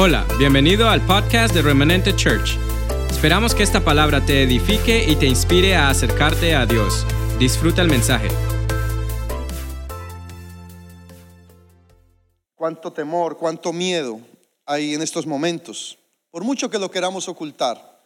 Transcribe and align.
Hola, 0.00 0.24
bienvenido 0.38 0.88
al 0.88 1.04
podcast 1.04 1.52
de 1.52 1.60
Remanente 1.60 2.14
Church. 2.14 2.56
Esperamos 3.10 3.52
que 3.52 3.64
esta 3.64 3.84
palabra 3.84 4.24
te 4.24 4.44
edifique 4.44 5.02
y 5.02 5.16
te 5.16 5.26
inspire 5.26 5.74
a 5.74 5.90
acercarte 5.90 6.54
a 6.54 6.66
Dios. 6.66 7.04
Disfruta 7.40 7.82
el 7.82 7.88
mensaje. 7.88 8.28
Cuánto 12.54 12.92
temor, 12.92 13.36
cuánto 13.36 13.72
miedo 13.72 14.20
hay 14.64 14.94
en 14.94 15.02
estos 15.02 15.26
momentos. 15.26 15.98
Por 16.30 16.44
mucho 16.44 16.70
que 16.70 16.78
lo 16.78 16.92
queramos 16.92 17.28
ocultar, 17.28 18.00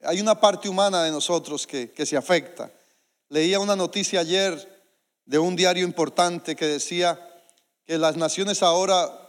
hay 0.00 0.20
una 0.20 0.40
parte 0.40 0.68
humana 0.68 1.02
de 1.02 1.10
nosotros 1.10 1.66
que, 1.66 2.06
se 2.06 2.16
afecta. 2.16 2.70
Leía 3.28 3.58
una 3.58 3.74
noticia 3.74 4.20
ayer 4.20 4.80
de 5.24 5.40
un 5.40 5.56
diario 5.56 5.84
importante 5.84 6.54
que 6.54 6.66
decía 6.66 7.18
que 7.84 7.98
las 7.98 8.16
naciones 8.16 8.62
ahora 8.62 9.21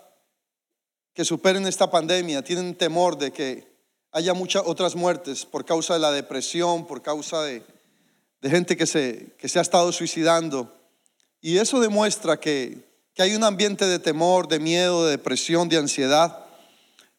que 1.13 1.25
superen 1.25 1.67
esta 1.67 1.89
pandemia 1.91 2.43
tienen 2.43 2.75
temor 2.75 3.17
de 3.17 3.31
que 3.31 3.71
haya 4.11 4.33
muchas 4.33 4.63
otras 4.65 4.95
muertes 4.95 5.45
por 5.45 5.65
causa 5.65 5.93
de 5.93 5.99
la 5.99 6.11
depresión, 6.11 6.85
por 6.85 7.01
causa 7.01 7.41
de, 7.43 7.63
gente 8.41 8.75
que 8.75 8.85
se, 8.85 9.35
que 9.37 9.47
se 9.47 9.59
ha 9.59 9.61
estado 9.61 9.91
suicidando. 9.91 10.75
Y 11.39 11.57
eso 11.57 11.79
demuestra 11.79 12.39
que, 12.39 12.77
que 13.13 13.23
hay 13.23 13.35
un 13.35 13.43
ambiente 13.43 13.85
de 13.85 13.99
temor, 13.99 14.47
de 14.47 14.59
miedo, 14.59 15.05
de 15.05 15.11
depresión, 15.11 15.69
de 15.69 15.77
ansiedad. 15.77 16.45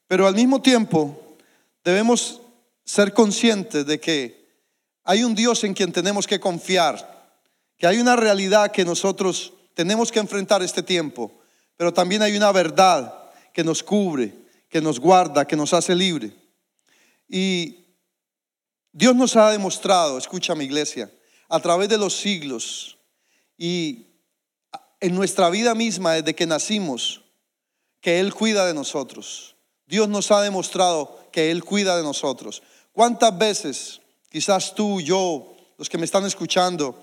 Pero 0.07 0.27
al 0.27 0.35
mismo 0.35 0.61
tiempo 0.61 1.37
debemos 1.85 2.41
ser 2.85 3.13
conscientes 3.13 3.87
de 3.87 4.01
que 4.01 4.45
hay 5.05 5.25
un 5.25 5.35
Dios 5.35 5.65
en 5.65 5.75
quien 5.75 5.93
tenemos 5.93 6.27
que 6.27 6.41
confiar, 6.41 7.31
que 7.77 7.87
hay 7.87 7.99
una 7.99 8.17
realidad 8.17 8.73
que 8.73 8.85
nosotros 8.85 9.53
tenemos 9.75 10.13
que 10.13 10.21
enfrentar 10.21 10.63
este 10.63 10.83
tiempo, 10.83 11.33
pero 11.77 11.93
también 11.93 12.23
hay 12.23 12.37
una 12.37 12.53
verdad 12.53 13.24
que 13.55 13.65
nos 13.65 13.83
cubre, 13.83 14.35
que 14.69 14.83
nos 14.83 14.99
guarda, 14.99 15.47
que 15.47 15.57
nos 15.57 15.73
hace 15.73 15.95
libre. 15.95 16.35
Y 17.29 17.87
Dios 18.93 19.15
nos 19.15 19.37
ha 19.37 19.51
demostrado, 19.51 20.19
escucha 20.19 20.57
mi 20.57 20.65
iglesia, 20.65 21.11
a 21.49 21.61
través 21.61 21.89
de 21.89 21.97
los 21.97 22.17
siglos 22.17 22.99
y 23.57 24.09
en 25.01 25.15
nuestra 25.15 25.51
vida 25.51 25.75
misma 25.75 26.15
desde 26.15 26.35
que 26.35 26.47
nacimos, 26.47 27.23
que 28.01 28.19
Él 28.19 28.35
cuida 28.35 28.67
de 28.67 28.75
nosotros. 28.75 29.55
Dios 29.87 30.09
nos 30.09 30.33
ha 30.33 30.43
demostrado 30.43 31.29
que 31.31 31.53
Él 31.53 31.63
cuida 31.63 31.97
de 31.97 32.03
nosotros. 32.03 32.61
¿Cuántas 32.93 33.39
veces, 33.39 34.01
quizás 34.29 34.75
tú, 34.75 35.01
yo, 35.01 35.55
los 35.79 35.89
que 35.89 35.99
me 35.99 36.07
están 36.07 36.27
escuchando, 36.27 37.01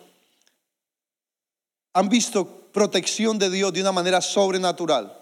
han 1.94 2.10
visto 2.10 2.70
protección 2.74 3.40
de 3.40 3.50
Dios 3.50 3.72
de 3.72 3.82
una 3.82 3.94
manera 3.94 4.20
sobrenatural? 4.20 5.21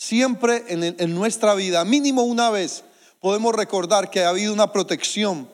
Siempre 0.00 0.64
en, 0.68 1.14
nuestra 1.14 1.54
vida, 1.54 1.84
mínimo 1.84 2.22
una 2.22 2.48
vez, 2.48 2.84
podemos 3.20 3.54
recordar 3.54 4.08
que 4.08 4.24
ha 4.24 4.30
habido 4.30 4.50
una 4.54 4.72
protección 4.72 5.46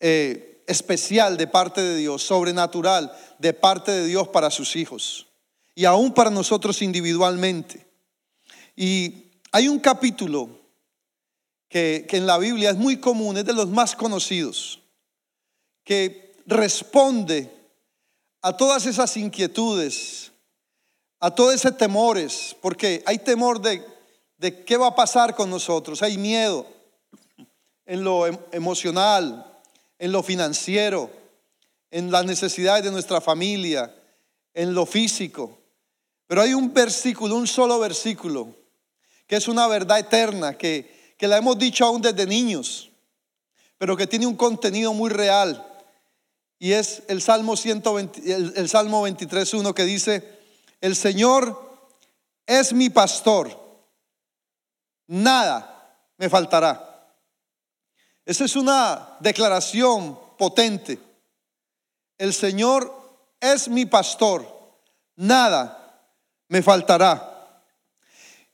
eh, 0.00 0.64
especial 0.66 1.36
de 1.36 1.46
parte 1.46 1.82
de 1.82 1.96
Dios, 1.96 2.22
sobrenatural 2.22 3.14
de 3.38 3.52
parte 3.52 3.92
de 3.92 4.06
Dios 4.06 4.28
para 4.28 4.50
sus 4.50 4.76
hijos 4.76 5.26
y 5.74 5.84
aún 5.84 6.14
para 6.14 6.30
nosotros 6.30 6.80
individualmente. 6.80 7.86
Y 8.76 9.26
hay 9.52 9.68
un 9.68 9.78
capítulo 9.78 10.48
que, 11.68 12.06
que 12.08 12.16
en 12.16 12.26
la 12.26 12.38
Biblia 12.38 12.70
es 12.70 12.78
muy 12.78 12.96
común, 12.96 13.36
es 13.36 13.44
de 13.44 13.52
los 13.52 13.68
más 13.68 13.94
conocidos, 13.94 14.80
que 15.84 16.34
responde 16.46 17.52
a 18.40 18.56
todas 18.56 18.86
esas 18.86 19.14
inquietudes, 19.18 20.32
a 21.20 21.30
todos 21.30 21.54
esos 21.54 21.76
temores, 21.76 22.56
porque 22.60 23.02
hay 23.06 23.18
temor 23.18 23.60
de, 23.60 23.84
de 24.38 24.64
qué 24.64 24.76
va 24.76 24.88
a 24.88 24.94
pasar 24.94 25.34
con 25.34 25.50
nosotros, 25.50 26.02
hay 26.02 26.18
miedo 26.18 26.66
en 27.86 28.04
lo 28.04 28.26
em, 28.26 28.36
emocional, 28.52 29.46
en 29.98 30.12
lo 30.12 30.22
financiero, 30.22 31.10
en 31.90 32.10
las 32.10 32.26
necesidades 32.26 32.84
de 32.84 32.90
nuestra 32.90 33.20
familia, 33.20 33.94
en 34.52 34.74
lo 34.74 34.84
físico. 34.84 35.58
Pero 36.26 36.42
hay 36.42 36.52
un 36.52 36.74
versículo, 36.74 37.36
un 37.36 37.46
solo 37.46 37.78
versículo, 37.78 38.48
que 39.26 39.36
es 39.36 39.48
una 39.48 39.66
verdad 39.68 40.00
eterna, 40.00 40.58
que, 40.58 41.14
que 41.16 41.28
la 41.28 41.38
hemos 41.38 41.58
dicho 41.58 41.84
aún 41.84 42.02
desde 42.02 42.26
niños, 42.26 42.90
pero 43.78 43.96
que 43.96 44.06
tiene 44.06 44.26
un 44.26 44.36
contenido 44.36 44.92
muy 44.92 45.10
real. 45.10 45.64
Y 46.58 46.72
es 46.72 47.02
el 47.08 47.22
Salmo, 47.22 47.56
120, 47.56 48.32
el, 48.34 48.52
el 48.56 48.68
Salmo 48.68 49.06
23.1 49.06 49.72
que 49.74 49.84
dice, 49.84 50.35
el 50.80 50.96
Señor 50.96 51.66
es 52.46 52.72
mi 52.72 52.90
pastor, 52.90 53.58
nada 55.06 55.98
me 56.16 56.28
faltará. 56.28 56.82
Esa 58.24 58.44
es 58.44 58.56
una 58.56 59.16
declaración 59.20 60.18
potente. 60.36 60.98
El 62.18 62.34
Señor 62.34 62.92
es 63.40 63.68
mi 63.68 63.86
pastor, 63.86 64.46
nada 65.14 66.10
me 66.48 66.62
faltará. 66.62 67.62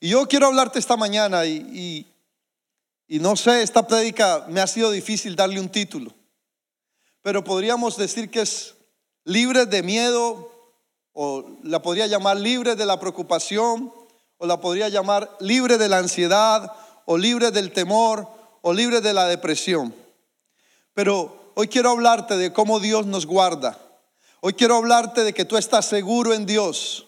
Y 0.01 0.11
yo 0.11 0.27
quiero 0.27 0.49
hablarte 0.49 0.79
esta 0.79 0.97
mañana 0.97 1.47
y, 1.47 2.07
y, 3.07 3.19
no 3.21 3.37
sé, 3.37 3.63
esta 3.63 3.87
prédica 3.87 4.47
me 4.49 4.61
ha 4.61 4.67
sido 4.67 4.91
difícil 4.91 5.37
darle 5.37 5.61
un 5.61 5.69
título, 5.69 6.13
pero 7.23 7.45
podríamos 7.45 7.97
decir 7.97 8.31
que 8.31 8.41
es 8.41 8.75
libre 9.25 9.65
de 9.65 9.83
miedo, 9.83 10.52
o 11.13 11.45
la 11.63 11.83
podría 11.83 12.07
llamar 12.07 12.37
libre 12.37 12.75
de 12.77 12.87
la 12.87 12.99
preocupación, 12.99 13.93
o 14.39 14.47
la 14.47 14.61
podría 14.61 14.89
llamar 14.89 15.31
libre 15.41 15.79
de 15.79 15.89
la 15.89 15.99
ansiedad, 15.99 16.73
o 17.05 17.17
libre 17.17 17.51
del 17.51 17.73
temor, 17.73 18.27
o 18.63 18.73
libre 18.73 19.01
de 19.01 19.13
la 19.13 19.27
depresión. 19.27 19.95
Pero 20.95 21.53
hoy 21.55 21.69
quiero 21.69 21.91
hablarte 21.91 22.37
de 22.37 22.53
cómo 22.53 22.81
Dios 22.81 23.07
nos 23.07 23.27
guarda. 23.27 23.79
Hoy 24.41 24.55
quiero 24.55 24.77
hablarte 24.77 25.23
de 25.25 25.33
que 25.33 25.45
tú 25.45 25.57
estás 25.57 25.87
seguro 25.87 26.33
en 26.35 26.47
Dios. 26.47 27.07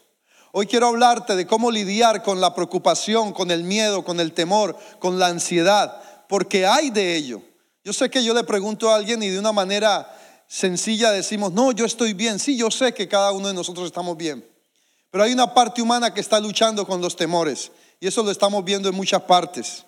Hoy 0.53 0.67
quiero 0.67 0.87
hablarte 0.87 1.35
de 1.35 1.47
cómo 1.47 1.71
lidiar 1.73 2.23
con 2.23 2.41
la 2.41 2.55
preocupación, 2.55 3.33
con 3.33 3.51
el 3.51 3.65
miedo, 3.65 4.05
con 4.05 4.21
el 4.21 4.33
temor, 4.33 4.77
con 5.01 5.19
la 5.19 5.27
ansiedad, 5.27 6.01
porque 6.29 6.65
hay 6.65 6.91
de 6.91 7.17
ello. 7.17 7.43
Yo 7.83 7.93
sé 7.93 8.09
que 8.09 8.23
yo 8.23 8.33
le 8.33 8.45
pregunto 8.45 8.89
a 8.89 8.95
alguien 8.95 9.23
y 9.23 9.31
de 9.31 9.39
una 9.39 9.51
manera 9.51 10.09
sencilla 10.49 11.11
decimos, 11.13 11.53
no, 11.53 11.73
yo 11.73 11.85
estoy 11.85 12.13
bien. 12.13 12.39
Sí, 12.39 12.57
yo 12.57 12.71
sé 12.71 12.95
que 12.95 13.09
cada 13.09 13.33
uno 13.33 13.49
de 13.49 13.55
nosotros 13.55 13.87
estamos 13.87 14.17
bien. 14.17 14.45
Pero 15.11 15.25
hay 15.25 15.33
una 15.33 15.55
parte 15.55 15.81
humana 15.81 16.13
que 16.13 16.21
está 16.21 16.41
luchando 16.41 16.87
con 16.87 17.01
los 17.01 17.17
temores. 17.17 17.71
Y 18.01 18.07
eso 18.07 18.23
lo 18.23 18.31
estamos 18.31 18.65
viendo 18.65 18.89
en 18.89 18.95
muchas 18.95 19.23
partes. 19.23 19.85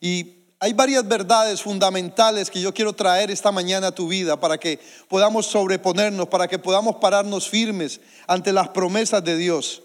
Y 0.00 0.36
hay 0.58 0.72
varias 0.72 1.06
verdades 1.06 1.60
fundamentales 1.60 2.50
que 2.50 2.60
yo 2.60 2.72
quiero 2.72 2.92
traer 2.94 3.30
esta 3.30 3.52
mañana 3.52 3.88
a 3.88 3.94
tu 3.94 4.08
vida 4.08 4.40
para 4.40 4.58
que 4.58 4.80
podamos 5.08 5.46
sobreponernos, 5.46 6.28
para 6.28 6.48
que 6.48 6.58
podamos 6.58 6.96
pararnos 6.96 7.48
firmes 7.48 8.00
ante 8.26 8.52
las 8.52 8.68
promesas 8.70 9.22
de 9.22 9.36
Dios. 9.36 9.82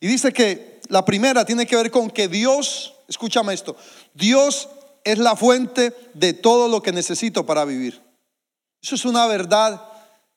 Y 0.00 0.06
dice 0.06 0.32
que 0.32 0.80
la 0.88 1.04
primera 1.04 1.44
tiene 1.44 1.66
que 1.66 1.76
ver 1.76 1.90
con 1.90 2.10
que 2.10 2.28
Dios, 2.28 2.94
escúchame 3.08 3.54
esto, 3.54 3.76
Dios 4.14 4.68
es 5.02 5.18
la 5.18 5.34
fuente 5.34 5.94
de 6.14 6.32
todo 6.32 6.68
lo 6.68 6.82
que 6.82 6.92
necesito 6.92 7.44
para 7.44 7.64
vivir. 7.64 8.07
Eso 8.82 8.94
es 8.94 9.04
una 9.04 9.26
verdad 9.26 9.82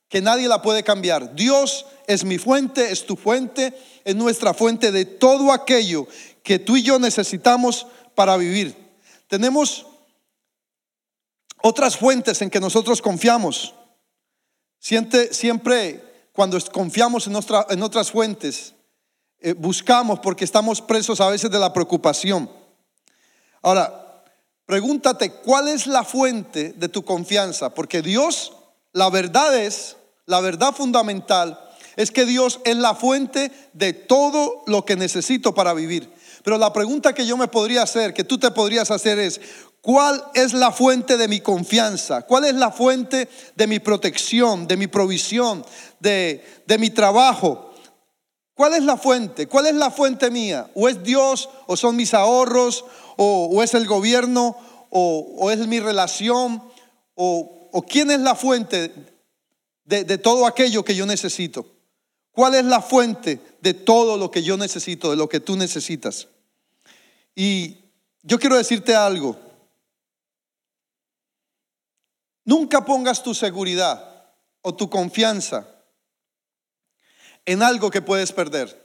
que 0.10 0.22
nadie 0.22 0.48
la 0.48 0.62
puede 0.62 0.84
cambiar. 0.84 1.36
Dios 1.36 1.86
es 2.08 2.26
mi 2.26 2.38
fuente, 2.38 2.92
es 2.92 3.06
tu 3.06 3.16
fuente, 3.16 3.74
es 4.04 4.16
nuestra 4.16 4.54
fuente 4.54 4.92
de 4.92 5.06
todo 5.06 5.54
aquello 5.54 6.08
que 6.44 6.60
tú 6.60 6.76
y 6.76 6.84
yo 6.84 7.00
necesitamos 7.00 7.88
para 8.16 8.36
vivir. 8.38 8.76
Tenemos 9.28 9.86
otras 11.62 11.96
fuentes 11.96 12.42
en 12.42 12.50
que 12.50 12.60
nosotros 12.60 13.02
confiamos. 13.02 13.74
Siempre, 14.80 15.34
siempre 15.34 16.04
cuando 16.34 16.58
confiamos 16.72 17.28
en, 17.28 17.84
otras 17.84 18.12
fuentes, 18.12 18.74
eh, 19.40 19.54
buscamos 19.54 20.20
porque 20.20 20.44
estamos 20.44 20.82
presos 20.82 21.22
a 21.22 21.30
veces 21.30 21.52
de 21.52 21.60
la 21.60 21.72
preocupación. 21.72 22.50
Ahora, 23.62 24.01
Pregúntate, 24.72 25.32
¿cuál 25.32 25.68
es 25.68 25.86
la 25.86 26.06
fuente 26.06 26.72
de 26.78 26.88
tu 26.88 27.04
confianza? 27.04 27.74
Porque 27.74 28.02
Dios, 28.02 28.54
la 28.94 29.10
verdad 29.10 29.54
es, 29.54 29.98
la 30.28 30.40
verdad 30.40 30.74
fundamental, 30.74 31.60
es 31.98 32.10
que 32.10 32.26
Dios 32.26 32.62
es 32.64 32.78
la 32.78 32.96
fuente 32.96 33.52
de 33.74 33.92
todo 33.92 34.64
lo 34.68 34.86
que 34.86 34.96
necesito 34.96 35.54
para 35.54 35.74
vivir. 35.74 36.10
Pero 36.46 36.58
la 36.58 36.72
pregunta 36.72 37.14
que 37.14 37.26
yo 37.26 37.36
me 37.36 37.50
podría 37.50 37.82
hacer, 37.82 38.14
que 38.14 38.24
tú 38.24 38.38
te 38.38 38.50
podrías 38.52 38.92
hacer 38.92 39.20
es, 39.20 39.42
¿cuál 39.82 40.24
es 40.36 40.54
la 40.54 40.72
fuente 40.72 41.18
de 41.18 41.28
mi 41.28 41.42
confianza? 41.42 42.22
¿Cuál 42.22 42.46
es 42.46 42.54
la 42.54 42.72
fuente 42.72 43.28
de 43.58 43.68
mi 43.68 43.80
protección, 43.80 44.68
de 44.68 44.78
mi 44.78 44.88
provisión, 44.88 45.66
de, 46.00 46.64
de 46.66 46.78
mi 46.78 46.92
trabajo? 46.92 47.71
¿Cuál 48.62 48.76
es 48.76 48.84
la 48.84 48.96
fuente? 48.96 49.48
¿Cuál 49.48 49.66
es 49.66 49.74
la 49.74 49.90
fuente 49.90 50.30
mía? 50.30 50.70
¿O 50.76 50.88
es 50.88 51.02
Dios? 51.02 51.50
¿O 51.66 51.76
son 51.76 51.96
mis 51.96 52.14
ahorros? 52.14 52.86
o, 53.18 53.64
es 53.64 53.74
el 53.74 53.88
gobierno, 53.88 54.56
o, 54.92 55.50
es 55.50 55.66
mi 55.66 55.80
relación, 55.80 56.62
o, 57.16 57.84
quién 57.90 58.12
es 58.12 58.20
la 58.20 58.36
fuente 58.36 58.94
de, 59.86 60.04
de 60.04 60.18
todo 60.20 60.46
aquello 60.46 60.86
que 60.86 60.96
yo 60.96 61.08
necesito. 61.08 61.66
¿Cuál 62.32 62.54
es 62.54 62.66
la 62.66 62.84
fuente 62.84 63.42
de 63.62 63.74
todo 63.74 64.16
lo 64.16 64.30
que 64.30 64.44
yo 64.44 64.58
necesito, 64.58 65.10
de 65.10 65.18
lo 65.18 65.28
que 65.28 65.40
tú 65.40 65.56
necesitas? 65.56 66.28
Y 67.34 67.80
yo 68.22 68.38
quiero 68.38 68.58
decirte 68.58 68.94
algo. 68.94 69.40
Nunca 72.46 72.86
pongas 72.86 73.24
tu 73.24 73.34
seguridad 73.34 74.30
o 74.62 74.76
tu 74.76 74.88
confianza 74.88 75.68
en 77.46 77.64
algo 77.64 77.90
que 77.90 78.02
puedes 78.02 78.32
perder. 78.32 78.82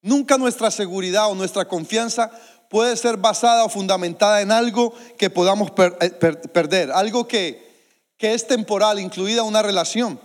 Nunca 0.00 0.36
nuestra 0.36 0.70
seguridad 0.70 1.30
o 1.30 1.34
nuestra 1.34 1.66
confianza 1.66 2.30
puede 2.68 2.96
ser 2.96 3.16
basada 3.16 3.64
o 3.64 3.68
fundamentada 3.68 4.40
en 4.40 4.50
algo 4.50 4.94
que 5.18 5.30
podamos 5.30 5.70
eh, 6.00 6.10
perder, 6.52 6.90
algo 6.90 7.28
que, 7.28 7.94
que 8.16 8.34
es 8.34 8.46
temporal, 8.46 8.98
incluida 8.98 9.42
una 9.42 9.62
relación. 9.62 10.20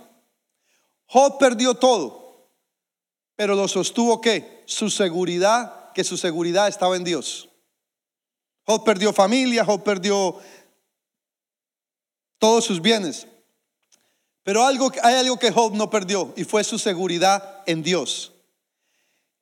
Job 1.06 1.38
perdió 1.38 1.74
todo, 1.74 2.50
pero 3.36 3.54
lo 3.54 3.68
sostuvo 3.68 4.20
que 4.20 4.62
su 4.66 4.90
seguridad, 4.90 5.92
que 5.92 6.04
su 6.04 6.16
seguridad 6.16 6.68
estaba 6.68 6.96
en 6.96 7.04
Dios. 7.04 7.48
Job 8.64 8.84
perdió 8.84 9.12
familia, 9.12 9.64
Job 9.64 9.82
perdió 9.82 10.38
todos 12.38 12.64
sus 12.64 12.82
bienes. 12.82 13.26
Pero 14.48 14.64
algo, 14.64 14.90
hay 15.02 15.16
algo 15.16 15.38
que 15.38 15.52
Job 15.52 15.74
no 15.74 15.90
perdió 15.90 16.32
y 16.34 16.42
fue 16.44 16.64
su 16.64 16.78
seguridad 16.78 17.60
en 17.66 17.82
Dios. 17.82 18.32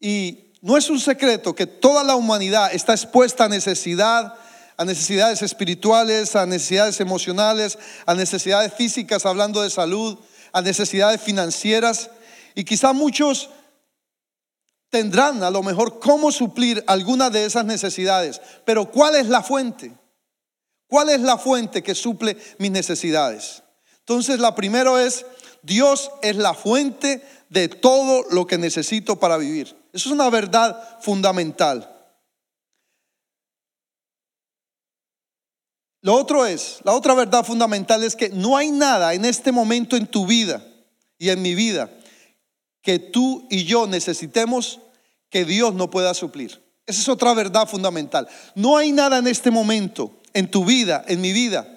Y 0.01 0.51
no 0.63 0.77
es 0.77 0.91
un 0.91 0.99
secreto 0.99 1.55
que 1.55 1.69
toda 1.69 2.03
la 2.03 2.17
humanidad 2.17 2.75
está 2.75 2.93
expuesta 2.93 3.45
a 3.45 3.49
necesidad, 3.49 4.35
a 4.77 4.85
necesidades 4.85 5.43
espirituales, 5.43 6.35
a 6.35 6.45
necesidades 6.45 6.99
emocionales, 6.99 7.79
a 8.05 8.15
necesidades 8.15 8.75
físicas, 8.75 9.25
hablando 9.27 9.63
de 9.63 9.71
salud, 9.71 10.19
a 10.51 10.61
necesidades 10.61 11.21
financieras. 11.21 12.11
Y 12.57 12.65
quizá 12.65 12.93
muchos 12.93 13.51
tendrán 14.91 15.41
a 15.45 15.53
lo 15.53 15.63
mejor 15.63 16.01
cómo 16.01 16.33
suplir 16.33 16.83
alguna 16.89 17.31
de 17.31 17.45
esas 17.45 17.65
necesidades. 17.65 18.41
Pero 18.65 18.91
¿cuál 18.91 19.15
es 19.15 19.29
la 19.29 19.45
fuente? 19.45 19.93
¿Cuál 20.89 21.11
es 21.11 21.21
la 21.21 21.39
fuente 21.39 21.85
que 21.85 21.95
suple 21.95 22.37
mis 22.59 22.73
necesidades? 22.73 23.63
Entonces, 24.09 24.39
la 24.39 24.55
primera 24.55 25.03
es, 25.05 25.27
Dios 25.63 26.13
es 26.23 26.37
la 26.37 26.55
fuente 26.55 27.27
de 27.49 27.69
todo 27.69 28.25
lo 28.31 28.47
que 28.47 28.57
necesito 28.57 29.19
para 29.19 29.37
vivir. 29.37 29.77
Eso 29.93 30.09
es 30.09 30.13
una 30.15 30.31
verdad 30.31 30.81
fundamental. 31.01 31.93
Lo 36.03 36.15
otro 36.15 36.47
es, 36.47 36.79
la 36.85 36.93
otra 36.93 37.15
verdad 37.15 37.45
fundamental 37.45 38.05
es 38.05 38.15
que 38.15 38.29
no 38.29 38.57
hay 38.57 38.71
nada 38.71 39.13
en 39.13 39.25
este 39.25 39.51
momento 39.51 39.97
en 39.97 40.07
tu 40.07 40.25
vida 40.25 40.65
y 41.19 41.31
en 41.31 41.43
mi 41.43 41.57
vida 41.57 41.91
que 42.83 43.01
tú 43.01 43.45
y 43.51 43.65
yo 43.65 43.89
necesitemos 43.89 44.79
que 45.31 45.45
Dios 45.45 45.75
no 45.75 45.91
pueda 45.91 46.15
suplir. 46.15 46.63
Esa 46.87 47.01
es 47.01 47.09
otra 47.09 47.35
verdad 47.35 47.69
fundamental. 47.69 48.29
No 48.55 48.77
hay 48.77 48.93
nada 48.93 49.19
en 49.19 49.27
este 49.27 49.51
momento 49.51 50.21
en 50.33 50.49
tu 50.49 50.65
vida, 50.65 51.05
en 51.09 51.21
mi 51.21 51.33
vida, 51.33 51.76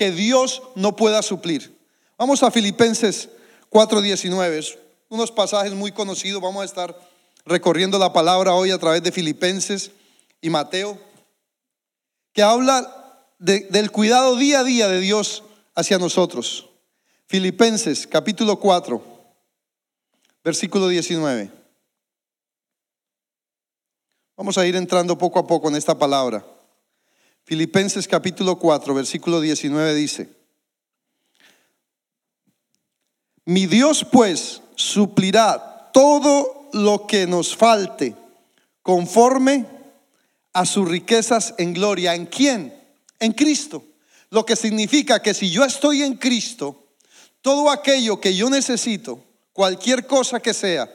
que 0.00 0.10
Dios 0.10 0.62
no 0.76 0.96
pueda 0.96 1.20
suplir. 1.20 1.78
Vamos 2.16 2.42
a 2.42 2.50
Filipenses 2.50 3.28
4:19, 3.68 4.78
unos 5.10 5.30
pasajes 5.30 5.74
muy 5.74 5.92
conocidos, 5.92 6.40
vamos 6.40 6.62
a 6.62 6.64
estar 6.64 6.98
recorriendo 7.44 7.98
la 7.98 8.10
palabra 8.10 8.54
hoy 8.54 8.70
a 8.70 8.78
través 8.78 9.02
de 9.02 9.12
Filipenses 9.12 9.90
y 10.40 10.48
Mateo, 10.48 10.98
que 12.32 12.42
habla 12.42 13.26
del 13.38 13.90
cuidado 13.90 14.36
día 14.36 14.60
a 14.60 14.64
día 14.64 14.88
de 14.88 15.00
Dios 15.00 15.42
hacia 15.74 15.98
nosotros. 15.98 16.70
Filipenses 17.26 18.06
capítulo 18.06 18.58
4, 18.58 19.04
versículo 20.42 20.88
19. 20.88 21.50
Vamos 24.34 24.56
a 24.56 24.64
ir 24.64 24.76
entrando 24.76 25.18
poco 25.18 25.38
a 25.38 25.46
poco 25.46 25.68
en 25.68 25.76
esta 25.76 25.98
palabra. 25.98 26.42
Filipenses 27.50 28.06
capítulo 28.06 28.60
4, 28.60 28.94
versículo 28.94 29.40
19 29.40 29.92
dice, 29.96 30.28
mi 33.44 33.66
Dios 33.66 34.06
pues 34.08 34.62
suplirá 34.76 35.90
todo 35.92 36.68
lo 36.72 37.08
que 37.08 37.26
nos 37.26 37.56
falte 37.56 38.14
conforme 38.82 39.66
a 40.52 40.64
sus 40.64 40.88
riquezas 40.88 41.56
en 41.58 41.74
gloria. 41.74 42.14
¿En 42.14 42.26
quién? 42.26 42.72
En 43.18 43.32
Cristo. 43.32 43.82
Lo 44.30 44.46
que 44.46 44.54
significa 44.54 45.20
que 45.20 45.34
si 45.34 45.50
yo 45.50 45.64
estoy 45.64 46.04
en 46.04 46.18
Cristo, 46.18 46.86
todo 47.42 47.68
aquello 47.68 48.20
que 48.20 48.36
yo 48.36 48.48
necesito, 48.48 49.24
cualquier 49.52 50.06
cosa 50.06 50.38
que 50.38 50.54
sea, 50.54 50.88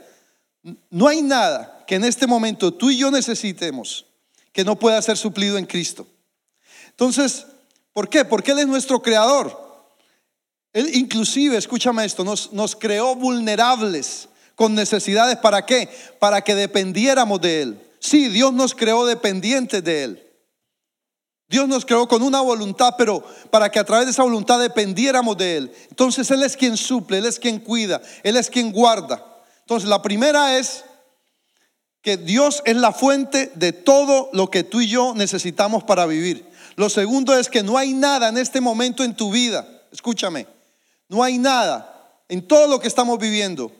no 0.89 1.09
hay 1.09 1.21
nada 1.21 1.83
que 1.85 1.95
en 1.95 2.05
este 2.05 2.25
momento 2.27 2.73
tú 2.73 2.91
y 2.91 2.97
yo 2.97 3.11
necesitemos 3.11 4.05
que 4.53 4.63
no 4.63 4.79
pueda 4.79 5.01
ser 5.01 5.17
suplido 5.17 5.57
en 5.57 5.65
Cristo. 5.65 6.07
Entonces, 6.95 7.45
¿por 7.93 8.09
qué? 8.09 8.23
Porque 8.23 8.51
Él 8.51 8.59
es 8.59 8.67
nuestro 8.67 9.01
creador. 9.01 9.65
Él 10.71 10.95
inclusive, 10.95 11.57
escúchame 11.57 12.05
esto, 12.05 12.23
nos, 12.23 12.53
nos 12.53 12.75
creó 12.75 13.15
vulnerables 13.15 14.29
con 14.55 14.75
necesidades. 14.75 15.37
¿Para 15.37 15.65
qué? 15.65 15.89
Para 16.19 16.41
que 16.41 16.55
dependiéramos 16.55 17.41
de 17.41 17.61
Él. 17.61 17.81
Sí, 17.99 18.29
Dios 18.29 18.53
nos 18.53 18.73
creó 18.73 19.05
dependientes 19.05 19.83
de 19.83 20.03
Él. 20.03 20.21
Dios 21.47 21.67
nos 21.67 21.85
creó 21.85 22.07
con 22.07 22.23
una 22.23 22.41
voluntad, 22.41 22.95
pero 22.97 23.23
para 23.51 23.69
que 23.69 23.79
a 23.79 23.83
través 23.83 24.05
de 24.05 24.11
esa 24.11 24.23
voluntad 24.23 24.59
dependiéramos 24.59 25.37
de 25.37 25.57
Él. 25.57 25.71
Entonces 25.89 26.31
Él 26.31 26.43
es 26.43 26.57
quien 26.57 26.77
suple, 26.77 27.19
Él 27.19 27.25
es 27.25 27.39
quien 27.39 27.59
cuida, 27.59 28.01
Él 28.23 28.35
es 28.37 28.49
quien 28.49 28.71
guarda. 28.71 29.23
Entonces 29.59 29.87
la 29.89 30.01
primera 30.01 30.57
es 30.57 30.85
que 32.01 32.17
Dios 32.17 32.61
es 32.65 32.75
la 32.75 32.91
fuente 32.91 33.51
de 33.55 33.73
todo 33.73 34.29
lo 34.33 34.49
que 34.49 34.63
tú 34.63 34.81
y 34.81 34.87
yo 34.87 35.13
necesitamos 35.15 35.83
para 35.83 36.05
vivir. 36.05 36.45
Lo 36.75 36.89
segundo 36.89 37.37
es 37.37 37.49
que 37.49 37.63
no 37.63 37.77
hay 37.77 37.93
nada 37.93 38.29
en 38.29 38.37
este 38.37 38.59
momento 38.61 39.03
en 39.03 39.15
tu 39.15 39.31
vida, 39.31 39.65
escúchame, 39.91 40.45
no 41.07 41.23
hay 41.23 41.37
nada 41.37 42.21
en 42.27 42.45
todo 42.47 42.67
lo 42.67 42.79
que 42.79 42.87
estamos 42.87 43.17
viviendo 43.19 43.71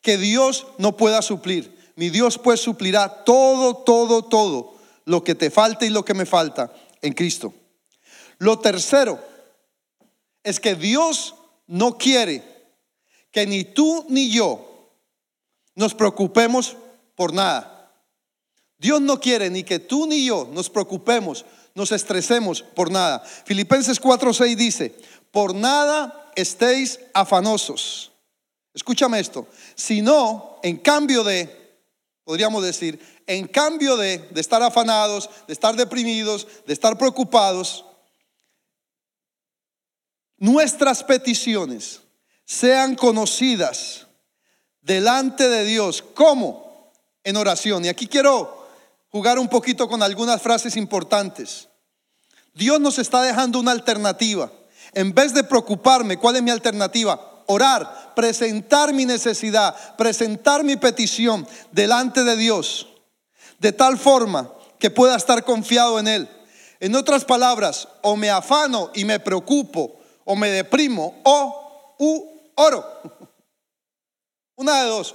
que 0.00 0.18
Dios 0.18 0.66
no 0.78 0.96
pueda 0.96 1.22
suplir. 1.22 1.80
Mi 1.94 2.10
Dios 2.10 2.38
pues 2.38 2.60
suplirá 2.60 3.24
todo, 3.24 3.76
todo, 3.76 4.24
todo 4.24 4.74
lo 5.04 5.22
que 5.24 5.34
te 5.34 5.50
falta 5.50 5.86
y 5.86 5.90
lo 5.90 6.04
que 6.04 6.14
me 6.14 6.26
falta 6.26 6.72
en 7.00 7.12
Cristo. 7.12 7.54
Lo 8.38 8.58
tercero 8.58 9.20
es 10.42 10.58
que 10.58 10.74
Dios 10.74 11.34
no 11.66 11.96
quiere 11.96 12.42
que 13.30 13.46
ni 13.46 13.64
tú 13.64 14.04
ni 14.08 14.30
yo 14.30 14.90
nos 15.74 15.94
preocupemos 15.94 16.76
por 17.14 17.32
nada. 17.32 17.92
Dios 18.78 19.00
no 19.00 19.20
quiere 19.20 19.48
ni 19.48 19.62
que 19.62 19.78
tú 19.78 20.06
ni 20.06 20.26
yo 20.26 20.48
nos 20.52 20.68
preocupemos 20.68 21.44
nos 21.74 21.92
estresemos 21.92 22.62
por 22.62 22.90
nada. 22.90 23.20
Filipenses 23.20 24.00
4:6 24.00 24.56
dice, 24.56 24.94
por 25.30 25.54
nada 25.54 26.30
estéis 26.36 27.00
afanosos. 27.14 28.12
Escúchame 28.74 29.20
esto, 29.20 29.46
sino 29.74 30.58
en 30.62 30.78
cambio 30.78 31.24
de, 31.24 31.80
podríamos 32.24 32.62
decir, 32.62 32.98
en 33.26 33.46
cambio 33.46 33.96
de, 33.96 34.18
de 34.18 34.40
estar 34.40 34.62
afanados, 34.62 35.28
de 35.46 35.52
estar 35.52 35.76
deprimidos, 35.76 36.46
de 36.66 36.72
estar 36.72 36.96
preocupados, 36.96 37.84
nuestras 40.38 41.04
peticiones 41.04 42.00
sean 42.44 42.96
conocidas 42.96 44.06
delante 44.80 45.48
de 45.48 45.64
Dios. 45.64 46.02
¿Cómo? 46.14 46.92
En 47.24 47.36
oración. 47.36 47.84
Y 47.84 47.88
aquí 47.88 48.06
quiero 48.06 48.61
jugar 49.12 49.38
un 49.38 49.48
poquito 49.48 49.88
con 49.88 50.02
algunas 50.02 50.40
frases 50.40 50.76
importantes. 50.76 51.68
Dios 52.54 52.80
nos 52.80 52.98
está 52.98 53.22
dejando 53.22 53.60
una 53.60 53.70
alternativa. 53.70 54.50
En 54.94 55.14
vez 55.14 55.34
de 55.34 55.44
preocuparme, 55.44 56.16
¿cuál 56.16 56.36
es 56.36 56.42
mi 56.42 56.50
alternativa? 56.50 57.44
Orar, 57.46 58.14
presentar 58.14 58.92
mi 58.92 59.04
necesidad, 59.04 59.96
presentar 59.96 60.64
mi 60.64 60.76
petición 60.76 61.46
delante 61.70 62.24
de 62.24 62.36
Dios, 62.36 62.88
de 63.58 63.72
tal 63.72 63.98
forma 63.98 64.50
que 64.78 64.90
pueda 64.90 65.16
estar 65.16 65.44
confiado 65.44 65.98
en 65.98 66.08
Él. 66.08 66.28
En 66.80 66.94
otras 66.96 67.24
palabras, 67.24 67.88
o 68.02 68.16
me 68.16 68.30
afano 68.30 68.90
y 68.94 69.04
me 69.04 69.20
preocupo, 69.20 70.00
o 70.24 70.34
me 70.34 70.50
deprimo, 70.50 71.20
o 71.24 71.94
u, 71.98 72.52
oro. 72.56 72.84
Una 74.56 74.82
de 74.82 74.88
dos. 74.88 75.14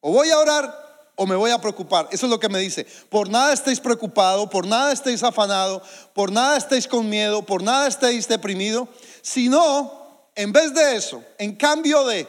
O 0.00 0.12
voy 0.12 0.30
a 0.30 0.38
orar 0.38 0.83
o 1.16 1.26
me 1.26 1.36
voy 1.36 1.50
a 1.50 1.60
preocupar. 1.60 2.08
Eso 2.10 2.26
es 2.26 2.30
lo 2.30 2.40
que 2.40 2.48
me 2.48 2.58
dice. 2.58 2.86
Por 3.08 3.28
nada 3.28 3.52
estéis 3.52 3.80
preocupado, 3.80 4.48
por 4.48 4.66
nada 4.66 4.92
estéis 4.92 5.22
afanado, 5.22 5.82
por 6.12 6.32
nada 6.32 6.56
estéis 6.56 6.88
con 6.88 7.08
miedo, 7.08 7.44
por 7.44 7.62
nada 7.62 7.86
estéis 7.86 8.26
deprimido, 8.28 8.88
sino, 9.22 10.30
en 10.34 10.52
vez 10.52 10.74
de 10.74 10.96
eso, 10.96 11.22
en 11.38 11.54
cambio 11.56 12.04
de, 12.04 12.26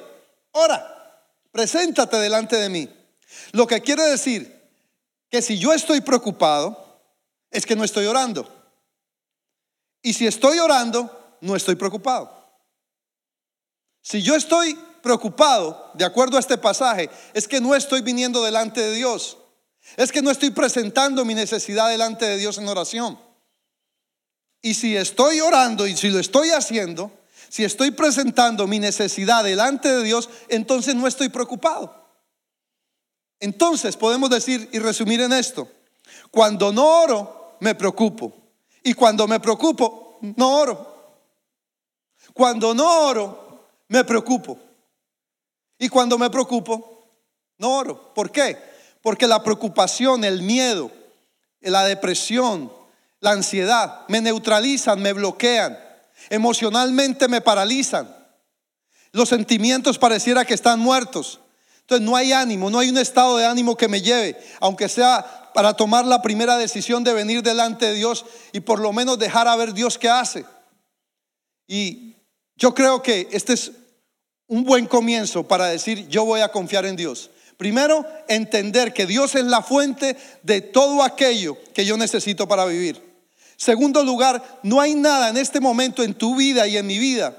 ora, 0.52 1.22
preséntate 1.52 2.18
delante 2.18 2.58
de 2.58 2.70
mí. 2.70 2.90
Lo 3.52 3.68
que 3.68 3.82
quiere 3.82 4.04
decir 4.04 4.56
que 5.30 5.42
si 5.42 5.58
yo 5.58 5.74
estoy 5.74 6.02
preocupado, 6.02 6.86
es 7.52 7.66
que 7.66 7.76
no 7.76 7.84
estoy 7.84 8.06
orando. 8.06 8.48
Y 10.02 10.14
si 10.14 10.28
estoy 10.28 10.60
orando, 10.60 11.38
no 11.42 11.56
estoy 11.56 11.76
preocupado. 11.76 12.32
Si 14.02 14.22
yo 14.22 14.36
estoy 14.36 14.78
preocupado, 15.06 15.92
de 15.94 16.04
acuerdo 16.04 16.36
a 16.36 16.40
este 16.40 16.58
pasaje, 16.58 17.12
es 17.36 17.48
que 17.48 17.62
no 17.62 17.76
estoy 17.76 18.02
viniendo 18.02 18.44
delante 18.44 18.82
de 18.82 18.92
Dios. 18.96 19.38
Es 19.98 20.12
que 20.12 20.24
no 20.24 20.32
estoy 20.32 20.50
presentando 20.50 21.24
mi 21.24 21.36
necesidad 21.36 21.90
delante 21.90 22.26
de 22.26 22.38
Dios 22.38 22.58
en 22.58 22.68
oración. 22.68 23.20
Y 24.64 24.74
si 24.74 24.98
estoy 24.98 25.42
orando 25.42 25.86
y 25.86 25.96
si 25.96 26.10
lo 26.10 26.18
estoy 26.18 26.50
haciendo, 26.50 27.12
si 27.50 27.64
estoy 27.64 27.92
presentando 27.92 28.66
mi 28.66 28.80
necesidad 28.80 29.44
delante 29.44 29.90
de 29.90 30.02
Dios, 30.02 30.28
entonces 30.48 30.96
no 30.96 31.06
estoy 31.06 31.30
preocupado. 31.30 32.04
Entonces 33.40 33.96
podemos 33.96 34.32
decir 34.32 34.68
y 34.74 34.80
resumir 34.80 35.22
en 35.22 35.34
esto, 35.34 35.70
cuando 36.32 36.74
no 36.74 36.84
oro, 36.84 37.58
me 37.60 37.76
preocupo. 37.76 38.34
Y 38.82 38.94
cuando 38.96 39.28
me 39.28 39.40
preocupo, 39.40 40.18
no 40.36 40.58
oro. 40.58 41.22
Cuando 42.34 42.74
no 42.74 43.08
oro, 43.08 43.68
me 43.88 44.04
preocupo. 44.04 44.65
Y 45.78 45.90
cuando 45.90 46.18
me 46.18 46.30
preocupo, 46.30 47.10
no 47.58 47.78
oro. 47.78 48.14
¿Por 48.14 48.32
qué? 48.32 48.58
Porque 49.02 49.28
la 49.28 49.44
preocupación, 49.44 50.24
el 50.24 50.42
miedo, 50.42 50.92
la 51.62 51.84
depresión, 51.86 52.72
la 53.20 53.32
ansiedad 53.32 54.06
me 54.08 54.22
neutralizan, 54.22 55.02
me 55.02 55.14
bloquean, 55.14 55.78
emocionalmente 56.30 57.28
me 57.28 57.42
paralizan. 57.42 58.14
Los 59.12 59.30
sentimientos 59.30 59.98
pareciera 59.98 60.46
que 60.46 60.54
están 60.54 60.80
muertos. 60.80 61.40
Entonces 61.82 62.06
no 62.06 62.16
hay 62.16 62.34
ánimo, 62.34 62.70
no 62.70 62.80
hay 62.80 62.90
un 62.90 62.98
estado 62.98 63.38
de 63.38 63.46
ánimo 63.46 63.78
que 63.78 63.88
me 63.88 64.02
lleve, 64.02 64.38
aunque 64.60 64.90
sea 64.90 65.52
para 65.54 65.74
tomar 65.74 66.06
la 66.06 66.22
primera 66.22 66.58
decisión 66.58 67.04
de 67.04 67.14
venir 67.14 67.42
delante 67.42 67.86
de 67.86 67.94
Dios 67.94 68.26
y 68.52 68.60
por 68.60 68.80
lo 68.80 68.92
menos 68.92 69.20
dejar 69.20 69.48
a 69.48 69.56
ver 69.56 69.74
Dios 69.74 69.98
qué 69.98 70.10
hace. 70.10 70.46
Y 71.68 72.16
yo 72.56 72.74
creo 72.74 73.02
que 73.02 73.28
este 73.32 73.54
es 73.54 73.72
un 74.48 74.64
buen 74.64 74.86
comienzo 74.86 75.48
para 75.48 75.68
decir, 75.68 76.08
yo 76.08 76.26
voy 76.26 76.42
a 76.42 76.50
confiar 76.50 76.86
en 76.86 76.96
Dios. 76.96 77.32
Primero, 77.58 78.06
entender 78.28 78.94
que 78.94 79.06
Dios 79.06 79.36
es 79.36 79.46
la 79.46 79.62
fuente 79.62 80.18
de 80.44 80.62
todo 80.62 81.04
aquello 81.04 81.58
que 81.74 81.86
yo 81.86 81.98
necesito 81.98 82.48
para 82.48 82.66
vivir. 82.66 83.02
Segundo 83.56 84.04
lugar, 84.04 84.60
no 84.64 84.82
hay 84.82 84.96
nada 84.96 85.30
en 85.30 85.38
este 85.38 85.62
momento 85.62 86.04
en 86.04 86.14
tu 86.14 86.36
vida 86.36 86.68
y 86.68 86.78
en 86.78 86.86
mi 86.86 87.00
vida 87.00 87.36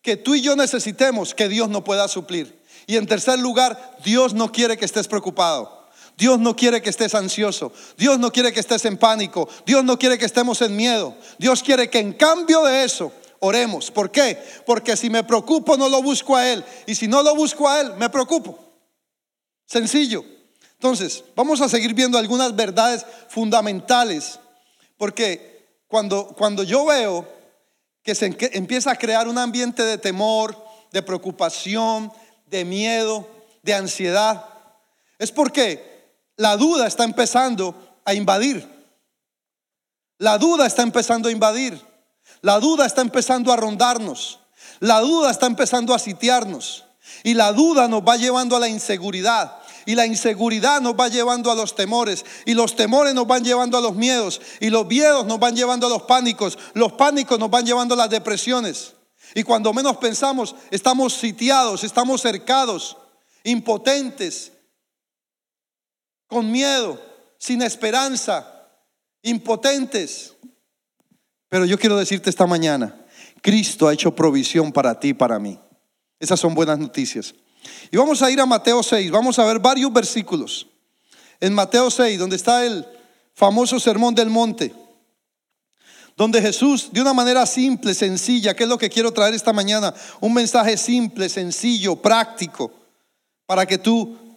que 0.00 0.16
tú 0.16 0.34
y 0.34 0.40
yo 0.40 0.56
necesitemos 0.56 1.34
que 1.34 1.48
Dios 1.48 1.68
no 1.68 1.84
pueda 1.84 2.08
suplir. 2.08 2.58
Y 2.86 2.96
en 2.96 3.06
tercer 3.06 3.38
lugar, 3.38 3.98
Dios 4.04 4.32
no 4.32 4.50
quiere 4.50 4.78
que 4.78 4.86
estés 4.86 5.06
preocupado. 5.06 5.86
Dios 6.16 6.38
no 6.38 6.56
quiere 6.56 6.80
que 6.80 6.88
estés 6.90 7.14
ansioso. 7.14 7.72
Dios 7.96 8.18
no 8.18 8.32
quiere 8.32 8.52
que 8.52 8.60
estés 8.60 8.86
en 8.86 8.96
pánico. 8.96 9.48
Dios 9.66 9.84
no 9.84 9.98
quiere 9.98 10.18
que 10.18 10.24
estemos 10.24 10.62
en 10.62 10.74
miedo. 10.74 11.14
Dios 11.38 11.62
quiere 11.62 11.90
que 11.90 11.98
en 11.98 12.14
cambio 12.14 12.64
de 12.64 12.84
eso 12.84 13.12
oremos. 13.40 13.90
¿Por 13.90 14.10
qué? 14.10 14.42
Porque 14.66 14.96
si 14.96 15.10
me 15.10 15.24
preocupo 15.24 15.76
no 15.76 15.88
lo 15.88 16.02
busco 16.02 16.36
a 16.36 16.48
Él. 16.48 16.64
Y 16.86 16.94
si 16.94 17.08
no 17.08 17.22
lo 17.22 17.34
busco 17.34 17.68
a 17.68 17.80
Él, 17.80 17.94
me 17.94 18.08
preocupo. 18.08 18.58
Sencillo. 19.66 20.24
Entonces, 20.72 21.24
vamos 21.34 21.60
a 21.60 21.68
seguir 21.68 21.94
viendo 21.94 22.18
algunas 22.18 22.54
verdades 22.54 23.04
fundamentales. 23.28 24.38
Porque 24.96 25.66
cuando, 25.88 26.28
cuando 26.28 26.62
yo 26.62 26.86
veo 26.86 27.26
que 28.02 28.14
se 28.14 28.36
empieza 28.52 28.92
a 28.92 28.96
crear 28.96 29.28
un 29.28 29.38
ambiente 29.38 29.82
de 29.82 29.98
temor, 29.98 30.56
de 30.92 31.02
preocupación, 31.02 32.12
de 32.46 32.64
miedo, 32.64 33.28
de 33.62 33.74
ansiedad, 33.74 34.46
es 35.18 35.32
porque 35.32 35.98
la 36.36 36.56
duda 36.56 36.86
está 36.86 37.04
empezando 37.04 37.74
a 38.04 38.14
invadir. 38.14 38.66
La 40.18 40.38
duda 40.38 40.66
está 40.66 40.82
empezando 40.82 41.28
a 41.28 41.32
invadir. 41.32 41.87
La 42.42 42.60
duda 42.60 42.86
está 42.86 43.02
empezando 43.02 43.52
a 43.52 43.56
rondarnos. 43.56 44.40
La 44.80 45.00
duda 45.00 45.30
está 45.30 45.46
empezando 45.46 45.94
a 45.94 45.98
sitiarnos. 45.98 46.84
Y 47.24 47.34
la 47.34 47.52
duda 47.52 47.88
nos 47.88 48.02
va 48.02 48.16
llevando 48.16 48.56
a 48.56 48.60
la 48.60 48.68
inseguridad. 48.68 49.56
Y 49.86 49.94
la 49.94 50.06
inseguridad 50.06 50.80
nos 50.80 50.94
va 50.94 51.08
llevando 51.08 51.50
a 51.50 51.54
los 51.54 51.74
temores. 51.74 52.24
Y 52.44 52.54
los 52.54 52.76
temores 52.76 53.14
nos 53.14 53.26
van 53.26 53.44
llevando 53.44 53.78
a 53.78 53.80
los 53.80 53.94
miedos. 53.94 54.40
Y 54.60 54.70
los 54.70 54.86
miedos 54.86 55.26
nos 55.26 55.38
van 55.38 55.56
llevando 55.56 55.86
a 55.86 55.90
los 55.90 56.02
pánicos. 56.02 56.58
Los 56.74 56.92
pánicos 56.92 57.38
nos 57.38 57.50
van 57.50 57.64
llevando 57.64 57.94
a 57.94 57.98
las 57.98 58.10
depresiones. 58.10 58.94
Y 59.34 59.42
cuando 59.42 59.72
menos 59.72 59.96
pensamos, 59.98 60.54
estamos 60.70 61.14
sitiados, 61.14 61.84
estamos 61.84 62.22
cercados, 62.22 62.96
impotentes, 63.44 64.52
con 66.26 66.50
miedo, 66.50 67.00
sin 67.38 67.62
esperanza, 67.62 68.68
impotentes. 69.22 70.34
Pero 71.48 71.64
yo 71.64 71.78
quiero 71.78 71.96
decirte 71.96 72.30
esta 72.30 72.46
mañana, 72.46 72.94
Cristo 73.40 73.88
ha 73.88 73.94
hecho 73.94 74.14
provisión 74.14 74.72
para 74.72 74.98
ti 74.98 75.08
y 75.08 75.14
para 75.14 75.38
mí. 75.38 75.58
Esas 76.20 76.40
son 76.40 76.54
buenas 76.54 76.78
noticias. 76.78 77.34
Y 77.90 77.96
vamos 77.96 78.22
a 78.22 78.30
ir 78.30 78.40
a 78.40 78.46
Mateo 78.46 78.82
6, 78.82 79.10
vamos 79.10 79.38
a 79.38 79.44
ver 79.44 79.58
varios 79.58 79.92
versículos. 79.92 80.66
En 81.40 81.54
Mateo 81.54 81.90
6, 81.90 82.18
donde 82.18 82.36
está 82.36 82.64
el 82.64 82.84
famoso 83.34 83.78
sermón 83.78 84.14
del 84.14 84.28
monte, 84.28 84.74
donde 86.16 86.42
Jesús, 86.42 86.88
de 86.92 87.00
una 87.00 87.12
manera 87.12 87.46
simple, 87.46 87.94
sencilla, 87.94 88.54
que 88.54 88.64
es 88.64 88.68
lo 88.68 88.76
que 88.76 88.90
quiero 88.90 89.12
traer 89.12 89.34
esta 89.34 89.52
mañana, 89.52 89.94
un 90.20 90.34
mensaje 90.34 90.76
simple, 90.76 91.28
sencillo, 91.28 91.94
práctico, 91.94 92.72
para 93.46 93.64
que 93.64 93.78
tú 93.78 94.27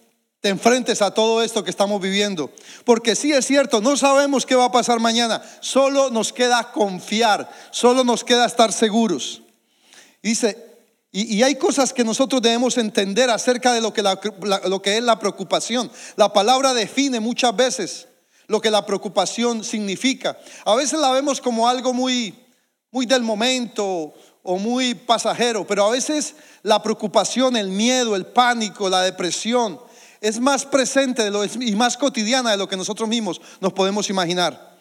te 0.42 0.48
enfrentes 0.48 1.00
a 1.02 1.14
todo 1.14 1.40
esto 1.40 1.62
que 1.62 1.70
estamos 1.70 2.02
viviendo. 2.02 2.50
Porque 2.84 3.14
sí 3.14 3.32
es 3.32 3.46
cierto, 3.46 3.80
no 3.80 3.96
sabemos 3.96 4.44
qué 4.44 4.56
va 4.56 4.66
a 4.66 4.72
pasar 4.72 4.98
mañana, 4.98 5.40
solo 5.60 6.10
nos 6.10 6.32
queda 6.32 6.72
confiar, 6.72 7.48
solo 7.70 8.02
nos 8.02 8.24
queda 8.24 8.44
estar 8.44 8.72
seguros. 8.72 9.42
Dice, 10.20 10.72
y, 11.12 11.42
hay 11.44 11.54
cosas 11.54 11.92
que 11.92 12.02
nosotros 12.02 12.42
debemos 12.42 12.76
entender 12.76 13.30
acerca 13.30 13.72
de 13.72 13.80
lo 13.80 13.92
que, 13.92 14.02
lo 14.02 14.82
que 14.82 14.96
es 14.96 15.04
la 15.04 15.20
preocupación. 15.20 15.90
La 16.16 16.32
palabra 16.32 16.74
define 16.74 17.20
muchas 17.20 17.54
veces 17.54 18.08
lo 18.48 18.60
que 18.60 18.70
la 18.70 18.84
preocupación 18.84 19.62
significa. 19.62 20.36
A 20.64 20.74
veces 20.74 20.98
la 20.98 21.12
vemos 21.12 21.40
como 21.40 21.68
algo 21.68 21.92
muy, 21.92 22.34
muy 22.90 23.06
del 23.06 23.22
momento 23.22 24.12
o 24.42 24.58
muy 24.58 24.94
pasajero, 24.94 25.64
pero 25.64 25.86
a 25.86 25.90
veces 25.90 26.34
la 26.64 26.82
preocupación, 26.82 27.56
el 27.56 27.68
miedo, 27.68 28.16
el 28.16 28.26
pánico, 28.26 28.88
la 28.88 29.02
depresión, 29.02 29.78
es 30.22 30.38
más 30.38 30.64
presente 30.64 31.28
y 31.60 31.74
más 31.74 31.96
cotidiana 31.96 32.52
de 32.52 32.56
lo 32.56 32.68
que 32.68 32.76
nosotros 32.76 33.08
mismos 33.08 33.40
nos 33.60 33.72
podemos 33.72 34.08
imaginar. 34.08 34.78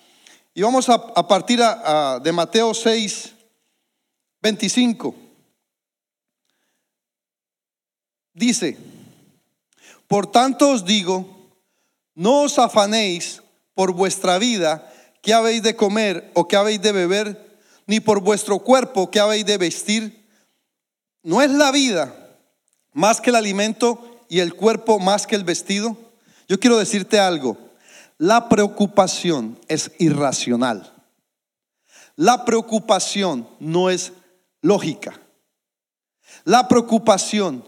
Y 0.54 0.62
vamos 0.62 0.88
a, 0.88 1.28
partir 1.28 1.60
de 2.22 2.32
Mateo 2.32 2.76
6, 2.76 3.32
25. 4.40 5.16
Dice, 8.34 8.78
por 10.08 10.28
tanto 10.28 10.70
os 10.70 10.86
digo, 10.86 11.26
no 12.14 12.44
os 12.44 12.60
afanéis 12.60 13.42
por 13.74 13.94
vuestra 13.94 14.38
vida, 14.38 14.94
que 15.24 15.34
habéis 15.34 15.64
de 15.64 15.76
comer 15.76 16.30
o 16.36 16.48
que 16.48 16.56
habéis 16.56 16.84
de 16.84 16.92
beber, 16.92 17.60
ni 17.88 18.00
por 18.00 18.20
vuestro 18.20 18.60
cuerpo, 18.60 19.10
que 19.10 19.20
habéis 19.20 19.46
de 19.48 19.58
vestir. 19.58 20.24
No 21.24 21.42
es 21.42 21.50
la 21.50 21.72
vida 21.72 22.14
más 22.94 23.20
que 23.22 23.32
el 23.32 23.38
alimento 23.38 24.11
y 24.32 24.40
el 24.40 24.56
cuerpo 24.56 24.98
más 24.98 25.28
que 25.28 25.36
el 25.36 25.44
vestido? 25.44 25.98
Yo 26.48 26.58
quiero 26.58 26.78
decirte 26.78 27.20
algo. 27.20 27.58
La 28.18 28.48
preocupación 28.48 29.60
es 29.68 29.92
irracional. 30.00 30.90
La 32.16 32.46
preocupación 32.46 33.46
no 33.60 33.90
es 33.90 34.14
lógica. 34.62 35.20
La 36.46 36.70
preocupación 36.70 37.68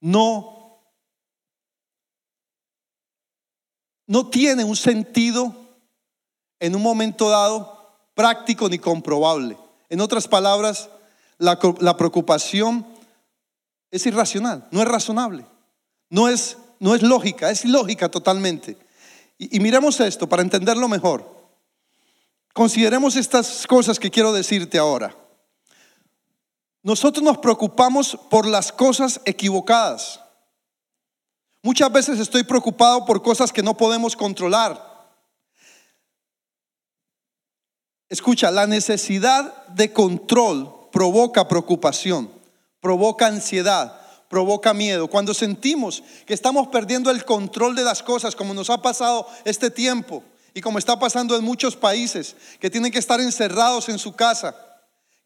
no, 0.00 0.80
no 4.06 4.30
tiene 4.30 4.64
un 4.64 4.76
sentido 4.76 5.54
en 6.58 6.74
un 6.74 6.82
momento 6.82 7.28
dado 7.28 7.98
práctico 8.14 8.70
ni 8.70 8.78
comprobable. 8.78 9.58
En 9.90 10.00
otras 10.00 10.26
palabras, 10.26 10.88
la, 11.36 11.58
la 11.80 11.98
preocupación 11.98 12.86
es 13.90 14.06
irracional, 14.06 14.66
no 14.70 14.80
es 14.80 14.88
razonable. 14.88 15.44
No 16.10 16.28
es, 16.28 16.58
no 16.78 16.94
es 16.94 17.02
lógica, 17.02 17.50
es 17.50 17.64
ilógica 17.64 18.10
totalmente. 18.10 18.76
Y, 19.38 19.56
y 19.56 19.60
miremos 19.60 20.00
esto 20.00 20.28
para 20.28 20.42
entenderlo 20.42 20.88
mejor. 20.88 21.34
Consideremos 22.52 23.16
estas 23.16 23.66
cosas 23.66 23.98
que 23.98 24.10
quiero 24.10 24.32
decirte 24.32 24.78
ahora. 24.78 25.14
Nosotros 26.82 27.22
nos 27.24 27.38
preocupamos 27.38 28.16
por 28.30 28.46
las 28.46 28.70
cosas 28.72 29.20
equivocadas. 29.24 30.20
Muchas 31.62 31.90
veces 31.90 32.20
estoy 32.20 32.44
preocupado 32.44 33.04
por 33.04 33.22
cosas 33.22 33.52
que 33.52 33.60
no 33.60 33.76
podemos 33.76 34.14
controlar. 34.14 35.10
Escucha, 38.08 38.52
la 38.52 38.68
necesidad 38.68 39.66
de 39.66 39.92
control 39.92 40.88
provoca 40.92 41.48
preocupación, 41.48 42.30
provoca 42.80 43.26
ansiedad, 43.26 44.00
provoca 44.28 44.74
miedo. 44.74 45.08
Cuando 45.08 45.34
sentimos 45.34 46.02
que 46.26 46.34
estamos 46.34 46.68
perdiendo 46.68 47.10
el 47.10 47.24
control 47.24 47.74
de 47.76 47.84
las 47.84 48.02
cosas, 48.02 48.34
como 48.34 48.54
nos 48.54 48.70
ha 48.70 48.82
pasado 48.82 49.26
este 49.44 49.70
tiempo 49.70 50.22
y 50.54 50.60
como 50.60 50.78
está 50.78 50.98
pasando 50.98 51.36
en 51.36 51.44
muchos 51.44 51.76
países, 51.76 52.36
que 52.60 52.70
tienen 52.70 52.92
que 52.92 52.98
estar 52.98 53.20
encerrados 53.20 53.88
en 53.88 53.98
su 53.98 54.14
casa, 54.14 54.56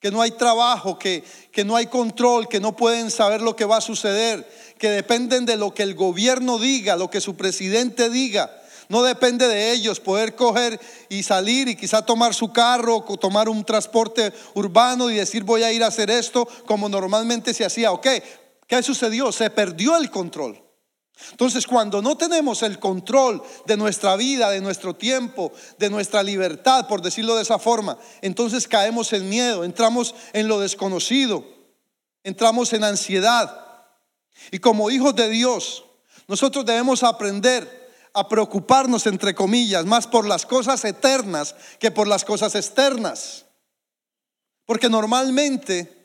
que 0.00 0.10
no 0.10 0.22
hay 0.22 0.30
trabajo, 0.30 0.98
que, 0.98 1.22
que 1.52 1.64
no 1.64 1.76
hay 1.76 1.86
control, 1.86 2.48
que 2.48 2.58
no 2.58 2.74
pueden 2.74 3.10
saber 3.10 3.42
lo 3.42 3.54
que 3.54 3.66
va 3.66 3.76
a 3.76 3.82
suceder, 3.82 4.48
que 4.78 4.90
dependen 4.90 5.44
de 5.44 5.56
lo 5.56 5.74
que 5.74 5.82
el 5.82 5.94
gobierno 5.94 6.58
diga, 6.58 6.96
lo 6.96 7.10
que 7.10 7.20
su 7.20 7.36
presidente 7.36 8.08
diga, 8.08 8.50
No 8.90 9.04
depende 9.04 9.46
de 9.46 9.70
ellos 9.70 10.00
poder 10.00 10.34
coger 10.34 10.80
y 11.08 11.22
salir 11.22 11.68
y 11.68 11.76
quizá 11.76 12.04
tomar 12.04 12.34
su 12.34 12.52
carro 12.52 13.04
o 13.06 13.16
tomar 13.16 13.48
un 13.48 13.64
transporte 13.64 14.32
urbano 14.54 15.10
y 15.10 15.14
decir 15.14 15.44
voy 15.44 15.62
a 15.62 15.70
ir 15.70 15.84
a 15.84 15.86
hacer 15.86 16.10
esto 16.10 16.48
como 16.66 16.88
normalmente 16.88 17.54
se 17.54 17.64
hacía. 17.64 17.92
Ok, 17.92 18.08
¿qué 18.70 18.82
sucedió? 18.84 19.32
Se 19.32 19.50
perdió 19.50 19.96
el 19.96 20.10
control. 20.10 20.64
Entonces, 21.32 21.66
cuando 21.66 22.00
no 22.00 22.16
tenemos 22.16 22.62
el 22.62 22.78
control 22.78 23.42
de 23.66 23.76
nuestra 23.76 24.16
vida, 24.16 24.48
de 24.50 24.60
nuestro 24.60 24.94
tiempo, 24.94 25.52
de 25.76 25.90
nuestra 25.90 26.22
libertad, 26.22 26.86
por 26.86 27.02
decirlo 27.02 27.36
de 27.36 27.42
esa 27.42 27.58
forma, 27.58 27.98
entonces 28.22 28.66
caemos 28.66 29.12
en 29.12 29.28
miedo, 29.28 29.64
entramos 29.64 30.14
en 30.32 30.48
lo 30.48 30.60
desconocido, 30.60 31.44
entramos 32.22 32.72
en 32.72 32.84
ansiedad. 32.84 33.66
Y 34.52 34.60
como 34.60 34.90
hijos 34.90 35.14
de 35.16 35.28
Dios, 35.28 35.84
nosotros 36.28 36.64
debemos 36.64 37.02
aprender 37.02 37.90
a 38.14 38.28
preocuparnos, 38.28 39.06
entre 39.06 39.34
comillas, 39.34 39.84
más 39.84 40.06
por 40.06 40.26
las 40.26 40.46
cosas 40.46 40.84
eternas 40.84 41.56
que 41.80 41.90
por 41.90 42.06
las 42.06 42.24
cosas 42.24 42.54
externas. 42.54 43.46
Porque 44.64 44.88
normalmente 44.88 45.99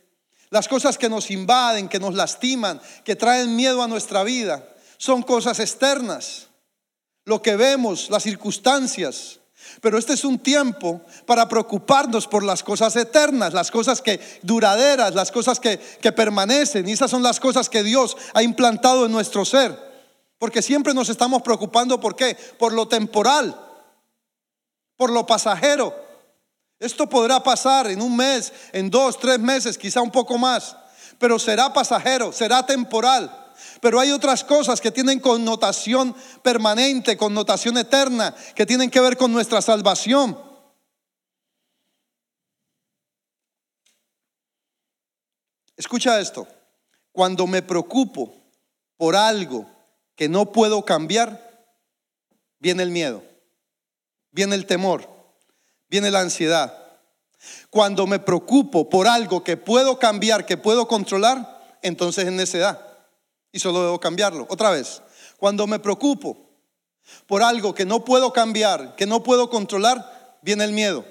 las 0.55 0.69
cosas 0.69 0.97
que 0.97 1.09
nos 1.09 1.31
invaden, 1.31 1.89
que 1.89 1.99
nos 1.99 2.15
lastiman, 2.15 2.79
que 3.03 3.17
traen 3.17 3.57
miedo 3.57 3.83
a 3.83 3.89
nuestra 3.89 4.23
vida, 4.23 4.65
son 4.95 5.21
cosas 5.21 5.59
externas, 5.59 6.47
lo 7.25 7.41
que 7.41 7.57
vemos, 7.57 8.09
las 8.09 8.23
circunstancias. 8.23 9.41
Pero 9.81 9.97
este 9.97 10.13
es 10.13 10.23
un 10.23 10.39
tiempo 10.39 11.01
para 11.25 11.49
preocuparnos 11.49 12.25
por 12.25 12.41
las 12.41 12.63
cosas 12.63 12.95
eternas, 12.95 13.53
las 13.53 13.69
cosas 13.69 14.01
que 14.01 14.21
duraderas, 14.43 15.13
las 15.13 15.29
cosas 15.29 15.59
que, 15.59 15.77
que 15.77 16.13
permanecen. 16.13 16.87
Y 16.87 16.93
esas 16.93 17.11
son 17.11 17.21
las 17.21 17.41
cosas 17.41 17.67
que 17.67 17.83
Dios 17.83 18.15
ha 18.33 18.41
implantado 18.41 19.07
en 19.07 19.11
nuestro 19.11 19.43
ser. 19.43 19.77
Porque 20.37 20.61
siempre 20.61 20.93
nos 20.93 21.09
estamos 21.09 21.41
preocupando 21.41 21.99
por 21.99 22.15
qué? 22.15 22.37
Por 22.57 22.71
lo 22.71 22.87
temporal, 22.87 23.59
por 24.95 25.11
lo 25.11 25.25
pasajero. 25.25 26.04
Esto 26.79 27.07
podrá 27.07 27.41
pasar 27.41 27.87
en 27.87 28.01
un 28.01 28.15
mes, 28.15 28.51
en 28.73 28.89
dos, 28.89 29.17
tres 29.17 29.39
meses, 29.39 29.77
quizá 29.77 30.01
un 30.01 30.11
poco 30.11 30.37
más. 30.37 30.75
Pero 31.17 31.39
será 31.39 31.71
pasajero, 31.73 32.33
será 32.33 32.65
temporal. 32.65 33.53
Pero 33.81 33.99
hay 33.99 34.11
otras 34.11 34.43
cosas 34.43 34.81
que 34.81 34.91
tienen 34.91 35.19
connotación 35.19 36.15
permanente, 36.43 37.15
connotación 37.15 37.77
eterna, 37.77 38.35
que 38.53 38.65
tienen 38.65 38.89
que 38.89 38.99
ver 38.99 39.15
con 39.15 39.31
nuestra 39.31 39.61
salvación. 39.61 40.37
Escucha 45.77 46.19
esto. 46.19 46.47
Cuando 47.11 47.47
me 47.47 47.61
preocupo 47.61 48.33
por 48.97 49.15
algo 49.15 49.65
que 50.15 50.27
no 50.27 50.51
puedo 50.51 50.83
cambiar, 50.83 51.67
viene 52.59 52.83
el 52.83 52.91
miedo, 52.91 53.23
viene 54.31 54.55
el 54.55 54.65
temor, 54.65 55.14
viene 55.95 56.11
la 56.11 56.19
ansiedad. 56.19 56.77
Cuando 57.69 58.05
me 58.05 58.19
preocupo 58.19 58.89
por 58.89 59.07
algo 59.07 59.45
que 59.45 59.55
puedo 59.55 59.97
cambiar, 59.97 60.45
que 60.45 60.57
puedo 60.57 60.89
controlar, 60.89 61.77
entonces 61.81 62.25
es 62.25 62.33
necedad 62.33 62.81
y 63.53 63.59
solo 63.59 63.81
debo 63.81 63.97
cambiarlo. 63.97 64.45
Otra 64.49 64.71
vez, 64.71 65.01
cuando 65.37 65.67
me 65.67 65.79
preocupo 65.79 66.35
por 67.27 67.41
algo 67.41 67.73
que 67.73 67.85
no 67.85 68.03
puedo 68.03 68.33
cambiar, 68.33 68.97
que 68.97 69.05
no 69.05 69.23
puedo 69.23 69.49
controlar, 69.49 70.37
viene 70.41 70.65
el 70.65 70.73
miedo, 70.73 71.05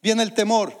viene 0.00 0.22
el 0.22 0.32
temor, 0.32 0.72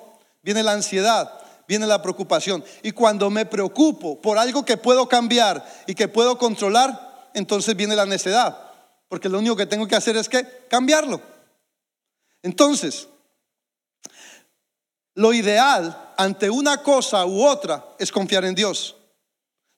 viene 0.42 0.62
la 0.62 0.72
ansiedad, 0.72 1.30
viene 1.66 1.86
la 1.86 2.00
preocupación. 2.00 2.64
Y 2.82 2.92
cuando 2.92 3.28
me 3.28 3.44
preocupo 3.44 4.18
por 4.18 4.38
algo 4.38 4.64
que 4.64 4.78
puedo 4.78 5.06
cambiar 5.10 5.62
y 5.86 5.94
que 5.94 6.08
puedo 6.08 6.38
controlar, 6.38 7.28
entonces 7.34 7.76
viene 7.76 7.94
la 7.94 8.06
necedad, 8.06 8.56
porque 9.10 9.28
lo 9.28 9.40
único 9.40 9.56
que 9.56 9.66
tengo 9.66 9.86
que 9.86 9.96
hacer 9.96 10.16
es 10.16 10.26
que 10.30 10.46
cambiarlo. 10.70 11.20
Entonces, 12.48 13.08
lo 15.14 15.34
ideal 15.34 16.14
ante 16.16 16.48
una 16.48 16.82
cosa 16.82 17.26
u 17.26 17.44
otra 17.44 17.84
es 17.98 18.10
confiar 18.10 18.46
en 18.46 18.54
Dios. 18.54 18.96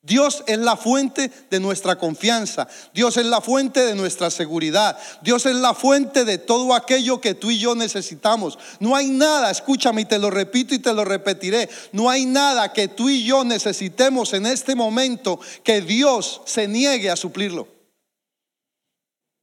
Dios 0.02 0.44
es 0.46 0.56
la 0.56 0.76
fuente 0.76 1.32
de 1.50 1.58
nuestra 1.58 1.96
confianza. 1.96 2.68
Dios 2.94 3.16
es 3.16 3.26
la 3.26 3.40
fuente 3.40 3.84
de 3.84 3.96
nuestra 3.96 4.30
seguridad. 4.30 4.96
Dios 5.20 5.46
es 5.46 5.56
la 5.56 5.74
fuente 5.74 6.24
de 6.24 6.38
todo 6.38 6.72
aquello 6.72 7.20
que 7.20 7.34
tú 7.34 7.50
y 7.50 7.58
yo 7.58 7.74
necesitamos. 7.74 8.56
No 8.78 8.94
hay 8.94 9.08
nada, 9.08 9.50
escúchame 9.50 10.02
y 10.02 10.04
te 10.04 10.20
lo 10.20 10.30
repito 10.30 10.72
y 10.72 10.78
te 10.78 10.94
lo 10.94 11.04
repetiré. 11.04 11.68
No 11.90 12.08
hay 12.08 12.24
nada 12.24 12.72
que 12.72 12.86
tú 12.86 13.08
y 13.08 13.24
yo 13.24 13.42
necesitemos 13.42 14.32
en 14.32 14.46
este 14.46 14.76
momento 14.76 15.40
que 15.64 15.80
Dios 15.80 16.40
se 16.46 16.68
niegue 16.68 17.10
a 17.10 17.16
suplirlo. 17.16 17.66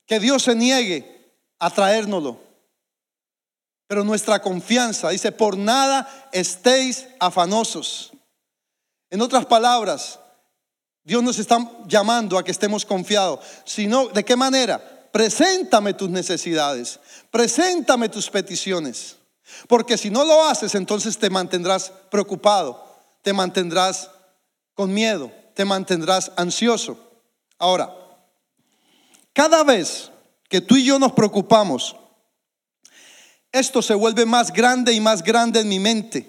Que 0.05 0.21
Dios 0.21 0.43
se 0.43 0.55
niegue 0.55 1.35
a 1.59 1.69
traérnoslo. 1.69 2.46
Pero 3.87 4.03
nuestra 4.03 4.41
confianza 4.41 5.09
dice, 5.09 5.31
por 5.31 5.57
nada 5.57 6.29
estéis 6.33 7.07
afanosos. 7.19 8.11
En 9.09 9.21
otras 9.21 9.45
palabras, 9.45 10.19
Dios 11.03 11.23
nos 11.23 11.39
está 11.39 11.57
llamando 11.87 12.37
a 12.37 12.43
que 12.43 12.51
estemos 12.51 12.85
confiados. 12.85 13.39
Sino, 13.63 14.09
¿de 14.09 14.25
qué 14.25 14.35
manera? 14.35 15.09
Preséntame 15.11 15.93
tus 15.93 16.09
necesidades, 16.09 16.99
preséntame 17.31 18.09
tus 18.09 18.29
peticiones. 18.29 19.15
Porque 19.69 19.97
si 19.97 20.09
no 20.09 20.25
lo 20.25 20.43
haces, 20.43 20.75
entonces 20.75 21.17
te 21.17 21.29
mantendrás 21.29 21.93
preocupado, 22.11 22.85
te 23.21 23.31
mantendrás 23.31 24.11
con 24.73 24.93
miedo, 24.93 25.31
te 25.53 25.63
mantendrás 25.63 26.33
ansioso. 26.35 26.99
Ahora, 27.57 27.95
cada 29.31 29.63
vez 29.63 30.11
que 30.49 30.59
tú 30.59 30.75
y 30.75 30.83
yo 30.83 30.99
nos 30.99 31.13
preocupamos, 31.13 31.95
esto 33.51 33.81
se 33.81 33.93
vuelve 33.93 34.25
más 34.25 34.51
grande 34.51 34.93
y 34.93 34.99
más 34.99 35.23
grande 35.23 35.61
en 35.61 35.69
mi 35.69 35.79
mente. 35.79 36.27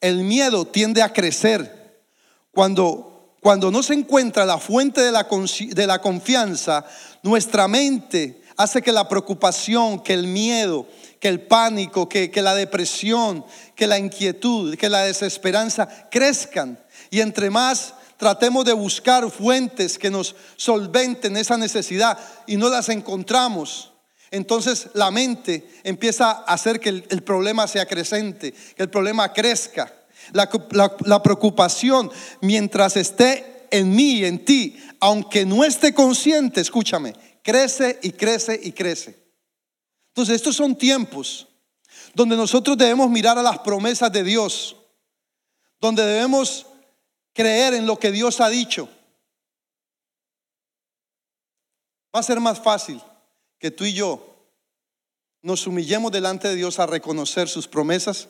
El 0.00 0.24
miedo 0.24 0.66
tiende 0.66 1.02
a 1.02 1.12
crecer. 1.12 2.02
Cuando 2.50 3.14
cuando 3.44 3.70
no 3.70 3.82
se 3.82 3.92
encuentra 3.92 4.46
la 4.46 4.56
fuente 4.56 5.02
de 5.02 5.12
la, 5.12 5.28
de 5.28 5.86
la 5.86 6.00
confianza, 6.00 6.82
nuestra 7.22 7.68
mente 7.68 8.40
hace 8.56 8.80
que 8.80 8.90
la 8.90 9.06
preocupación, 9.06 10.02
que 10.02 10.14
el 10.14 10.26
miedo, 10.26 10.86
que 11.20 11.28
el 11.28 11.42
pánico, 11.42 12.08
que, 12.08 12.30
que, 12.30 12.40
la 12.40 12.54
depresión, 12.54 13.44
que 13.76 13.86
la 13.86 13.98
inquietud, 13.98 14.78
que 14.78 14.88
la 14.88 15.00
desesperanza 15.00 16.08
crezcan. 16.10 16.82
Y 17.10 17.20
entre 17.20 17.50
más 17.50 17.92
tratemos 18.16 18.64
de 18.64 18.72
buscar 18.72 19.30
fuentes 19.30 19.98
que 19.98 20.10
nos 20.10 20.34
solventen 20.56 21.36
esa 21.36 21.58
necesidad 21.58 22.18
y 22.46 22.56
no 22.56 22.70
las 22.70 22.88
encontramos, 22.88 23.92
entonces 24.30 24.88
la 24.94 25.10
mente 25.10 25.68
empieza 25.84 26.30
a 26.30 26.54
hacer 26.54 26.80
que 26.80 26.88
el, 26.88 27.22
problema 27.22 27.66
sea 27.68 27.86
creciente, 27.86 28.52
que 28.52 28.82
el 28.82 28.90
problema 28.90 29.32
crezca. 29.32 29.92
La, 30.32 31.22
preocupación, 31.22 32.10
mientras 32.40 32.96
esté 32.96 33.66
en 33.70 33.94
mí 33.94 34.20
y 34.20 34.24
en 34.24 34.44
ti, 34.44 34.76
aunque 35.00 35.44
no 35.44 35.64
esté 35.64 35.92
consciente, 35.92 36.60
escúchame, 36.60 37.14
crece 37.42 37.98
y 38.02 38.12
crece 38.12 38.58
y 38.62 38.72
crece. 38.72 39.22
Entonces, 40.08 40.36
estos 40.36 40.56
son 40.56 40.76
tiempos 40.76 41.46
donde 42.14 42.36
nosotros 42.36 42.78
debemos 42.78 43.10
mirar 43.10 43.38
a 43.38 43.42
las 43.42 43.58
promesas 43.58 44.10
de 44.10 44.22
Dios, 44.22 44.76
donde 45.80 46.04
debemos 46.04 46.66
creer 47.32 47.74
en 47.74 47.86
lo 47.86 47.98
que 47.98 48.10
Dios 48.10 48.40
ha 48.40 48.48
dicho. 48.48 48.88
Va 52.14 52.20
a 52.20 52.22
ser 52.22 52.40
más 52.40 52.60
fácil 52.60 53.02
que 53.64 53.70
tú 53.70 53.86
y 53.86 53.94
yo 53.94 54.36
nos 55.40 55.66
humillemos 55.66 56.12
delante 56.12 56.48
de 56.48 56.54
Dios 56.54 56.78
a 56.78 56.84
reconocer 56.84 57.48
sus 57.48 57.66
promesas 57.66 58.28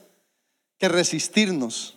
que 0.78 0.88
resistirnos 0.88 1.96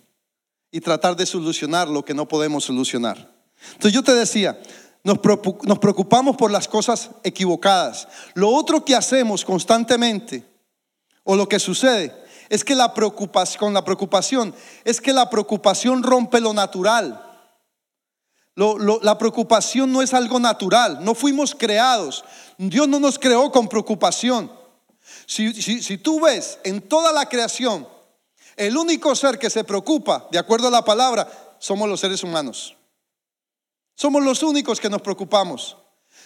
y 0.71 0.81
tratar 0.81 1.15
de 1.15 1.27
solucionar 1.27 1.87
lo 1.87 2.03
que 2.03 2.15
no 2.15 2.27
podemos 2.27 2.63
solucionar. 2.63 3.31
Entonces 3.73 3.93
yo 3.93 4.01
te 4.01 4.15
decía, 4.15 4.59
nos 5.03 5.19
preocupamos 5.19 6.35
por 6.35 6.49
las 6.49 6.67
cosas 6.67 7.11
equivocadas. 7.23 8.07
Lo 8.33 8.49
otro 8.49 8.83
que 8.83 8.95
hacemos 8.95 9.45
constantemente, 9.45 10.43
o 11.23 11.35
lo 11.35 11.47
que 11.47 11.59
sucede, 11.59 12.11
es 12.49 12.63
que 12.63 12.73
la 12.73 12.91
preocupación, 12.95 13.59
con 13.59 13.73
la 13.75 13.85
preocupación, 13.85 14.55
es 14.83 14.99
que 14.99 15.13
la 15.13 15.29
preocupación 15.29 16.01
rompe 16.01 16.41
lo 16.41 16.55
natural. 16.55 17.23
la 18.55 19.17
preocupación 19.19 19.91
no 19.91 20.01
es 20.01 20.15
algo 20.15 20.39
natural, 20.39 21.05
no 21.05 21.13
fuimos 21.13 21.53
creados. 21.53 22.25
Dios 22.57 22.87
no 22.87 22.99
nos 22.99 23.19
creó 23.19 23.51
con 23.51 23.67
preocupación. 23.67 24.51
Si, 25.25 25.97
tú 25.97 26.19
ves 26.19 26.59
en 26.63 26.81
toda 26.81 27.11
la 27.11 27.29
creación, 27.29 27.87
el 28.55 28.75
único 28.75 29.15
ser 29.15 29.37
que 29.37 29.49
se 29.49 29.63
preocupa, 29.63 30.27
de 30.31 30.39
acuerdo 30.39 30.67
a 30.67 30.71
la 30.71 30.83
palabra, 30.83 31.27
somos 31.59 31.87
los 31.87 31.99
seres 31.99 32.23
humanos. 32.23 32.75
Somos 33.95 34.23
los 34.23 34.43
únicos 34.43 34.79
que 34.79 34.89
nos 34.89 35.01
preocupamos. 35.01 35.77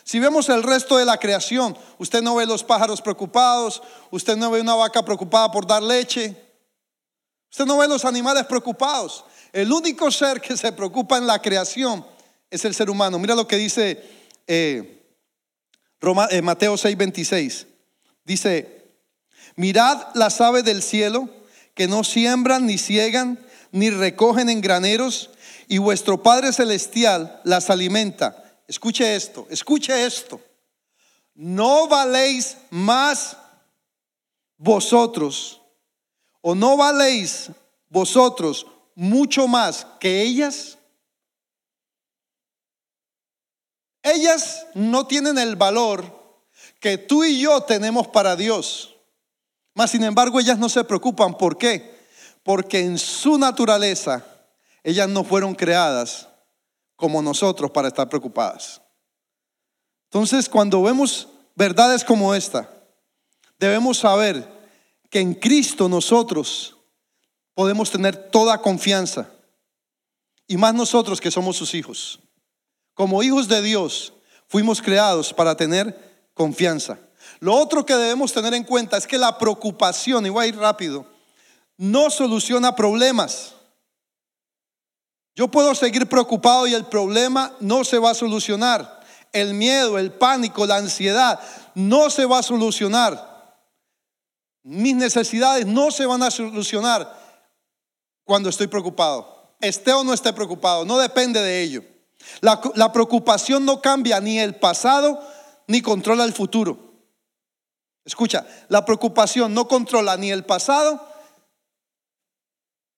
Si 0.04 0.20
vemos 0.20 0.50
el 0.50 0.64
resto 0.64 0.98
de 0.98 1.06
la 1.06 1.18
creación, 1.18 1.78
usted 1.98 2.22
no 2.22 2.36
ve 2.36 2.46
los 2.46 2.64
pájaros 2.64 3.02
preocupados, 3.02 3.82
usted 4.10 4.38
no 4.38 4.52
ve 4.52 4.62
una 4.62 4.76
vaca 4.76 5.04
preocupada 5.04 5.52
por 5.52 5.68
dar 5.68 5.84
leche, 5.84 6.36
usted 7.52 7.66
no 7.66 7.78
ve 7.78 7.88
los 7.88 8.06
animales 8.06 8.46
preocupados. 8.46 9.26
El 9.52 9.72
único 9.72 10.10
ser 10.10 10.40
que 10.40 10.56
se 10.56 10.72
preocupa 10.72 11.18
en 11.18 11.28
la 11.28 11.42
creación 11.42 12.06
es 12.50 12.64
el 12.66 12.74
ser 12.74 12.90
humano. 12.90 13.20
Mira 13.20 13.36
lo 13.36 13.48
que 13.48 13.58
dice, 13.58 14.04
eh, 14.48 15.01
Eh, 16.02 16.42
Mateo 16.42 16.78
6:26. 16.78 17.68
Dice, 18.26 18.82
mirad 19.56 20.08
las 20.16 20.42
aves 20.42 20.64
del 20.64 20.82
cielo 20.82 21.30
que 21.76 21.88
no 21.88 22.04
siembran 22.04 22.66
ni 22.66 22.78
ciegan 22.78 23.40
ni 23.72 23.90
recogen 23.90 24.50
en 24.50 24.62
graneros 24.62 25.30
y 25.68 25.78
vuestro 25.78 26.22
Padre 26.22 26.52
Celestial 26.52 27.40
las 27.44 27.70
alimenta. 27.70 28.44
Escuche 28.68 29.16
esto, 29.16 29.48
escuche 29.50 30.06
esto. 30.06 30.42
¿No 31.34 31.88
valéis 31.88 32.58
más 32.70 33.38
vosotros 34.58 35.62
o 36.42 36.56
no 36.56 36.78
valéis 36.78 37.52
vosotros 37.90 38.66
mucho 38.96 39.48
más 39.48 39.88
que 40.00 40.22
ellas? 40.22 40.78
Ellas 44.04 44.66
no 44.74 45.06
tienen 45.08 45.38
el 45.38 45.56
valor 45.56 46.04
que 46.80 46.98
tú 46.98 47.24
y 47.24 47.40
yo 47.40 47.62
tenemos 47.62 48.08
para 48.08 48.36
Dios. 48.36 48.96
Mas, 49.74 49.92
sin 49.92 50.04
embargo, 50.04 50.40
ellas 50.40 50.58
no 50.58 50.70
se 50.70 50.84
preocupan. 50.84 51.38
¿Por 51.38 51.58
qué? 51.58 52.00
Porque 52.44 52.80
en 52.80 52.98
su 52.98 53.38
naturaleza, 53.38 54.26
ellas 54.84 55.08
no 55.08 55.24
fueron 55.24 55.56
creadas 55.56 56.28
como 56.96 57.22
nosotros 57.22 57.72
para 57.72 57.88
estar 57.88 58.10
preocupadas. 58.10 58.82
Entonces, 60.06 60.50
cuando 60.50 60.82
vemos 60.82 61.30
verdades 61.56 62.04
como 62.04 62.34
esta, 62.36 62.70
debemos 63.60 64.00
saber 64.00 64.46
que 65.10 65.20
en 65.20 65.34
Cristo 65.34 65.88
nosotros 65.88 66.76
podemos 67.54 67.92
tener 67.92 68.30
toda 68.30 68.62
confianza. 68.62 69.30
Y 70.48 70.58
más 70.58 70.74
nosotros 70.74 71.22
que 71.22 71.32
somos 71.32 71.56
sus 71.56 71.74
hijos. 71.76 72.20
Como 73.02 73.24
hijos 73.24 73.48
de 73.48 73.64
Dios, 73.64 74.14
fuimos 74.48 74.80
creados 74.80 75.34
para 75.34 75.56
tener 75.58 76.30
confianza. 76.36 77.00
Lo 77.40 77.56
otro 77.56 77.84
que 77.84 77.96
debemos 77.96 78.32
tener 78.32 78.54
en 78.54 78.64
cuenta 78.64 78.96
es 78.96 79.08
que 79.08 79.18
la 79.18 79.40
preocupación, 79.40 80.24
y 80.24 80.30
voy 80.30 80.46
a 80.46 80.48
ir 80.50 80.56
rápido, 80.56 81.08
no 81.78 82.12
soluciona 82.12 82.76
problemas. 82.76 83.56
Yo 85.34 85.48
puedo 85.48 85.74
seguir 85.74 86.08
preocupado 86.08 86.68
y 86.68 86.76
el 86.76 86.86
problema 86.86 87.52
no 87.60 87.84
se 87.84 87.98
va 87.98 88.12
a 88.12 88.14
solucionar. 88.14 89.02
El 89.34 89.56
miedo, 89.56 89.98
el 89.98 90.12
pánico, 90.12 90.68
la 90.68 90.76
ansiedad 90.76 91.40
no 91.74 92.12
se 92.12 92.26
va 92.26 92.38
a 92.38 92.44
solucionar. 92.44 93.58
Mis 94.62 94.96
necesidades 94.96 95.66
no 95.66 95.90
se 95.90 96.06
van 96.06 96.22
a 96.22 96.30
solucionar 96.30 97.12
cuando 98.26 98.50
estoy 98.50 98.68
preocupado. 98.68 99.56
Esté 99.60 99.92
o 99.92 100.04
no 100.04 100.14
esté 100.14 100.32
preocupado, 100.34 100.86
no 100.86 101.00
depende 101.00 101.42
de 101.42 101.64
ello. 101.64 101.84
La, 102.42 102.92
preocupación 102.92 103.66
no 103.66 103.82
cambia 103.82 104.20
ni 104.20 104.40
el 104.40 104.56
pasado 104.56 105.22
ni 105.68 105.82
controla 105.82 106.24
el 106.24 106.34
futuro. 106.34 106.78
Escucha, 108.04 108.46
la 108.68 108.84
preocupación 108.84 109.54
no 109.54 109.68
controla 109.68 110.18
ni 110.18 110.32
el 110.32 110.44
pasado 110.44 111.08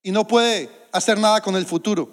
y 0.01 0.11
no 0.11 0.27
puede 0.27 0.69
hacer 0.91 1.19
nada 1.19 1.41
con 1.41 1.55
el 1.55 1.65
futuro. 1.65 2.09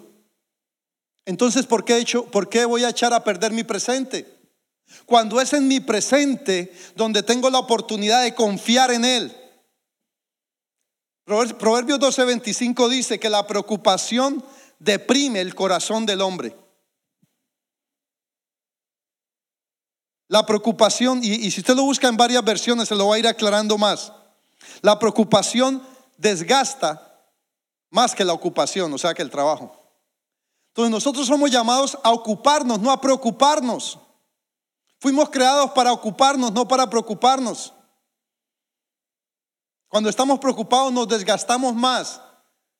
Entonces, 1.25 1.65
¿por 1.65 1.85
qué, 1.85 1.95
he 1.95 1.99
hecho, 1.99 2.25
¿por 2.25 2.49
qué 2.49 2.65
voy 2.65 2.83
a 2.83 2.89
echar 2.89 3.13
a 3.13 3.23
perder 3.23 3.51
mi 3.51 3.63
presente? 3.63 4.39
Cuando 5.05 5.39
es 5.39 5.53
en 5.53 5.67
mi 5.67 5.79
presente 5.79 6.73
donde 6.95 7.23
tengo 7.23 7.49
la 7.49 7.59
oportunidad 7.59 8.23
de 8.23 8.35
confiar 8.35 8.91
en 8.91 9.05
Él. 9.05 9.37
Proverbios 11.25 11.99
12:25 11.99 12.89
dice 12.89 13.19
que 13.19 13.29
la 13.29 13.47
preocupación 13.47 14.43
deprime 14.79 15.39
el 15.39 15.55
corazón 15.55 16.05
del 16.05 16.21
hombre. 16.21 16.55
La 20.31 20.45
preocupación, 20.45 21.19
y, 21.21 21.51
si 21.51 21.59
usted 21.59 21.75
lo 21.75 21.83
busca 21.83 22.07
en 22.07 22.15
varias 22.15 22.41
versiones, 22.41 22.87
se 22.87 22.95
lo 22.95 23.09
va 23.09 23.15
a 23.15 23.19
ir 23.19 23.27
aclarando 23.27 23.77
más. 23.77 24.13
La 24.81 24.97
preocupación 24.97 25.85
desgasta 26.15 27.21
más 27.89 28.15
que 28.15 28.23
la 28.23 28.31
ocupación, 28.31 28.93
o 28.93 28.97
sea, 28.97 29.13
que 29.13 29.23
el 29.23 29.29
trabajo. 29.29 29.75
Entonces 30.69 30.89
nosotros 30.89 31.27
somos 31.27 31.51
llamados 31.51 31.97
a 32.01 32.11
ocuparnos, 32.11 32.79
no 32.79 32.91
a 32.91 33.01
preocuparnos. 33.01 33.99
Fuimos 34.99 35.29
creados 35.29 35.71
para 35.71 35.91
ocuparnos, 35.91 36.53
no 36.53 36.65
para 36.65 36.89
preocuparnos. 36.89 37.73
Cuando 39.89 40.09
estamos 40.09 40.39
preocupados 40.39 40.93
nos 40.93 41.09
desgastamos 41.09 41.75
más 41.75 42.21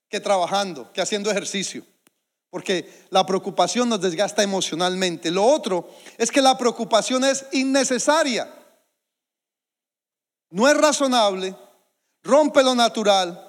que 0.07 0.21
trabajando, 0.21 0.89
que 0.93 1.01
haciendo 1.01 1.29
ejercicio. 1.29 1.85
Porque 2.51 3.05
la 3.09 3.25
preocupación 3.25 3.87
nos 3.87 4.01
desgasta 4.01 4.43
emocionalmente. 4.43 5.31
Lo 5.31 5.45
otro 5.45 5.89
es 6.17 6.29
que 6.29 6.41
la 6.41 6.57
preocupación 6.57 7.23
es 7.23 7.45
innecesaria. 7.53 8.53
No 10.49 10.67
es 10.67 10.75
razonable, 10.75 11.55
rompe 12.21 12.61
lo 12.61 12.75
natural, 12.75 13.41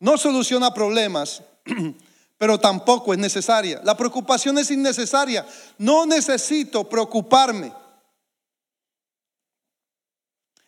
no 0.00 0.16
soluciona 0.16 0.72
problemas, 0.72 1.42
pero 2.38 2.58
tampoco 2.58 3.12
es 3.12 3.18
necesaria. 3.18 3.82
La 3.84 3.94
preocupación 3.94 4.56
es 4.56 4.70
innecesaria. 4.70 5.46
No 5.76 6.06
necesito 6.06 6.88
preocuparme. 6.88 7.74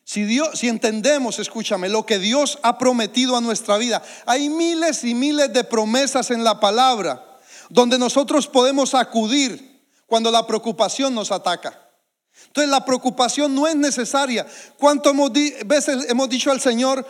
Si, 0.04 0.24
Dios, 0.24 0.58
si 0.58 0.68
entendemos, 0.68 1.38
escúchame, 1.38 1.88
lo 1.88 2.04
que 2.04 2.18
Dios 2.18 2.58
ha 2.62 2.76
prometido 2.76 3.34
a 3.34 3.40
nuestra 3.40 3.78
vida, 3.78 4.02
hay 4.26 4.50
miles 4.50 5.04
y 5.04 5.14
miles 5.14 5.54
de 5.54 5.64
promesas 5.64 6.30
en 6.30 6.44
la 6.44 6.60
palabra 6.60 7.25
donde 7.68 7.98
nosotros 7.98 8.46
podemos 8.46 8.94
acudir 8.94 9.84
cuando 10.06 10.30
la 10.30 10.46
preocupación 10.46 11.14
nos 11.14 11.30
ataca. 11.32 11.82
Entonces 12.46 12.70
la 12.70 12.84
preocupación 12.84 13.54
no 13.54 13.66
es 13.66 13.74
necesaria. 13.74 14.46
¿Cuántas 14.78 15.14
veces 15.64 16.08
hemos 16.08 16.28
dicho 16.28 16.50
al 16.50 16.60
Señor, 16.60 17.06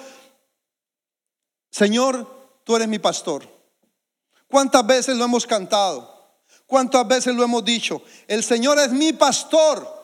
Señor, 1.71 2.61
tú 2.65 2.77
eres 2.77 2.89
mi 2.89 2.99
pastor? 2.99 3.47
¿Cuántas 4.49 4.87
veces 4.87 5.17
lo 5.17 5.25
hemos 5.25 5.47
cantado? 5.47 6.15
¿Cuántas 6.67 7.07
veces 7.07 7.35
lo 7.35 7.45
hemos 7.45 7.65
dicho? 7.65 8.03
El 8.27 8.43
Señor 8.43 8.79
es 8.79 8.91
mi 8.91 9.13
pastor. 9.13 9.96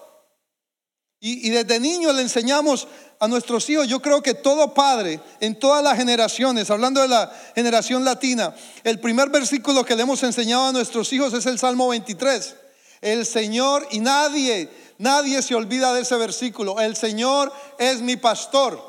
Y, 1.24 1.50
desde 1.50 1.78
niños 1.78 2.16
le 2.16 2.22
enseñamos 2.22 2.88
a 3.20 3.28
nuestros 3.28 3.70
hijos, 3.70 3.86
yo 3.86 4.02
creo 4.02 4.20
que 4.20 4.34
todo 4.34 4.74
padre, 4.74 5.20
en 5.38 5.56
todas 5.56 5.80
las 5.80 5.96
generaciones, 5.96 6.68
hablando 6.68 7.00
de 7.00 7.06
la 7.06 7.32
generación 7.54 8.04
latina, 8.04 8.52
el 8.82 8.98
primer 8.98 9.30
versículo 9.30 9.84
que 9.84 9.94
le 9.94 10.02
hemos 10.02 10.20
enseñado 10.24 10.66
a 10.66 10.72
nuestros 10.72 11.12
hijos 11.12 11.32
es 11.32 11.46
el 11.46 11.60
Salmo 11.60 11.86
23. 11.86 12.56
El 13.02 13.24
Señor, 13.24 13.86
y 13.92 14.00
nadie, 14.00 14.68
nadie 14.98 15.42
se 15.42 15.54
olvida 15.54 15.94
de 15.94 16.00
ese 16.00 16.16
versículo, 16.16 16.80
el 16.80 16.96
Señor 16.96 17.52
es 17.78 18.00
mi 18.00 18.16
pastor. 18.16 18.82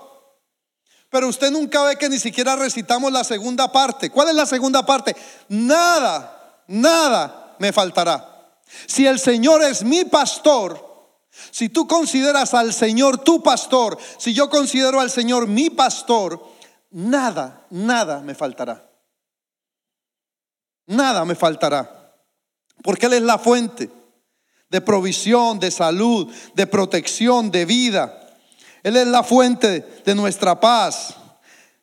Pero 1.11 1.27
usted 1.27 1.51
nunca 1.51 1.83
ve 1.83 1.97
que 1.97 2.09
ni 2.09 2.17
siquiera 2.17 2.55
recitamos 2.55 3.11
la 3.11 3.23
segunda 3.23 3.71
parte. 3.71 4.09
¿Cuál 4.09 4.29
es 4.29 4.35
la 4.35 4.47
segunda 4.47 4.83
parte? 4.83 5.15
Nada, 5.49 6.63
nada 6.65 7.55
me 7.59 7.71
faltará. 7.71 8.57
Si 8.87 9.05
el 9.05 9.19
Señor 9.19 9.61
es 9.61 9.83
mi 9.83 10.05
pastor, 10.05 10.92
si 11.51 11.69
tú 11.69 11.87
consideras 11.87 12.53
al 12.53 12.73
Señor 12.73 13.23
tu 13.23 13.41
pastor, 13.41 13.97
si 14.17 14.33
yo 14.33 14.49
considero 14.49 14.99
al 14.99 15.09
Señor 15.09 15.47
mi 15.47 15.69
pastor, 15.69 16.45
nada, 16.91 17.65
nada 17.69 18.21
me 18.21 18.35
faltará. 18.35 18.89
Nada 20.85 21.25
me 21.25 21.35
faltará. 21.35 22.15
Porque 22.83 23.07
Él 23.07 23.13
es 23.13 23.21
la 23.21 23.39
fuente 23.39 23.89
de 24.69 24.81
provisión, 24.81 25.59
de 25.59 25.71
salud, 25.71 26.31
de 26.55 26.67
protección, 26.67 27.51
de 27.51 27.65
vida. 27.65 28.19
Él 28.83 28.97
es 28.97 29.07
la 29.07 29.23
fuente 29.23 30.01
de 30.05 30.15
nuestra 30.15 30.59
paz, 30.59 31.15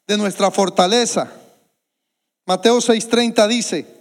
de 0.06 0.16
nuestra 0.16 0.50
fortaleza. 0.50 1.32
Mateo 2.46 2.78
6:30 2.78 3.46
dice, 3.46 4.00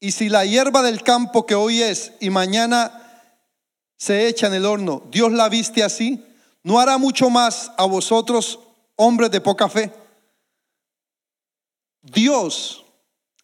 y 0.00 0.12
si 0.12 0.30
la 0.30 0.46
hierba 0.46 0.82
del 0.82 1.02
campo 1.02 1.44
que 1.44 1.54
hoy 1.54 1.82
es 1.82 2.12
y 2.20 2.30
mañana 2.30 2.99
se 4.00 4.28
echa 4.28 4.46
en 4.46 4.54
el 4.54 4.64
horno, 4.64 5.02
Dios 5.10 5.30
la 5.30 5.50
viste 5.50 5.84
así, 5.84 6.24
¿no 6.62 6.80
hará 6.80 6.96
mucho 6.96 7.28
más 7.28 7.70
a 7.76 7.84
vosotros, 7.84 8.58
hombres 8.96 9.30
de 9.30 9.42
poca 9.42 9.68
fe? 9.68 9.92
Dios 12.00 12.82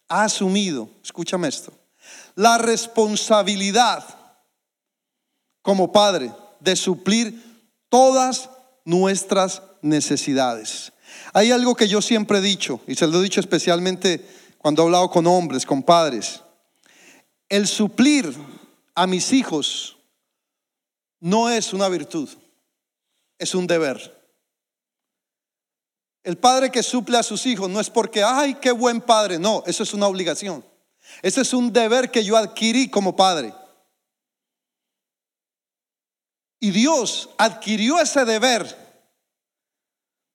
ha 0.07 0.23
asumido, 0.23 0.89
escúchame 1.03 1.47
esto, 1.47 1.71
la 2.33 2.57
responsabilidad 2.57 4.03
como 5.61 5.91
Padre 5.91 6.33
de 6.59 6.75
suplir 6.75 7.69
todas 7.87 8.49
nuestras 8.83 9.61
necesidades. 9.83 10.91
Hay 11.33 11.51
algo 11.51 11.75
que 11.75 11.87
yo 11.87 12.01
siempre 12.01 12.39
he 12.39 12.41
dicho, 12.41 12.79
y 12.87 12.95
se 12.95 13.05
lo 13.05 13.19
he 13.19 13.23
dicho 13.23 13.39
especialmente 13.39 14.27
cuando 14.57 14.81
he 14.81 14.85
hablado 14.85 15.11
con 15.11 15.27
hombres, 15.27 15.67
con 15.67 15.83
padres. 15.83 16.41
El 17.47 17.67
suplir 17.67 18.35
a 18.95 19.05
mis 19.05 19.31
hijos 19.33 19.96
no 21.19 21.49
es 21.49 21.73
una 21.73 21.89
virtud, 21.89 22.29
es 23.37 23.55
un 23.55 23.67
deber. 23.67 24.15
El 26.23 26.37
padre 26.37 26.69
que 26.69 26.83
suple 26.83 27.17
a 27.17 27.23
sus 27.23 27.45
hijos 27.45 27.69
no 27.69 27.79
es 27.79 27.89
porque, 27.89 28.23
ay, 28.23 28.55
qué 28.55 28.71
buen 28.71 29.01
padre, 29.01 29.39
no, 29.39 29.63
eso 29.65 29.83
es 29.83 29.93
una 29.93 30.07
obligación. 30.07 30.63
Ese 31.21 31.41
es 31.41 31.53
un 31.53 31.71
deber 31.71 32.11
que 32.11 32.23
yo 32.23 32.35
adquirí 32.35 32.89
como 32.89 33.15
padre. 33.15 33.53
Y 36.59 36.71
Dios 36.71 37.29
adquirió 37.37 37.99
ese 37.99 38.25
deber. 38.25 38.87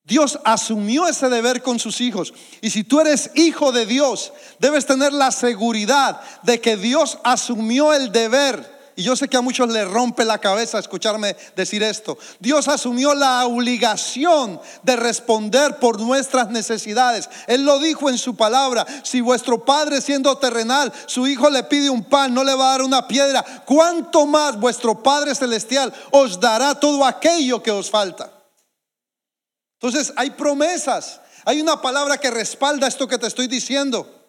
Dios 0.05 0.39
asumió 0.43 1.07
ese 1.07 1.29
deber 1.29 1.61
con 1.61 1.79
sus 1.79 2.01
hijos. 2.01 2.33
Y 2.61 2.71
si 2.71 2.83
tú 2.83 2.99
eres 2.99 3.31
hijo 3.35 3.71
de 3.71 3.85
Dios, 3.85 4.33
debes 4.59 4.85
tener 4.85 5.13
la 5.13 5.31
seguridad 5.31 6.21
de 6.41 6.59
que 6.59 6.75
Dios 6.75 7.19
asumió 7.23 7.93
el 7.93 8.11
deber 8.11 8.72
y 8.95 9.03
yo 9.03 9.15
sé 9.15 9.27
que 9.27 9.37
a 9.37 9.41
muchos 9.41 9.69
les 9.69 9.87
rompe 9.87 10.23
la 10.23 10.37
cabeza 10.37 10.77
escucharme 10.77 11.35
decir 11.55 11.81
esto. 11.81 12.17
Dios 12.39 12.67
asumió 12.67 13.15
la 13.15 13.45
obligación 13.45 14.59
de 14.83 14.95
responder 14.95 15.79
por 15.79 15.99
nuestras 15.99 16.49
necesidades. 16.49 17.29
Él 17.47 17.65
lo 17.65 17.79
dijo 17.79 18.09
en 18.09 18.17
su 18.17 18.35
palabra. 18.35 18.85
Si 19.03 19.21
vuestro 19.21 19.65
Padre 19.65 20.01
siendo 20.01 20.37
terrenal, 20.37 20.93
su 21.07 21.27
Hijo 21.27 21.49
le 21.49 21.63
pide 21.63 21.89
un 21.89 22.03
pan, 22.03 22.33
no 22.33 22.43
le 22.43 22.53
va 22.53 22.67
a 22.67 22.71
dar 22.71 22.81
una 22.83 23.07
piedra, 23.07 23.43
¿cuánto 23.65 24.25
más 24.25 24.59
vuestro 24.59 25.01
Padre 25.01 25.33
celestial 25.33 25.93
os 26.11 26.39
dará 26.39 26.75
todo 26.79 27.05
aquello 27.05 27.63
que 27.63 27.71
os 27.71 27.89
falta? 27.89 28.31
Entonces 29.81 30.13
hay 30.15 30.29
promesas. 30.31 31.19
Hay 31.45 31.59
una 31.59 31.81
palabra 31.81 32.17
que 32.17 32.31
respalda 32.31 32.87
esto 32.87 33.07
que 33.07 33.17
te 33.17 33.27
estoy 33.27 33.47
diciendo. 33.47 34.22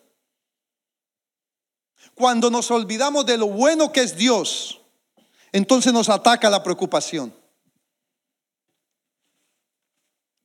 Cuando 2.14 2.50
nos 2.50 2.70
olvidamos 2.70 3.26
de 3.26 3.36
lo 3.36 3.48
bueno 3.48 3.92
que 3.92 4.02
es 4.02 4.16
Dios, 4.16 4.80
entonces 5.52 5.92
nos 5.92 6.08
ataca 6.08 6.48
la 6.48 6.62
preocupación. 6.62 7.34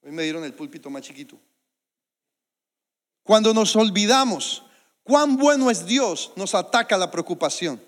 Hoy 0.04 0.12
me 0.12 0.24
dieron 0.24 0.44
el 0.44 0.54
púlpito 0.54 0.90
más 0.90 1.04
chiquito. 1.04 1.38
Cuando 3.24 3.54
nos 3.54 3.76
olvidamos 3.76 4.64
cuán 5.04 5.38
bueno 5.38 5.70
es 5.70 5.86
Dios, 5.86 6.32
nos 6.36 6.56
ataca 6.56 6.98
la 6.98 7.12
preocupación. 7.12 7.80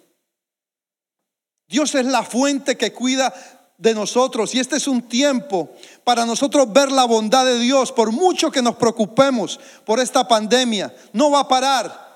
Dios 1.68 1.96
es 1.96 2.06
la 2.06 2.22
fuente 2.24 2.78
que 2.78 2.94
cuida 2.94 3.34
de 3.78 3.96
nosotros 3.96 4.54
y 4.54 4.60
este 4.60 4.76
es 4.76 4.88
un 4.88 5.02
tiempo 5.02 5.72
para 6.04 6.24
nosotros 6.26 6.72
ver 6.72 6.92
la 6.92 7.06
bondad 7.06 7.46
de 7.46 7.58
Dios. 7.58 7.92
Por 7.92 8.12
mucho 8.12 8.52
que 8.52 8.62
nos 8.62 8.76
preocupemos 8.76 9.60
por 9.86 10.00
esta 10.00 10.28
pandemia, 10.28 10.94
no 11.14 11.32
va 11.32 11.40
a 11.40 11.48
parar. 11.48 12.11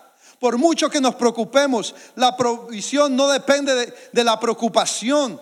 Por 0.45 0.59
mucho 0.59 0.91
que 0.91 1.01
nos 1.01 1.15
preocupemos, 1.15 1.95
la 2.13 2.37
provisión 2.37 3.15
no 3.15 3.27
depende 3.29 3.91
de, 4.11 4.23
la 4.23 4.39
preocupación. 4.39 5.41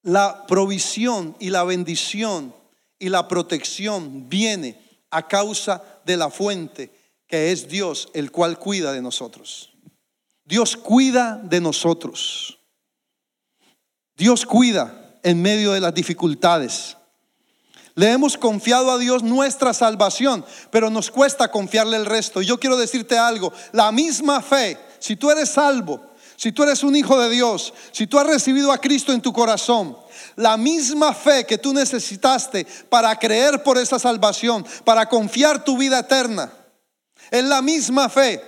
La 0.00 0.46
provisión 0.46 1.36
y 1.38 1.50
la 1.50 1.64
bendición 1.64 2.54
y 2.98 3.10
la 3.10 3.28
protección 3.28 4.30
viene 4.30 4.80
a 5.10 5.28
causa 5.28 6.00
de 6.06 6.16
la 6.16 6.30
fuente 6.30 6.90
que 7.26 7.52
es 7.52 7.68
Dios, 7.68 8.08
el 8.14 8.32
cual 8.32 8.58
cuida 8.58 8.92
de 8.92 9.02
nosotros. 9.02 9.74
Dios 10.46 10.78
cuida 10.78 11.38
de 11.44 11.60
nosotros. 11.60 12.60
Dios 14.16 14.46
cuida 14.46 15.20
en 15.22 15.42
medio 15.42 15.72
de 15.72 15.80
las 15.80 15.92
dificultades. 15.92 16.96
Le 17.96 18.10
hemos 18.10 18.36
confiado 18.36 18.90
a 18.90 18.98
Dios 18.98 19.22
nuestra 19.22 19.72
salvación, 19.72 20.44
pero 20.70 20.90
nos 20.90 21.10
cuesta 21.10 21.50
confiarle 21.50 21.96
el 21.96 22.06
resto. 22.06 22.42
Y 22.42 22.46
yo 22.46 22.58
quiero 22.58 22.76
decirte 22.76 23.16
algo, 23.16 23.52
la 23.72 23.92
misma 23.92 24.42
fe, 24.42 24.78
si 24.98 25.14
tú 25.14 25.30
eres 25.30 25.50
salvo, 25.50 26.00
si 26.36 26.50
tú 26.50 26.64
eres 26.64 26.82
un 26.82 26.96
hijo 26.96 27.20
de 27.20 27.30
Dios, 27.30 27.72
si 27.92 28.08
tú 28.08 28.18
has 28.18 28.26
recibido 28.26 28.72
a 28.72 28.78
Cristo 28.78 29.12
en 29.12 29.22
tu 29.22 29.32
corazón, 29.32 29.96
la 30.34 30.56
misma 30.56 31.14
fe 31.14 31.46
que 31.46 31.56
tú 31.56 31.72
necesitaste 31.72 32.66
para 32.88 33.16
creer 33.16 33.62
por 33.62 33.78
esa 33.78 34.00
salvación, 34.00 34.66
para 34.84 35.08
confiar 35.08 35.64
tu 35.64 35.78
vida 35.78 36.00
eterna, 36.00 36.52
es 37.30 37.44
la 37.44 37.62
misma 37.62 38.08
fe 38.08 38.42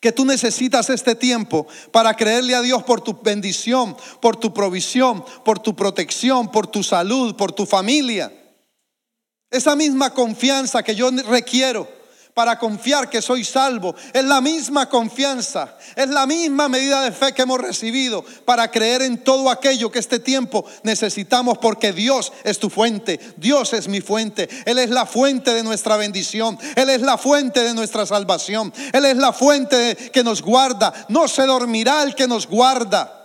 que 0.00 0.10
tú 0.10 0.24
necesitas 0.24 0.90
este 0.90 1.14
tiempo 1.14 1.68
para 1.92 2.14
creerle 2.14 2.56
a 2.56 2.62
Dios 2.62 2.82
por 2.82 3.00
tu 3.00 3.20
bendición, 3.22 3.96
por 4.20 4.36
tu 4.36 4.52
provisión, 4.52 5.24
por 5.44 5.60
tu 5.60 5.76
protección, 5.76 6.50
por 6.50 6.66
tu 6.66 6.82
salud, 6.82 7.36
por 7.36 7.52
tu 7.52 7.66
familia. 7.66 8.32
Esa 9.50 9.74
misma 9.74 10.14
confianza 10.14 10.82
que 10.82 10.94
yo 10.94 11.10
requiero 11.10 12.00
para 12.34 12.58
confiar 12.58 13.10
que 13.10 13.20
soy 13.20 13.44
salvo. 13.44 13.94
Es 14.12 14.24
la 14.24 14.40
misma 14.40 14.88
confianza, 14.88 15.76
es 15.96 16.08
la 16.08 16.26
misma 16.26 16.68
medida 16.68 17.02
de 17.02 17.12
fe 17.12 17.32
que 17.32 17.42
hemos 17.42 17.60
recibido 17.60 18.24
para 18.44 18.70
creer 18.70 19.02
en 19.02 19.22
todo 19.22 19.50
aquello 19.50 19.90
que 19.90 19.98
este 19.98 20.18
tiempo 20.18 20.64
necesitamos 20.82 21.58
porque 21.58 21.92
Dios 21.92 22.32
es 22.44 22.58
tu 22.58 22.70
fuente, 22.70 23.20
Dios 23.36 23.72
es 23.72 23.88
mi 23.88 24.00
fuente, 24.00 24.48
Él 24.64 24.78
es 24.78 24.90
la 24.90 25.06
fuente 25.06 25.52
de 25.52 25.62
nuestra 25.62 25.96
bendición, 25.96 26.58
Él 26.76 26.90
es 26.90 27.02
la 27.02 27.18
fuente 27.18 27.60
de 27.60 27.74
nuestra 27.74 28.06
salvación, 28.06 28.72
Él 28.92 29.04
es 29.04 29.16
la 29.16 29.32
fuente 29.32 29.96
que 30.12 30.24
nos 30.24 30.42
guarda, 30.42 30.92
no 31.08 31.28
se 31.28 31.44
dormirá 31.44 32.02
el 32.02 32.14
que 32.14 32.26
nos 32.28 32.46
guarda. 32.46 33.19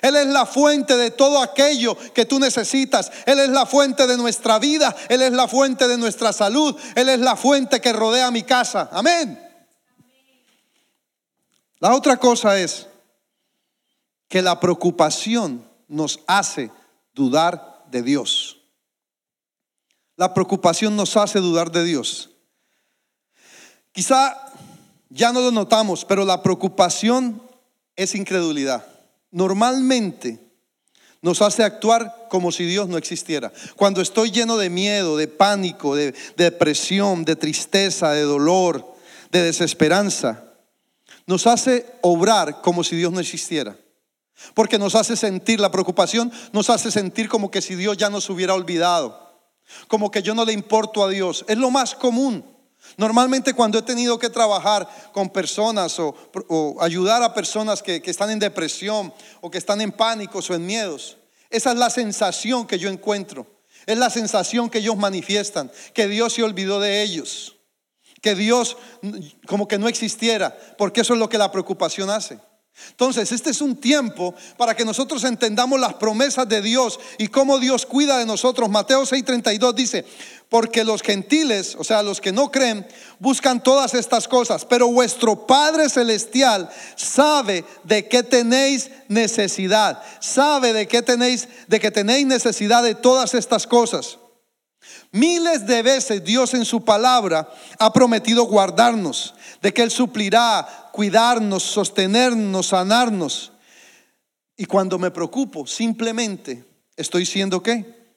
Él 0.00 0.16
es 0.16 0.26
la 0.26 0.46
fuente 0.46 0.96
de 0.96 1.10
todo 1.10 1.42
aquello 1.42 1.96
que 2.14 2.24
tú 2.24 2.38
necesitas. 2.38 3.10
Él 3.26 3.38
es 3.38 3.50
la 3.50 3.66
fuente 3.66 4.06
de 4.06 4.16
nuestra 4.16 4.58
vida. 4.58 4.94
Él 5.08 5.22
es 5.22 5.32
la 5.32 5.46
fuente 5.46 5.86
de 5.86 5.98
nuestra 5.98 6.32
salud. 6.32 6.74
Él 6.94 7.08
es 7.08 7.18
la 7.18 7.36
fuente 7.36 7.80
que 7.80 7.92
rodea 7.92 8.30
mi 8.30 8.42
casa. 8.42 8.88
Amén. 8.92 9.38
La 11.78 11.94
otra 11.94 12.16
cosa 12.16 12.58
es 12.58 12.86
que 14.28 14.40
la 14.40 14.58
preocupación 14.58 15.68
nos 15.88 16.20
hace 16.26 16.70
dudar 17.12 17.84
de 17.90 18.02
Dios. 18.02 18.58
La 20.16 20.32
preocupación 20.32 20.96
nos 20.96 21.16
hace 21.16 21.40
dudar 21.40 21.70
de 21.70 21.84
Dios. 21.84 22.30
Quizá 23.92 24.52
ya 25.10 25.32
no 25.32 25.40
lo 25.40 25.50
notamos, 25.50 26.04
pero 26.04 26.24
la 26.24 26.42
preocupación 26.42 27.42
es 27.94 28.14
incredulidad 28.14 28.91
normalmente 29.32 30.38
nos 31.22 31.40
hace 31.40 31.62
actuar 31.62 32.26
como 32.28 32.52
si 32.52 32.64
Dios 32.64 32.88
no 32.88 32.96
existiera. 32.96 33.52
Cuando 33.76 34.00
estoy 34.00 34.30
lleno 34.30 34.56
de 34.56 34.70
miedo, 34.70 35.16
de 35.16 35.28
pánico, 35.28 35.94
de, 35.94 36.14
depresión, 36.36 37.24
de 37.24 37.36
tristeza, 37.36 38.10
de 38.10 38.22
dolor, 38.22 38.94
de 39.30 39.42
desesperanza, 39.42 40.44
nos 41.26 41.46
hace 41.46 41.86
obrar 42.02 42.60
como 42.60 42.84
si 42.84 42.96
Dios 42.96 43.12
no 43.12 43.20
existiera. 43.20 43.76
Porque 44.54 44.78
nos 44.78 44.96
hace 44.96 45.16
sentir, 45.16 45.60
la 45.60 45.70
preocupación 45.70 46.32
nos 46.52 46.68
hace 46.70 46.90
sentir 46.90 47.28
como 47.28 47.50
que 47.50 47.62
si 47.62 47.76
Dios 47.76 47.96
ya 47.96 48.10
nos 48.10 48.28
hubiera 48.28 48.54
olvidado, 48.54 49.40
como 49.86 50.10
que 50.10 50.22
yo 50.22 50.34
no 50.34 50.44
le 50.44 50.52
importo 50.52 51.04
a 51.04 51.08
Dios. 51.08 51.44
Es 51.48 51.56
lo 51.56 51.70
más 51.70 51.94
común. 51.94 52.44
Normalmente 52.96 53.54
cuando 53.54 53.78
he 53.78 53.82
tenido 53.82 54.18
que 54.18 54.28
trabajar 54.28 54.88
con 55.12 55.30
personas 55.30 55.98
o, 55.98 56.14
ayudar 56.80 57.22
a 57.22 57.34
personas 57.34 57.82
que, 57.82 58.02
que, 58.02 58.10
están 58.10 58.30
en 58.30 58.38
depresión 58.38 59.12
o 59.40 59.50
que 59.50 59.58
están 59.58 59.80
en 59.80 59.92
pánicos 59.92 60.50
o 60.50 60.54
en 60.54 60.66
miedos, 60.66 61.16
esa 61.50 61.72
es 61.72 61.78
la 61.78 61.90
sensación 61.90 62.66
que 62.66 62.78
yo 62.78 62.88
encuentro. 62.88 63.46
Es 63.86 63.98
la 63.98 64.10
sensación 64.10 64.70
que 64.70 64.78
ellos 64.78 64.96
manifiestan, 64.96 65.70
que 65.92 66.06
Dios 66.06 66.34
se 66.34 66.42
olvidó 66.42 66.78
de 66.80 67.02
ellos, 67.02 67.56
que 68.20 68.34
Dios 68.34 68.76
como 69.46 69.66
que 69.66 69.78
no 69.78 69.88
existiera, 69.88 70.56
porque 70.78 71.00
eso 71.00 71.14
es 71.14 71.18
lo 71.18 71.28
que 71.28 71.38
la 71.38 71.50
preocupación 71.50 72.08
hace. 72.08 72.38
Entonces, 72.90 73.32
este 73.32 73.50
es 73.50 73.60
un 73.60 73.76
tiempo 73.76 74.34
para 74.56 74.74
que 74.74 74.84
nosotros 74.84 75.24
entendamos 75.24 75.78
las 75.78 75.94
promesas 75.94 76.48
de 76.48 76.62
Dios 76.62 76.98
y 77.18 77.28
cómo 77.28 77.58
Dios 77.58 77.86
cuida 77.86 78.18
de 78.18 78.26
nosotros. 78.26 78.70
Mateo 78.70 79.02
6:32 79.02 79.74
dice, 79.74 80.04
porque 80.48 80.84
los 80.84 81.02
gentiles, 81.02 81.76
o 81.78 81.84
sea, 81.84 82.02
los 82.02 82.20
que 82.20 82.32
no 82.32 82.50
creen, 82.50 82.86
buscan 83.18 83.62
todas 83.62 83.94
estas 83.94 84.28
cosas, 84.28 84.64
pero 84.64 84.88
vuestro 84.88 85.46
Padre 85.46 85.88
Celestial 85.88 86.68
sabe 86.96 87.64
de 87.84 88.08
qué 88.08 88.22
tenéis 88.22 88.90
necesidad, 89.08 90.02
sabe 90.20 90.72
de 90.72 90.88
qué 90.88 91.02
tenéis, 91.02 91.48
de 91.68 91.80
que 91.80 91.90
tenéis 91.90 92.26
necesidad 92.26 92.82
de 92.82 92.94
todas 92.94 93.34
estas 93.34 93.66
cosas. 93.66 94.18
Miles 95.10 95.66
de 95.66 95.82
veces 95.82 96.24
Dios 96.24 96.54
en 96.54 96.64
su 96.64 96.84
palabra 96.84 97.52
ha 97.78 97.92
prometido 97.92 98.44
guardarnos, 98.44 99.34
de 99.60 99.72
que 99.72 99.82
Él 99.82 99.90
suplirá, 99.90 100.81
cuidarnos, 100.92 101.62
sostenernos, 101.62 102.68
sanarnos. 102.68 103.52
Y 104.56 104.66
cuando 104.66 104.98
me 104.98 105.10
preocupo, 105.10 105.66
simplemente 105.66 106.64
estoy 106.96 107.26
siendo 107.26 107.62
qué? 107.62 108.14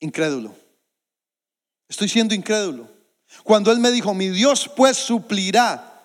Incrédulo. 0.00 0.54
Estoy 1.88 2.08
siendo 2.08 2.34
incrédulo. 2.34 2.88
Cuando 3.44 3.72
Él 3.72 3.78
me 3.78 3.90
dijo, 3.90 4.12
mi 4.12 4.28
Dios 4.28 4.70
pues 4.76 4.96
suplirá. 4.96 6.02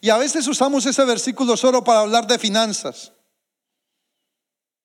Y 0.00 0.10
a 0.10 0.18
veces 0.18 0.46
usamos 0.48 0.84
ese 0.84 1.04
versículo 1.04 1.56
solo 1.56 1.84
para 1.84 2.00
hablar 2.00 2.26
de 2.26 2.38
finanzas. 2.38 3.12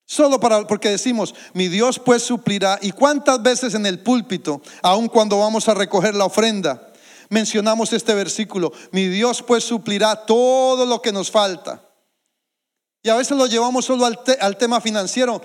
Solo 0.05 0.39
para, 0.39 0.65
porque 0.65 0.89
decimos, 0.89 1.35
mi 1.53 1.67
Dios 1.67 1.99
pues 1.99 2.23
suplirá. 2.23 2.79
¿Y 2.81 2.91
cuántas 2.91 3.41
veces 3.41 3.73
en 3.73 3.85
el 3.85 3.99
púlpito, 3.99 4.61
aun 4.81 5.09
cuando 5.09 5.39
vamos 5.39 5.67
a 5.67 5.73
recoger 5.73 6.15
la 6.15 6.25
ofrenda, 6.25 6.93
mencionamos 7.29 7.93
este 7.93 8.13
versículo? 8.13 8.71
Mi 8.91 9.07
Dios 9.07 9.43
pues 9.43 9.63
suplirá 9.63 10.25
todo 10.25 10.85
lo 10.85 11.01
que 11.01 11.11
nos 11.11 11.31
falta. 11.31 11.83
Y 13.03 13.09
a 13.09 13.15
veces 13.15 13.37
lo 13.37 13.45
llevamos 13.45 13.85
solo 13.85 14.05
al, 14.05 14.19
al 14.41 14.57
tema 14.57 14.81
financiero. 14.81 15.41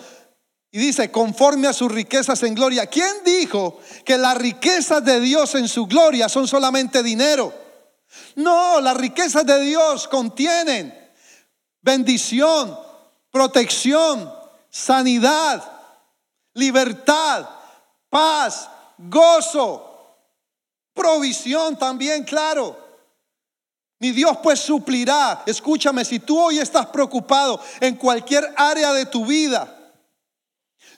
Y 0.70 0.78
dice, 0.78 1.10
conforme 1.10 1.68
a 1.68 1.72
sus 1.72 1.92
riquezas 1.92 2.42
en 2.42 2.54
gloria. 2.54 2.86
¿Quién 2.86 3.12
dijo 3.24 3.78
que 4.04 4.16
las 4.16 4.36
riquezas 4.38 5.04
de 5.04 5.20
Dios 5.20 5.54
en 5.54 5.68
su 5.68 5.86
gloria 5.86 6.28
son 6.28 6.48
solamente 6.48 7.02
dinero? 7.02 7.52
No, 8.36 8.80
las 8.80 8.96
riquezas 8.96 9.44
de 9.44 9.60
Dios 9.60 10.08
contienen 10.08 11.02
bendición, 11.82 12.78
protección, 13.30 14.32
sanidad, 14.70 15.62
libertad, 16.54 17.48
paz, 18.08 18.68
gozo, 18.96 19.91
provisión 20.94 21.76
también, 21.76 22.24
claro. 22.24 22.78
Mi 23.98 24.10
Dios 24.10 24.36
pues 24.42 24.58
suplirá. 24.60 25.42
Escúchame, 25.46 26.04
si 26.04 26.18
tú 26.18 26.38
hoy 26.38 26.58
estás 26.58 26.86
preocupado 26.86 27.60
en 27.80 27.94
cualquier 27.94 28.52
área 28.56 28.92
de 28.92 29.06
tu 29.06 29.24
vida, 29.24 29.81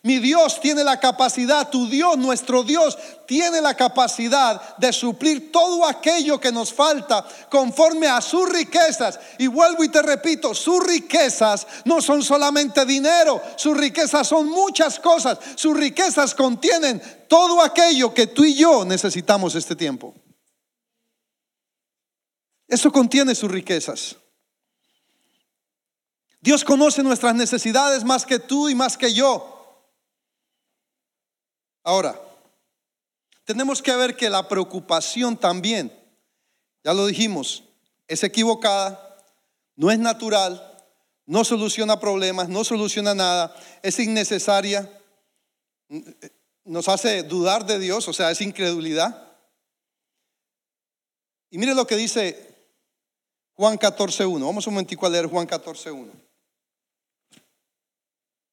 mi 0.04 0.18
Dios 0.18 0.60
tiene 0.60 0.84
la 0.84 1.00
capacidad, 1.00 1.70
tu 1.70 1.88
Dios, 1.88 2.18
nuestro 2.18 2.62
Dios, 2.62 2.98
tiene 3.26 3.62
la 3.62 3.74
capacidad 3.74 4.76
de 4.76 4.92
suplir 4.92 5.50
todo 5.50 5.86
aquello 5.86 6.38
que 6.38 6.52
nos 6.52 6.74
falta 6.74 7.26
conforme 7.48 8.06
a 8.06 8.20
sus 8.20 8.46
riquezas. 8.50 9.18
Y 9.38 9.46
vuelvo 9.46 9.82
y 9.82 9.88
te 9.88 10.02
repito, 10.02 10.54
sus 10.54 10.86
riquezas 10.86 11.66
no 11.86 12.02
son 12.02 12.22
solamente 12.22 12.84
dinero, 12.84 13.40
sus 13.56 13.74
riquezas 13.74 14.28
son 14.28 14.50
muchas 14.50 15.00
cosas. 15.00 15.38
Sus 15.54 15.74
riquezas 15.74 16.34
contienen 16.34 17.00
todo 17.26 17.62
aquello 17.62 18.12
que 18.12 18.26
tú 18.26 18.44
y 18.44 18.54
yo 18.54 18.84
necesitamos 18.84 19.54
este 19.54 19.74
tiempo. 19.74 20.14
Eso 22.68 22.92
contiene 22.92 23.34
sus 23.34 23.50
riquezas. 23.50 24.16
Dios 26.42 26.62
conoce 26.62 27.02
nuestras 27.02 27.34
necesidades 27.34 28.04
más 28.04 28.26
que 28.26 28.38
tú 28.38 28.68
y 28.68 28.74
más 28.74 28.98
que 28.98 29.14
yo. 29.14 29.53
Ahora, 31.84 32.18
tenemos 33.44 33.82
que 33.82 33.94
ver 33.94 34.16
que 34.16 34.30
la 34.30 34.48
preocupación 34.48 35.36
también, 35.36 35.92
ya 36.82 36.94
lo 36.94 37.06
dijimos, 37.06 37.62
es 38.08 38.24
equivocada, 38.24 39.22
no 39.76 39.90
es 39.90 39.98
natural, 39.98 40.82
no 41.26 41.44
soluciona 41.44 42.00
problemas, 42.00 42.48
no 42.48 42.64
soluciona 42.64 43.14
nada, 43.14 43.54
es 43.82 43.98
innecesaria, 43.98 44.90
nos 46.64 46.88
hace 46.88 47.22
dudar 47.22 47.66
de 47.66 47.78
Dios, 47.78 48.08
o 48.08 48.14
sea, 48.14 48.30
es 48.30 48.40
incredulidad. 48.40 49.32
Y 51.50 51.58
mire 51.58 51.74
lo 51.74 51.86
que 51.86 51.96
dice 51.96 52.54
Juan 53.52 53.78
14.1. 53.78 54.44
Vamos 54.44 54.66
un 54.66 54.74
momentico 54.74 55.06
a 55.06 55.10
leer 55.10 55.26
Juan 55.26 55.46
14.1. 55.46 56.10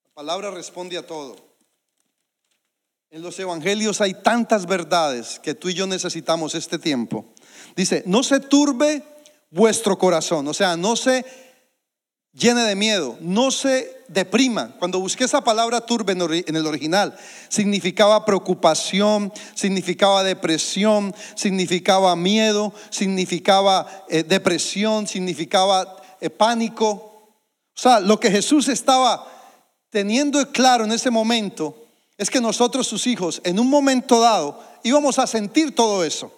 La 0.04 0.12
palabra 0.13 0.52
responde 0.52 0.98
a 0.98 1.08
todo. 1.08 1.51
En 3.13 3.21
los 3.21 3.38
evangelios 3.39 4.00
hay 4.00 4.13
tantas 4.13 4.65
verdades 4.65 5.38
que 5.43 5.54
tú 5.54 5.67
y 5.67 5.74
yo 5.74 5.86
necesitamos 5.86 6.56
este 6.56 6.80
tiempo. 6.80 7.26
Dice, 7.76 8.04
no 8.06 8.24
se 8.24 8.39
turbe 8.39 9.04
vuestro 9.50 9.97
corazón, 9.97 10.47
o 10.47 10.54
sea, 10.54 10.78
no 10.78 10.95
se 10.95 11.26
llene 12.32 12.62
de 12.62 12.78
miedo, 12.78 13.17
no 13.19 13.52
se 13.52 14.02
deprima. 14.08 14.78
Cuando 14.80 15.02
busqué 15.02 15.26
esa 15.26 15.43
palabra 15.43 15.86
turbe 15.86 16.13
en 16.13 16.56
el 16.56 16.65
original, 16.65 17.17
significaba 17.50 18.24
preocupación, 18.24 19.34
significaba 19.56 20.24
depresión, 20.24 21.13
significaba 21.36 22.15
miedo, 22.15 22.74
significaba 22.91 24.06
eh, 24.08 24.24
depresión, 24.24 25.06
significaba 25.06 25.97
eh, 26.21 26.30
pánico. 26.30 26.88
O 26.88 27.82
sea, 27.82 28.00
lo 28.00 28.21
que 28.21 28.32
Jesús 28.32 28.69
estaba 28.69 29.28
teniendo 29.89 30.50
claro 30.54 30.86
en 30.86 30.93
ese 30.93 31.10
momento 31.10 31.76
es 32.22 32.30
que 32.30 32.40
nosotros, 32.40 32.86
sus 32.86 33.08
hijos, 33.08 33.42
en 33.44 33.60
un 33.60 33.68
momento 33.68 34.20
dado 34.20 34.64
íbamos 34.84 35.18
a 35.18 35.26
sentir 35.26 35.74
todo 35.74 36.04
eso. 36.04 36.32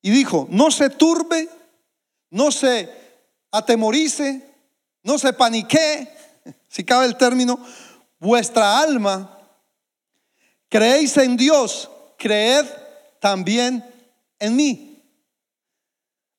Y 0.00 0.10
dijo, 0.10 0.46
no 0.48 0.70
se 0.70 0.88
turbe, 0.88 1.50
no 2.30 2.50
se 2.50 2.88
atemorice, 3.50 4.42
no 5.02 5.18
se 5.18 5.34
panique, 5.34 6.08
si 6.70 6.82
cabe 6.82 7.04
el 7.04 7.18
término, 7.18 7.60
vuestra 8.18 8.78
alma, 8.78 9.38
creéis 10.70 11.14
en 11.18 11.36
Dios, 11.36 11.90
creed 12.16 12.64
también 13.20 13.84
en 14.38 14.56
mí. 14.56 15.02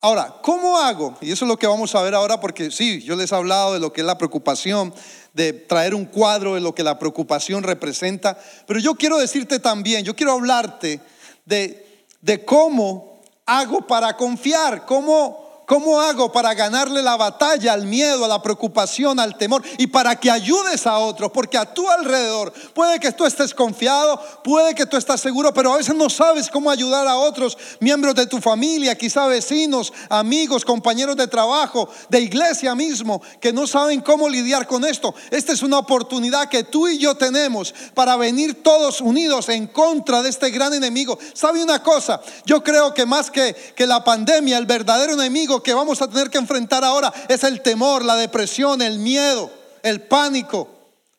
Ahora, 0.01 0.33
¿cómo 0.41 0.79
hago? 0.79 1.15
Y 1.21 1.31
eso 1.31 1.45
es 1.45 1.49
lo 1.49 1.57
que 1.57 1.67
vamos 1.67 1.93
a 1.93 2.01
ver 2.01 2.15
ahora 2.15 2.39
porque 2.39 2.71
sí, 2.71 3.03
yo 3.03 3.15
les 3.15 3.31
he 3.31 3.35
hablado 3.35 3.75
de 3.75 3.79
lo 3.79 3.93
que 3.93 4.01
es 4.01 4.07
la 4.07 4.17
preocupación, 4.17 4.95
de 5.35 5.51
traer 5.51 5.93
un 5.93 6.05
cuadro 6.05 6.55
de 6.55 6.61
lo 6.61 6.73
que 6.73 6.81
la 6.81 6.97
preocupación 6.97 7.61
representa, 7.61 8.37
pero 8.65 8.79
yo 8.79 8.95
quiero 8.95 9.17
decirte 9.17 9.59
también, 9.59 10.05
yo 10.05 10.15
quiero 10.15 10.31
hablarte 10.31 11.01
de, 11.45 11.85
de 12.21 12.45
cómo 12.45 13.21
hago 13.45 13.85
para 13.85 14.15
confiar, 14.15 14.85
cómo 14.85 15.44
¿Cómo 15.65 15.99
hago 15.99 16.31
para 16.31 16.53
ganarle 16.53 17.01
la 17.01 17.17
batalla 17.17 17.73
al 17.73 17.85
miedo, 17.85 18.23
a 18.23 18.27
la 18.27 18.41
preocupación, 18.41 19.19
al 19.19 19.35
temor 19.35 19.63
y 19.79 19.87
para 19.87 20.15
que 20.19 20.29
ayudes 20.29 20.85
a 20.85 20.99
otros? 20.99 21.31
Porque 21.31 21.57
a 21.57 21.73
tu 21.73 21.89
alrededor 21.89 22.53
puede 22.73 22.99
que 22.99 23.11
tú 23.11 23.25
estés 23.25 23.53
confiado, 23.53 24.21
puede 24.43 24.75
que 24.75 24.85
tú 24.85 24.95
estés 24.95 25.19
seguro, 25.21 25.53
pero 25.53 25.73
a 25.73 25.77
veces 25.77 25.95
no 25.95 26.09
sabes 26.09 26.49
cómo 26.49 26.69
ayudar 26.69 27.07
a 27.07 27.17
otros 27.17 27.57
miembros 27.79 28.13
de 28.13 28.27
tu 28.27 28.39
familia, 28.39 28.95
quizá 28.95 29.25
vecinos, 29.25 29.91
amigos, 30.09 30.63
compañeros 30.63 31.15
de 31.15 31.27
trabajo, 31.27 31.89
de 32.09 32.21
iglesia 32.21 32.75
mismo, 32.75 33.21
que 33.39 33.51
no 33.51 33.65
saben 33.65 34.01
cómo 34.01 34.29
lidiar 34.29 34.67
con 34.67 34.85
esto. 34.85 35.15
Esta 35.31 35.51
es 35.51 35.63
una 35.63 35.79
oportunidad 35.79 36.47
que 36.47 36.63
tú 36.63 36.87
y 36.87 36.99
yo 36.99 37.15
tenemos 37.15 37.73
para 37.95 38.15
venir 38.17 38.61
todos 38.61 39.01
unidos 39.01 39.49
en 39.49 39.65
contra 39.65 40.21
de 40.21 40.29
este 40.29 40.51
gran 40.51 40.75
enemigo. 40.75 41.17
¿Sabe 41.33 41.63
una 41.63 41.81
cosa? 41.81 42.21
Yo 42.45 42.63
creo 42.63 42.93
que 42.93 43.07
más 43.07 43.31
que, 43.31 43.55
que 43.75 43.87
la 43.87 44.03
pandemia, 44.03 44.59
el 44.59 44.67
verdadero 44.67 45.13
enemigo 45.13 45.54
que 45.61 45.73
vamos 45.73 46.01
a 46.01 46.07
tener 46.07 46.29
que 46.29 46.37
enfrentar 46.37 46.83
ahora 46.83 47.13
es 47.27 47.43
el 47.43 47.61
temor, 47.61 48.03
la 48.03 48.15
depresión, 48.15 48.81
el 48.81 48.99
miedo, 48.99 49.51
el 49.83 50.01
pánico, 50.01 50.69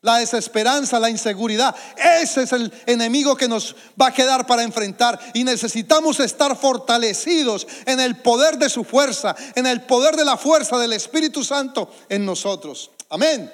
la 0.07 0.19
desesperanza, 0.19 1.01
la 1.01 1.11
inseguridad. 1.11 1.75
Ese 1.97 2.45
es 2.45 2.53
el 2.53 2.73
enemigo 2.87 3.37
que 3.37 3.49
nos 3.49 3.75
va 4.01 4.07
a 4.07 4.15
quedar 4.15 4.47
para 4.47 4.63
enfrentar 4.63 5.19
y 5.35 5.43
necesitamos 5.43 6.21
estar 6.21 6.57
fortalecidos 6.57 7.67
en 7.87 8.01
el 8.01 8.17
poder 8.17 8.57
de 8.57 8.69
su 8.69 8.85
fuerza, 8.85 9.35
en 9.55 9.67
el 9.67 9.83
poder 9.83 10.17
de 10.17 10.25
la 10.25 10.37
fuerza 10.37 10.79
del 10.79 10.93
Espíritu 10.93 11.43
Santo 11.43 11.93
en 12.09 12.25
nosotros. 12.25 12.91
Amén. 13.11 13.53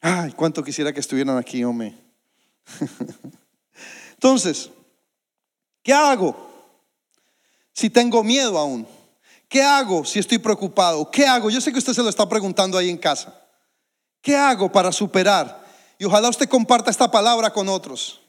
Ay, 0.00 0.32
cuánto 0.32 0.62
quisiera 0.62 0.92
que 0.92 1.00
estuvieran 1.00 1.38
aquí, 1.38 1.64
hombre. 1.64 1.96
Entonces, 4.12 4.70
¿qué 5.82 5.92
hago 5.92 6.36
si 7.72 7.88
tengo 7.88 8.22
miedo 8.22 8.58
aún? 8.58 8.86
¿Qué 9.48 9.62
hago 9.62 10.04
si 10.04 10.18
estoy 10.18 10.38
preocupado? 10.38 11.10
¿Qué 11.10 11.26
hago? 11.26 11.48
Yo 11.48 11.60
sé 11.60 11.72
que 11.72 11.78
usted 11.78 11.94
se 11.94 12.02
lo 12.02 12.10
está 12.10 12.28
preguntando 12.28 12.76
ahí 12.76 12.90
en 12.90 12.98
casa. 12.98 13.34
¿Qué 14.20 14.36
hago 14.36 14.70
para 14.70 14.92
superar? 14.92 15.66
Y 15.98 16.04
ojalá 16.04 16.28
usted 16.28 16.48
comparta 16.48 16.90
esta 16.90 17.10
palabra 17.10 17.50
con 17.50 17.68
otros. 17.68 18.20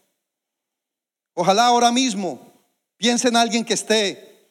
Ojalá 1.33 1.65
ahora 1.65 1.91
mismo 1.91 2.53
piense 2.97 3.27
en 3.27 3.35
alguien 3.35 3.65
que 3.65 3.73
esté 3.73 4.49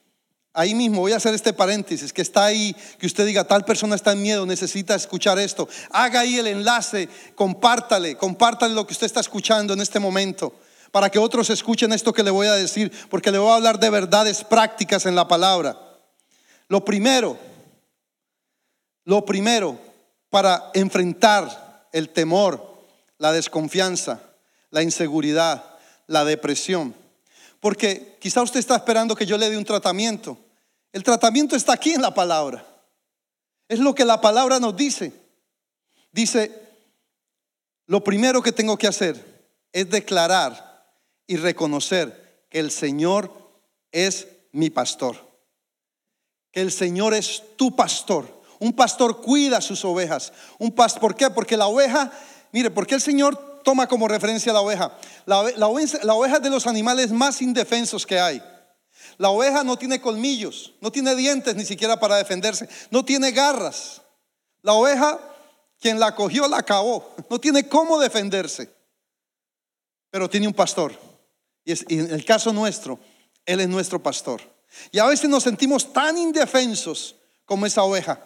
ahí 0.53 0.75
mismo. 0.75 1.01
Voy 1.01 1.13
a 1.13 1.17
hacer 1.17 1.35
este 1.35 1.55
paréntesis, 1.55 2.13
que 2.13 2.23
está 2.23 2.45
ahí, 2.45 2.77
que 2.99 3.07
usted 3.07 3.25
diga, 3.25 3.45
tal 3.45 3.65
persona 3.65 3.97
está 3.97 4.13
en 4.13 4.23
miedo, 4.23 4.45
necesita 4.45 4.95
escuchar 4.95 5.39
esto. 5.39 5.69
Haga 5.91 6.21
ahí 6.21 6.39
el 6.39 6.49
enlace, 6.49 7.09
compártale, 7.35 8.17
compártale 8.17 8.75
lo 8.75 8.87
que 8.87 8.93
usted 8.93 9.07
está 9.07 9.21
escuchando 9.21 9.73
en 9.73 9.81
este 9.81 10.01
momento 10.01 10.53
para 10.91 11.11
que 11.11 11.19
otros 11.19 11.51
escuchen 11.51 11.93
esto 11.93 12.13
que 12.13 12.23
le 12.23 12.31
voy 12.31 12.47
a 12.47 12.55
decir, 12.55 12.93
porque 13.11 13.31
le 13.31 13.39
voy 13.39 13.51
a 13.51 13.57
hablar 13.57 13.79
de 13.79 13.91
verdades 13.91 14.45
prácticas 14.45 15.07
en 15.07 15.15
la 15.15 15.29
palabra. 15.29 15.88
Lo 16.69 16.85
primero, 16.85 17.39
lo 19.05 19.25
primero 19.25 19.79
para 20.29 20.71
enfrentar 20.75 21.89
el 21.93 22.11
temor, 22.11 22.85
la 23.17 23.33
desconfianza, 23.33 24.21
la 24.71 24.83
inseguridad, 24.83 25.65
la 26.07 26.27
depresión. 26.27 26.95
Porque 27.61 28.17
quizá 28.21 28.43
usted 28.43 28.61
está 28.61 28.77
esperando 28.77 29.17
que 29.17 29.25
yo 29.25 29.39
le 29.39 29.49
dé 29.49 29.57
un 29.57 29.65
tratamiento. 29.65 30.37
El 30.93 31.03
tratamiento 31.03 31.57
está 31.57 31.73
aquí 31.73 31.95
en 31.95 32.03
la 32.03 32.13
palabra. 32.13 32.65
Es 33.67 33.79
lo 33.79 33.95
que 33.95 34.05
la 34.05 34.21
palabra 34.21 34.61
nos 34.61 34.77
dice. 34.77 35.13
Dice, 36.13 36.53
lo 37.87 38.05
primero 38.05 38.43
que 38.43 38.53
tengo 38.53 38.77
que 38.77 38.87
hacer 38.87 39.49
es 39.73 39.89
declarar 39.89 40.87
y 41.27 41.37
reconocer 41.37 42.45
que 42.51 42.59
el 42.59 42.71
Señor 42.71 43.33
es 43.91 44.29
mi 44.53 44.69
pastor 44.69 45.28
el 46.61 46.73
Señor 46.73 47.15
es 47.15 47.43
tu 47.57 47.75
pastor. 47.75 48.27
Un 48.59 48.73
pastor 48.73 49.21
cuida 49.21 49.61
sus 49.61 49.85
ovejas. 49.85 50.33
Un 50.59 50.73
pastor, 50.73 51.01
¿Por 51.01 51.17
qué? 51.17 51.31
Porque 51.31 51.57
la 51.57 51.67
oveja, 51.67 52.11
mire, 52.53 52.71
porque 52.71 52.95
el 52.95 53.01
Señor 53.01 53.61
toma 53.63 53.87
como 53.87 54.09
referencia 54.09 54.53
la 54.53 54.61
oveja? 54.61 54.97
La, 55.27 55.41
oveja? 55.41 55.99
la 56.03 56.15
oveja 56.15 56.37
es 56.37 56.43
de 56.43 56.51
los 56.51 56.67
animales 56.67 57.13
más 57.13 57.43
indefensos 57.43 58.07
que 58.07 58.19
hay. 58.19 58.43
La 59.17 59.31
oveja 59.31 59.65
no 59.65 59.77
tiene 59.77 60.01
colmillos, 60.01 60.75
no 60.81 60.91
tiene 60.91 61.15
dientes 61.15 61.55
ni 61.55 61.65
siquiera 61.65 61.99
para 61.99 62.17
defenderse, 62.17 62.69
no 62.91 63.05
tiene 63.05 63.33
garras. 63.33 64.03
La 64.63 64.73
oveja, 64.73 65.19
quien 65.81 66.01
la 66.01 66.15
cogió, 66.15 66.49
la 66.49 66.59
acabó, 66.59 67.15
no 67.29 67.39
tiene 67.39 67.69
cómo 67.69 67.99
defenderse, 67.99 68.73
pero 70.11 70.29
tiene 70.29 70.47
un 70.47 70.55
pastor. 70.55 70.93
Y 71.65 71.73
en 71.95 72.11
el 72.11 72.25
caso 72.25 72.53
nuestro, 72.53 72.99
Él 73.45 73.61
es 73.61 73.69
nuestro 73.69 74.03
pastor. 74.03 74.41
Y 74.91 74.99
a 74.99 75.07
veces 75.07 75.29
nos 75.29 75.43
sentimos 75.43 75.93
tan 75.93 76.17
indefensos 76.19 77.17
como 77.45 77.67
esa 77.67 77.83
oveja. 77.83 78.21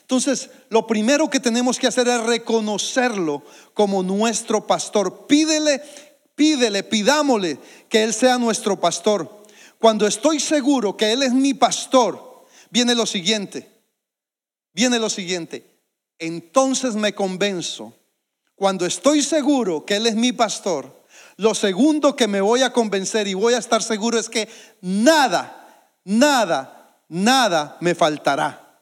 Entonces, 0.00 0.50
lo 0.68 0.86
primero 0.86 1.30
que 1.30 1.40
tenemos 1.40 1.78
que 1.78 1.86
hacer 1.86 2.08
es 2.08 2.22
reconocerlo 2.22 3.42
como 3.74 4.02
nuestro 4.02 4.66
pastor. 4.66 5.26
Pídele, 5.26 5.82
pídele, 6.34 6.82
pidámosle 6.82 7.58
que 7.88 8.02
Él 8.04 8.12
sea 8.12 8.38
nuestro 8.38 8.78
pastor. 8.78 9.44
Cuando 9.78 10.06
estoy 10.06 10.40
seguro 10.40 10.96
que 10.96 11.12
Él 11.12 11.22
es 11.22 11.32
mi 11.32 11.54
pastor, 11.54 12.44
viene 12.70 12.94
lo 12.94 13.06
siguiente, 13.06 13.68
viene 14.72 14.98
lo 14.98 15.10
siguiente. 15.10 15.64
Entonces 16.18 16.94
me 16.94 17.14
convenzo, 17.14 17.94
cuando 18.54 18.86
estoy 18.86 19.22
seguro 19.22 19.84
que 19.84 19.96
Él 19.96 20.06
es 20.06 20.14
mi 20.14 20.32
pastor, 20.32 21.04
lo 21.36 21.54
segundo 21.54 22.16
que 22.16 22.26
me 22.26 22.40
voy 22.40 22.62
a 22.62 22.72
convencer 22.72 23.28
y 23.28 23.34
voy 23.34 23.54
a 23.54 23.58
estar 23.58 23.82
seguro 23.82 24.18
es 24.18 24.30
que 24.30 24.48
nada, 24.80 25.65
nada, 26.06 27.02
nada 27.08 27.76
me 27.80 27.94
faltará. 27.94 28.80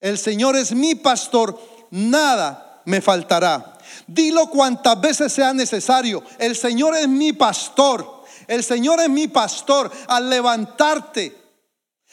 El 0.00 0.16
Señor 0.16 0.56
es 0.56 0.72
mi 0.72 0.94
pastor, 0.94 1.60
nada 1.90 2.82
me 2.86 3.00
faltará. 3.00 3.76
Dilo 4.06 4.48
cuantas 4.48 5.00
veces 5.00 5.32
sea 5.32 5.52
necesario. 5.52 6.22
El 6.38 6.56
Señor 6.56 6.96
es 6.96 7.08
mi 7.08 7.32
pastor. 7.32 8.22
El 8.46 8.64
Señor 8.64 9.00
es 9.00 9.10
mi 9.10 9.28
pastor. 9.28 9.90
Al 10.06 10.30
levantarte, 10.30 11.36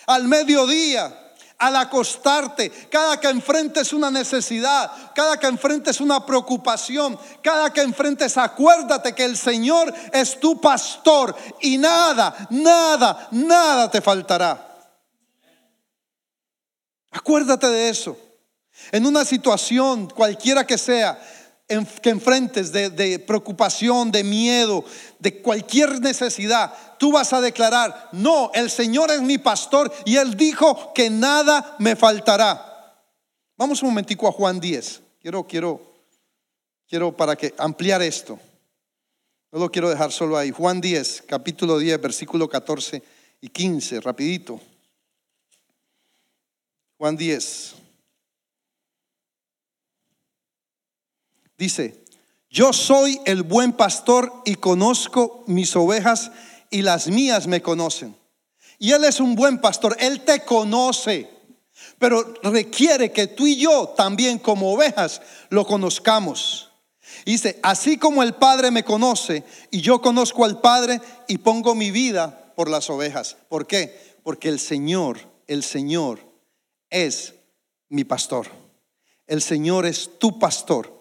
al 0.07 0.27
mediodía, 0.27 1.26
al 1.57 1.75
acostarte, 1.75 2.69
cada 2.89 3.19
que 3.19 3.29
enfrentes 3.29 3.91
una 3.91 4.11
necesidad, 4.11 4.91
cada 5.15 5.39
que 5.39 5.47
enfrentes 5.47 5.99
una 5.99 6.25
preocupación, 6.25 7.17
cada 7.41 7.73
que 7.73 7.81
enfrentes, 7.81 8.37
acuérdate 8.37 9.13
que 9.13 9.25
el 9.25 9.37
Señor 9.37 9.93
es 10.13 10.39
tu 10.39 10.61
pastor 10.61 11.35
y 11.61 11.77
nada, 11.77 12.47
nada, 12.51 13.27
nada 13.31 13.89
te 13.89 14.01
faltará. 14.01 14.63
Acuérdate 17.11 17.67
de 17.67 17.89
eso. 17.89 18.17
En 18.91 19.05
una 19.07 19.25
situación 19.25 20.07
cualquiera 20.09 20.65
que 20.67 20.77
sea, 20.77 21.19
que 21.67 22.09
enfrentes 22.09 22.71
de, 22.71 23.19
preocupación, 23.19 24.09
de 24.09 24.23
miedo, 24.23 24.85
de 25.19 25.41
cualquier 25.41 25.99
necesidad, 25.99 26.73
tú 26.97 27.11
vas 27.11 27.33
a 27.33 27.41
declarar, 27.41 28.09
no, 28.13 28.51
el 28.53 28.69
Señor 28.69 29.11
es 29.11 29.21
mi 29.21 29.37
pastor 29.37 29.91
y 30.05 30.15
Él 30.15 30.37
dijo 30.37 30.93
que 30.93 31.09
nada 31.09 31.75
me 31.79 31.97
faltará. 31.97 33.03
Vamos 33.57 33.81
un 33.81 33.89
momentico 33.89 34.27
a 34.27 34.31
Juan 34.31 34.59
10. 34.59 35.01
Quiero, 35.21 35.45
quiero, 35.45 35.81
quiero 36.87 37.15
para 37.15 37.35
que 37.35 37.53
ampliar 37.57 38.01
esto. 38.01 38.39
No 39.51 39.59
lo 39.59 39.71
quiero 39.71 39.89
dejar 39.89 40.11
solo 40.11 40.37
ahí. 40.37 40.51
Juan 40.51 40.79
10, 40.79 41.23
capítulo 41.27 41.79
10, 41.79 41.99
versículo 41.99 42.47
14 42.47 43.03
y 43.41 43.49
15, 43.49 43.99
rapidito. 43.99 44.61
Juan 46.97 47.17
10. 47.17 47.86
Dice, 51.57 52.03
yo 52.49 52.71
soy 52.71 53.19
el 53.25 53.43
buen 53.43 53.73
pastor 53.73 54.31
y 54.45 54.55
conozco 54.55 55.43
mis 55.47 55.75
ovejas 55.75 56.31
y 56.69 56.81
las 56.81 57.07
mías 57.07 57.47
me 57.47 57.61
conocen. 57.61 58.15
Y 58.79 58.91
Él 58.91 59.03
es 59.03 59.19
un 59.19 59.35
buen 59.35 59.59
pastor, 59.59 59.97
Él 59.99 60.23
te 60.23 60.41
conoce, 60.41 61.29
pero 61.97 62.35
requiere 62.43 63.11
que 63.11 63.27
tú 63.27 63.47
y 63.47 63.57
yo 63.57 63.89
también 63.97 64.37
como 64.39 64.73
ovejas 64.73 65.21
lo 65.49 65.65
conozcamos. 65.65 66.69
Dice, 67.25 67.59
así 67.63 67.97
como 67.97 68.23
el 68.23 68.35
Padre 68.35 68.71
me 68.71 68.83
conoce 68.83 69.43
y 69.71 69.81
yo 69.81 70.01
conozco 70.01 70.45
al 70.45 70.61
Padre 70.61 71.01
y 71.27 71.39
pongo 71.39 71.75
mi 71.75 71.91
vida 71.91 72.53
por 72.55 72.69
las 72.69 72.89
ovejas. 72.89 73.35
¿Por 73.49 73.67
qué? 73.67 74.15
Porque 74.23 74.49
el 74.49 74.59
Señor, 74.59 75.19
el 75.47 75.63
Señor 75.63 76.19
es 76.89 77.33
mi 77.89 78.03
pastor. 78.03 78.47
El 79.25 79.41
Señor 79.41 79.85
es 79.85 80.19
tu 80.19 80.39
pastor. 80.39 80.96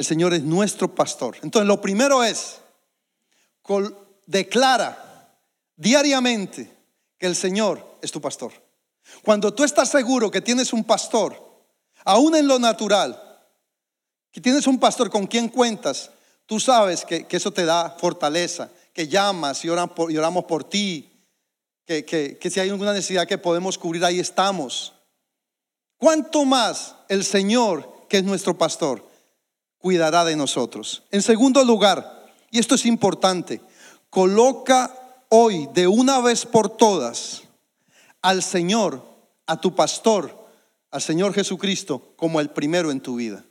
El 0.00 0.06
Señor 0.06 0.32
es 0.32 0.42
nuestro 0.42 0.94
pastor. 0.94 1.36
Entonces, 1.42 1.68
lo 1.68 1.78
primero 1.78 2.24
es, 2.24 2.56
declara 4.24 5.28
diariamente 5.76 6.74
que 7.18 7.26
el 7.26 7.36
Señor 7.36 7.98
es 8.00 8.10
tu 8.10 8.18
pastor. 8.18 8.50
Cuando 9.22 9.52
tú 9.52 9.62
estás 9.62 9.90
seguro 9.90 10.30
que 10.30 10.40
tienes 10.40 10.72
un 10.72 10.84
pastor, 10.84 11.36
aún 12.02 12.34
en 12.34 12.48
lo 12.48 12.58
natural, 12.58 13.22
que 14.32 14.40
tienes 14.40 14.66
un 14.66 14.80
pastor 14.80 15.10
con 15.10 15.26
quien 15.26 15.50
cuentas, 15.50 16.10
tú 16.46 16.58
sabes 16.58 17.04
que, 17.04 17.26
eso 17.28 17.50
te 17.50 17.66
da 17.66 17.90
fortaleza, 17.90 18.70
que 18.94 19.06
llamas 19.06 19.62
y, 19.66 19.68
oramos 19.68 20.44
por 20.46 20.64
ti, 20.64 21.12
que, 21.84 22.06
que 22.06 22.50
si 22.50 22.58
hay 22.58 22.70
alguna 22.70 22.94
necesidad 22.94 23.28
que 23.28 23.36
podemos 23.36 23.76
cubrir, 23.76 24.02
ahí 24.06 24.18
estamos. 24.18 24.94
¿Cuánto 25.98 26.46
más 26.46 26.94
el 27.10 27.22
Señor, 27.22 28.06
que 28.08 28.16
es 28.16 28.24
nuestro 28.24 28.56
pastor, 28.56 29.09
cuidará 29.80 30.24
de 30.24 30.36
nosotros. 30.36 31.02
En 31.10 31.22
segundo 31.22 31.64
lugar, 31.64 32.26
y 32.50 32.58
esto 32.58 32.74
es 32.74 32.86
importante, 32.86 33.60
coloca 34.10 34.94
hoy 35.28 35.68
de 35.72 35.88
una 35.88 36.20
vez 36.20 36.46
por 36.46 36.68
todas 36.76 37.42
al 38.22 38.42
Señor, 38.42 39.02
a 39.46 39.60
tu 39.60 39.74
pastor, 39.74 40.48
al 40.90 41.02
Señor 41.02 41.32
Jesucristo 41.32 42.12
como 42.16 42.40
el 42.40 42.50
primero 42.50 42.90
en 42.90 43.00
tu 43.00 43.16
vida. 43.16 43.44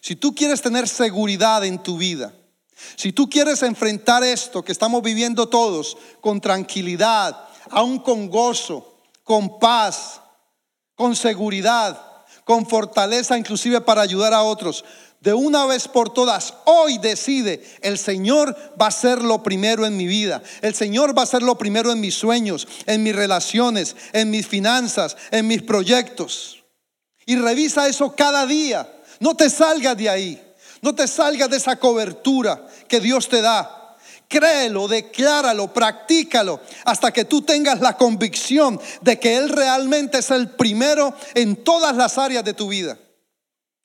Si 0.00 0.16
tú 0.16 0.34
quieres 0.34 0.62
tener 0.62 0.86
seguridad 0.88 1.64
en 1.64 1.82
tu 1.82 1.98
vida, 1.98 2.32
si 2.96 3.12
tú 3.12 3.28
quieres 3.28 3.62
enfrentar 3.62 4.22
esto 4.22 4.62
que 4.62 4.72
estamos 4.72 5.02
viviendo 5.02 5.48
todos 5.48 5.96
con 6.20 6.40
tranquilidad, 6.40 7.48
aún 7.70 7.98
con 7.98 8.28
gozo, 8.28 9.00
con 9.24 9.58
paz, 9.58 10.20
con 10.94 11.16
seguridad, 11.16 12.00
con 12.44 12.66
fortaleza 12.66 13.36
inclusive 13.36 13.80
para 13.80 14.02
ayudar 14.02 14.32
a 14.32 14.42
otros, 14.42 14.84
de 15.20 15.34
una 15.34 15.66
vez 15.66 15.88
por 15.88 16.12
todas, 16.12 16.54
hoy 16.64 16.98
decide, 16.98 17.64
el 17.82 17.98
Señor 17.98 18.56
va 18.80 18.86
a 18.86 18.92
ser 18.92 19.22
lo 19.22 19.42
primero 19.42 19.84
en 19.84 19.96
mi 19.96 20.06
vida. 20.06 20.42
El 20.62 20.74
Señor 20.74 21.16
va 21.16 21.22
a 21.22 21.26
ser 21.26 21.42
lo 21.42 21.58
primero 21.58 21.90
en 21.90 22.00
mis 22.00 22.14
sueños, 22.14 22.68
en 22.86 23.02
mis 23.02 23.16
relaciones, 23.16 23.96
en 24.12 24.30
mis 24.30 24.46
finanzas, 24.46 25.16
en 25.32 25.48
mis 25.48 25.62
proyectos. 25.62 26.62
Y 27.26 27.36
revisa 27.36 27.88
eso 27.88 28.14
cada 28.14 28.46
día. 28.46 28.90
No 29.18 29.34
te 29.34 29.50
salgas 29.50 29.96
de 29.96 30.08
ahí. 30.08 30.42
No 30.82 30.94
te 30.94 31.08
salgas 31.08 31.50
de 31.50 31.56
esa 31.56 31.76
cobertura 31.76 32.66
que 32.86 33.00
Dios 33.00 33.28
te 33.28 33.42
da. 33.42 33.96
Créelo, 34.28 34.86
decláralo, 34.86 35.72
practícalo 35.72 36.60
hasta 36.84 37.10
que 37.12 37.24
tú 37.24 37.42
tengas 37.42 37.80
la 37.80 37.96
convicción 37.96 38.78
de 39.00 39.18
que 39.18 39.36
Él 39.36 39.48
realmente 39.48 40.18
es 40.18 40.30
el 40.30 40.50
primero 40.50 41.14
en 41.34 41.56
todas 41.64 41.96
las 41.96 42.18
áreas 42.18 42.44
de 42.44 42.54
tu 42.54 42.68
vida. 42.68 42.98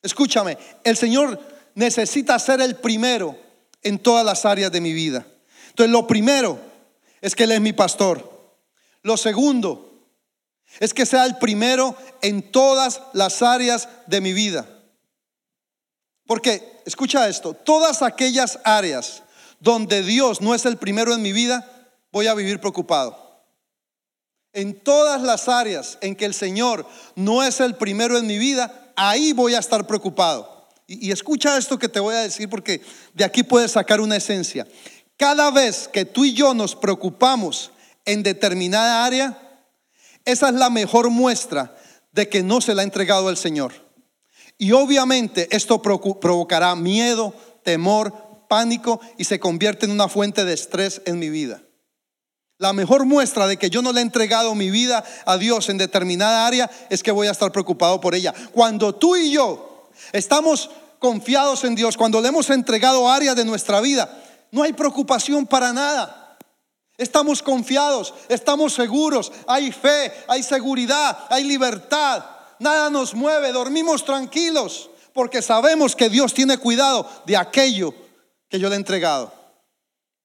Escúchame, 0.04 0.58
el 0.84 0.98
Señor 0.98 1.40
necesita 1.76 2.38
ser 2.38 2.62
el 2.62 2.76
primero 2.76 3.38
en 3.82 3.98
todas 4.00 4.26
las 4.26 4.46
áreas 4.46 4.72
de 4.72 4.82
mi 4.82 4.94
vida. 4.94 5.26
Entonces, 5.70 5.92
lo 5.92 6.06
primero 6.06 6.60
es 7.22 7.36
que 7.36 7.46
Él 7.46 7.54
es 7.54 7.62
mi 7.62 7.74
pastor. 7.74 8.32
Lo 9.02 9.18
segundo 9.18 9.94
es 10.80 10.94
que 10.94 11.06
sea 11.06 11.26
el 11.26 11.38
primero 11.38 11.96
en 12.22 12.52
todas 12.52 13.02
las 13.14 13.42
áreas 13.42 13.88
de 14.08 14.22
mi 14.22 14.34
vida. 14.34 14.68
Porque, 16.26 16.82
escucha 16.86 17.28
esto, 17.28 17.54
todas 17.54 18.02
aquellas 18.02 18.60
áreas 18.64 19.24
donde 19.60 20.04
Dios 20.04 20.42
no 20.42 20.54
es 20.54 20.66
el 20.66 20.78
primero 20.78 21.14
en 21.14 21.22
mi 21.22 21.32
vida, 21.32 21.70
voy 22.12 22.28
a 22.28 22.34
vivir 22.34 22.60
preocupado. 22.60 23.18
En 24.52 24.80
todas 24.80 25.22
las 25.22 25.48
áreas 25.48 25.98
en 26.02 26.16
que 26.16 26.26
el 26.26 26.34
Señor 26.34 26.86
no 27.16 27.44
es 27.44 27.60
el 27.60 27.76
primero 27.76 28.18
en 28.18 28.28
mi 28.28 28.38
vida, 28.38 28.83
ahí 28.96 29.34
voy 29.34 29.56
a 29.56 29.60
estar 29.60 29.86
preocupado. 29.88 30.70
Y, 30.88 31.12
escucha 31.12 31.58
esto 31.58 31.80
que 31.80 31.90
te 31.90 32.00
voy 32.00 32.16
a 32.16 32.20
decir 32.20 32.50
porque 32.50 32.82
de 33.14 33.24
aquí 33.24 33.44
puedes 33.44 33.72
sacar 33.72 34.02
una 34.02 34.18
esencia. 34.18 34.68
Cada 35.18 35.52
vez 35.52 35.88
que 35.88 36.06
tú 36.06 36.26
y 36.26 36.34
yo 36.34 36.54
nos 36.54 36.76
preocupamos 36.76 37.72
en 38.06 38.24
determinada 38.24 39.06
área, 39.06 39.62
esa 40.26 40.50
es 40.50 40.56
la 40.56 40.70
mejor 40.70 41.10
muestra 41.10 41.76
de 42.12 42.28
que 42.30 42.44
no 42.44 42.62
se 42.62 42.76
la 42.76 42.82
ha 42.82 42.86
entregado 42.86 43.30
el 43.30 43.38
Señor. 43.38 43.74
Y 44.58 44.72
obviamente 44.72 45.48
esto 45.52 45.82
provocará 45.82 46.76
miedo, 46.76 47.34
temor, 47.64 48.14
pánico 48.50 49.00
y 49.18 49.24
se 49.24 49.40
convierte 49.40 49.86
en 49.86 49.92
una 49.92 50.08
fuente 50.08 50.46
de 50.46 50.54
estrés 50.54 51.02
en 51.06 51.20
mi 51.20 51.30
vida. 51.30 51.64
La 52.64 52.72
mejor 52.72 53.04
muestra 53.04 53.46
de 53.46 53.58
que 53.58 53.70
yo 53.70 53.82
no 53.82 53.92
le 53.92 54.00
he 54.00 54.04
entregado 54.04 54.56
mi 54.56 54.72
vida 54.72 55.04
a 55.26 55.36
Dios 55.36 55.68
en 55.68 55.78
determinada 55.78 56.48
área 56.48 56.72
es 56.90 57.04
que 57.04 57.12
voy 57.12 57.28
a 57.28 57.32
estar 57.32 57.52
preocupado 57.52 58.00
por 58.00 58.16
ella. 58.16 58.34
Cuando 58.54 58.96
tú 58.96 59.18
y 59.18 59.34
yo 59.34 59.90
estamos 60.14 60.70
confiados 60.98 61.66
en 61.66 61.76
Dios, 61.76 61.98
cuando 61.98 62.22
le 62.22 62.30
hemos 62.30 62.50
entregado 62.50 63.12
áreas 63.12 63.36
de 63.36 63.44
nuestra 63.44 63.82
vida, 63.82 64.10
no 64.52 64.64
hay 64.64 64.72
preocupación 64.72 65.46
para 65.46 65.74
nada. 65.74 66.38
Estamos 66.98 67.44
confiados, 67.44 68.14
estamos 68.30 68.74
seguros, 68.74 69.34
hay 69.46 69.74
fe, 69.74 70.14
hay 70.30 70.42
seguridad, 70.42 71.18
hay 71.30 71.44
libertad. 71.44 72.24
Nada 72.60 72.90
nos 72.90 73.14
mueve, 73.14 73.52
dormimos 73.52 74.06
tranquilos 74.06 74.90
porque 75.12 75.42
sabemos 75.42 75.98
que 75.98 76.08
Dios 76.08 76.34
tiene 76.34 76.58
cuidado 76.58 77.10
de 77.26 77.36
aquello 77.36 77.94
que 78.48 78.58
yo 78.58 78.70
le 78.70 78.76
he 78.76 78.78
entregado. 78.78 79.43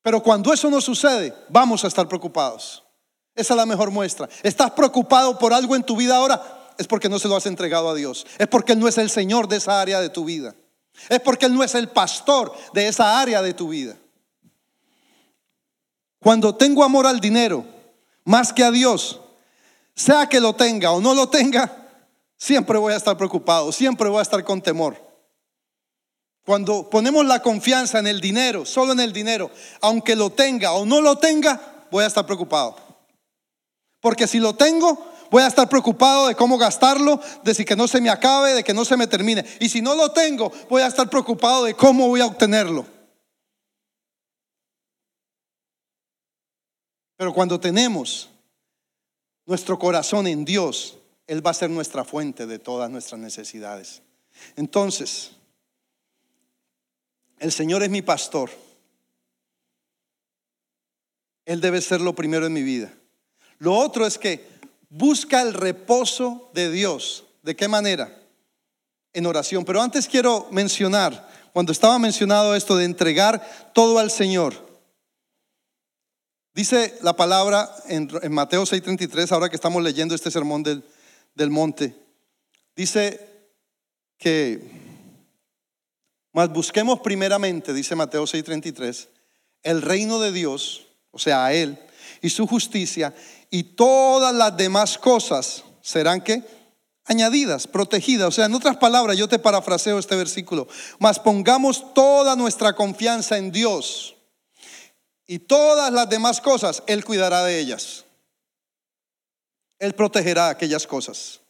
Pero 0.08 0.22
cuando 0.22 0.54
eso 0.54 0.70
no 0.70 0.80
sucede, 0.80 1.34
vamos 1.50 1.84
a 1.84 1.88
estar 1.88 2.08
preocupados. 2.08 2.82
Esa 3.34 3.52
es 3.52 3.58
la 3.58 3.66
mejor 3.66 3.90
muestra. 3.90 4.26
¿Estás 4.42 4.70
preocupado 4.70 5.38
por 5.38 5.52
algo 5.52 5.76
en 5.76 5.82
tu 5.82 5.96
vida 5.96 6.16
ahora? 6.16 6.72
es 6.78 6.86
porque 6.86 7.10
no 7.10 7.18
se 7.18 7.28
lo 7.28 7.36
has 7.36 7.44
entregado 7.44 7.90
a 7.90 7.94
Dios. 7.94 8.26
Es 8.38 8.48
porque 8.48 8.72
Él 8.72 8.78
no 8.78 8.88
es 8.88 8.96
el 8.96 9.10
Señor 9.10 9.48
de 9.48 9.58
esa 9.58 9.82
área 9.82 10.00
de 10.00 10.08
tu 10.08 10.24
vida. 10.24 10.54
Es 11.10 11.20
porque 11.20 11.44
Él 11.44 11.52
no 11.54 11.62
es 11.62 11.74
el 11.74 11.90
pastor 11.90 12.54
de 12.72 12.88
esa 12.88 13.20
área 13.20 13.42
de 13.42 13.52
tu 13.52 13.68
vida. 13.68 13.98
Cuando 16.20 16.54
tengo 16.54 16.82
amor 16.82 17.06
al 17.06 17.20
dinero 17.20 17.66
más 18.24 18.50
que 18.50 18.64
a 18.64 18.70
Dios, 18.70 19.20
sea 19.94 20.26
que 20.26 20.40
lo 20.40 20.54
tenga 20.54 20.90
o 20.90 21.02
no 21.02 21.12
lo 21.12 21.28
tenga, 21.28 21.86
siempre 22.38 22.78
voy 22.78 22.94
a 22.94 22.96
estar 22.96 23.14
preocupado, 23.18 23.72
siempre 23.72 24.08
voy 24.08 24.20
a 24.20 24.22
estar 24.22 24.42
con 24.42 24.62
temor. 24.62 25.07
Cuando 26.48 26.88
ponemos 26.88 27.26
la 27.26 27.42
confianza 27.42 27.98
en 27.98 28.06
el 28.06 28.22
dinero, 28.22 28.64
solo 28.64 28.92
en 28.92 29.00
el 29.00 29.12
dinero, 29.12 29.50
aunque 29.82 30.16
lo 30.16 30.30
tenga 30.30 30.72
o 30.72 30.86
no 30.86 31.02
lo 31.02 31.18
tenga, 31.18 31.84
voy 31.90 32.04
a 32.04 32.06
estar 32.06 32.24
preocupado. 32.24 32.74
Porque 34.00 34.26
si 34.26 34.38
lo 34.38 34.54
tengo, 34.54 35.12
voy 35.30 35.42
a 35.42 35.46
estar 35.46 35.68
preocupado 35.68 36.26
de 36.26 36.34
cómo 36.34 36.56
gastarlo, 36.56 37.20
de 37.44 37.54
si 37.54 37.66
que 37.66 37.76
no 37.76 37.86
se 37.86 38.00
me 38.00 38.08
acabe, 38.08 38.54
de 38.54 38.64
que 38.64 38.72
no 38.72 38.86
se 38.86 38.96
me 38.96 39.06
termine. 39.06 39.44
Y 39.60 39.68
si 39.68 39.82
no 39.82 39.94
lo 39.94 40.10
tengo, 40.12 40.50
voy 40.70 40.80
a 40.80 40.86
estar 40.86 41.10
preocupado 41.10 41.64
de 41.64 41.74
cómo 41.74 42.08
voy 42.08 42.22
a 42.22 42.26
obtenerlo. 42.26 42.86
Pero 47.18 47.34
cuando 47.34 47.60
tenemos 47.60 48.30
nuestro 49.44 49.78
corazón 49.78 50.26
en 50.26 50.46
Dios, 50.46 50.96
Él 51.26 51.46
va 51.46 51.50
a 51.50 51.54
ser 51.54 51.68
nuestra 51.68 52.04
fuente 52.04 52.46
de 52.46 52.58
todas 52.58 52.90
nuestras 52.90 53.20
necesidades. 53.20 54.00
Entonces, 54.56 55.32
el 57.40 57.52
Señor 57.52 57.82
es 57.82 57.90
mi 57.90 58.02
pastor. 58.02 58.50
Él 61.44 61.60
debe 61.60 61.80
ser 61.80 62.00
lo 62.00 62.14
primero 62.14 62.46
en 62.46 62.52
mi 62.52 62.62
vida. 62.62 62.92
Lo 63.58 63.74
otro 63.74 64.06
es 64.06 64.18
que 64.18 64.46
busca 64.90 65.40
el 65.42 65.54
reposo 65.54 66.50
de 66.54 66.70
Dios. 66.70 67.24
¿De 67.42 67.56
qué 67.56 67.68
manera? 67.68 68.20
En 69.12 69.26
oración. 69.26 69.64
Pero 69.64 69.80
antes 69.80 70.06
quiero 70.06 70.46
mencionar, 70.50 71.28
cuando 71.52 71.72
estaba 71.72 71.98
mencionado 71.98 72.54
esto 72.54 72.76
de 72.76 72.84
entregar 72.84 73.72
todo 73.72 73.98
al 73.98 74.10
Señor, 74.10 74.68
Dice 76.58 76.98
la 77.02 77.14
palabra 77.14 77.72
en, 77.86 78.10
Mateo 78.32 78.64
6:33, 78.64 79.30
ahora 79.30 79.48
que 79.48 79.54
estamos 79.54 79.80
leyendo 79.80 80.16
este 80.16 80.28
sermón 80.28 80.64
del, 80.64 80.82
del 81.36 81.50
monte, 81.50 81.94
dice 82.74 83.20
que, 84.18 84.68
más 86.38 86.52
busquemos 86.52 87.00
primeramente, 87.00 87.74
dice 87.74 87.96
Mateo 87.96 88.24
6:33, 88.24 89.08
el 89.64 89.82
reino 89.82 90.20
de 90.20 90.30
Dios, 90.30 90.86
o 91.10 91.18
sea, 91.18 91.44
a 91.44 91.52
Él, 91.52 91.76
y 92.22 92.30
su 92.30 92.46
justicia, 92.46 93.12
y 93.50 93.64
todas 93.64 94.32
las 94.32 94.56
demás 94.56 94.98
cosas 94.98 95.64
serán 95.82 96.20
que 96.20 96.44
añadidas, 97.06 97.66
protegidas. 97.66 98.28
O 98.28 98.30
sea, 98.30 98.44
en 98.44 98.54
otras 98.54 98.76
palabras, 98.76 99.16
yo 99.16 99.28
te 99.28 99.40
parafraseo 99.40 99.98
este 99.98 100.14
versículo, 100.14 100.68
mas 101.00 101.18
pongamos 101.18 101.92
toda 101.92 102.36
nuestra 102.36 102.72
confianza 102.72 103.36
en 103.36 103.50
Dios 103.50 104.14
y 105.26 105.40
todas 105.40 105.92
las 105.92 106.08
demás 106.08 106.40
cosas, 106.40 106.84
Él 106.86 107.04
cuidará 107.04 107.42
de 107.42 107.58
ellas. 107.58 108.04
Él 109.80 109.92
protegerá 109.92 110.50
aquellas 110.50 110.86
cosas. 110.86 111.40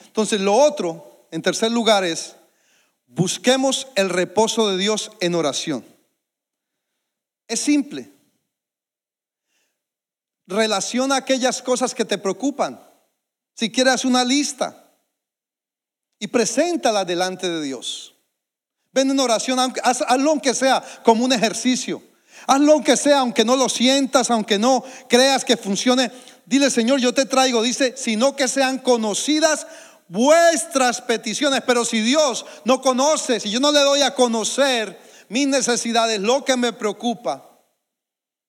Entonces, 0.00 0.40
lo 0.40 0.56
otro, 0.56 1.28
en 1.30 1.42
tercer 1.42 1.70
lugar, 1.70 2.02
es 2.02 2.34
busquemos 3.06 3.88
el 3.94 4.10
reposo 4.10 4.68
de 4.70 4.76
Dios 4.76 5.10
en 5.20 5.34
oración. 5.34 5.84
Es 7.48 7.60
simple. 7.60 8.10
Relaciona 10.46 11.16
aquellas 11.16 11.62
cosas 11.62 11.94
que 11.94 12.04
te 12.04 12.18
preocupan. 12.18 12.80
Si 13.54 13.70
quieres 13.70 14.04
una 14.04 14.24
lista 14.24 14.92
y 16.18 16.26
preséntala 16.28 17.04
delante 17.04 17.48
de 17.48 17.62
Dios. 17.62 18.14
Ven 18.92 19.10
en 19.10 19.20
oración, 19.20 19.58
hazlo 19.58 20.30
aunque 20.30 20.54
sea 20.54 20.82
como 21.02 21.24
un 21.24 21.32
ejercicio. 21.32 22.02
Hazlo 22.46 22.74
aunque 22.74 22.96
sea, 22.96 23.20
aunque 23.20 23.44
no 23.44 23.56
lo 23.56 23.68
sientas, 23.68 24.30
aunque 24.30 24.58
no 24.58 24.84
creas 25.08 25.44
que 25.44 25.56
funcione. 25.56 26.10
Dile, 26.44 26.70
Señor, 26.70 27.00
yo 27.00 27.12
te 27.12 27.26
traigo, 27.26 27.62
dice, 27.62 27.94
sino 27.96 28.36
que 28.36 28.46
sean 28.46 28.78
conocidas 28.78 29.66
vuestras 30.08 31.00
peticiones. 31.00 31.62
Pero 31.66 31.84
si 31.84 32.00
Dios 32.00 32.44
no 32.64 32.80
conoce, 32.80 33.40
si 33.40 33.50
yo 33.50 33.60
no 33.60 33.72
le 33.72 33.80
doy 33.80 34.02
a 34.02 34.14
conocer 34.14 34.98
mis 35.28 35.46
necesidades, 35.48 36.20
lo 36.20 36.44
que 36.44 36.56
me 36.56 36.72
preocupa, 36.72 37.46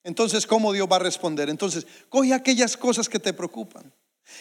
entonces, 0.03 0.47
¿cómo 0.47 0.71
Dios 0.71 0.87
va 0.89 0.95
a 0.95 0.99
responder? 0.99 1.49
Entonces, 1.49 1.85
coge 2.07 2.33
aquellas 2.33 2.77
cosas 2.77 3.09
que 3.09 3.19
te 3.19 3.33
preocupan 3.33 3.93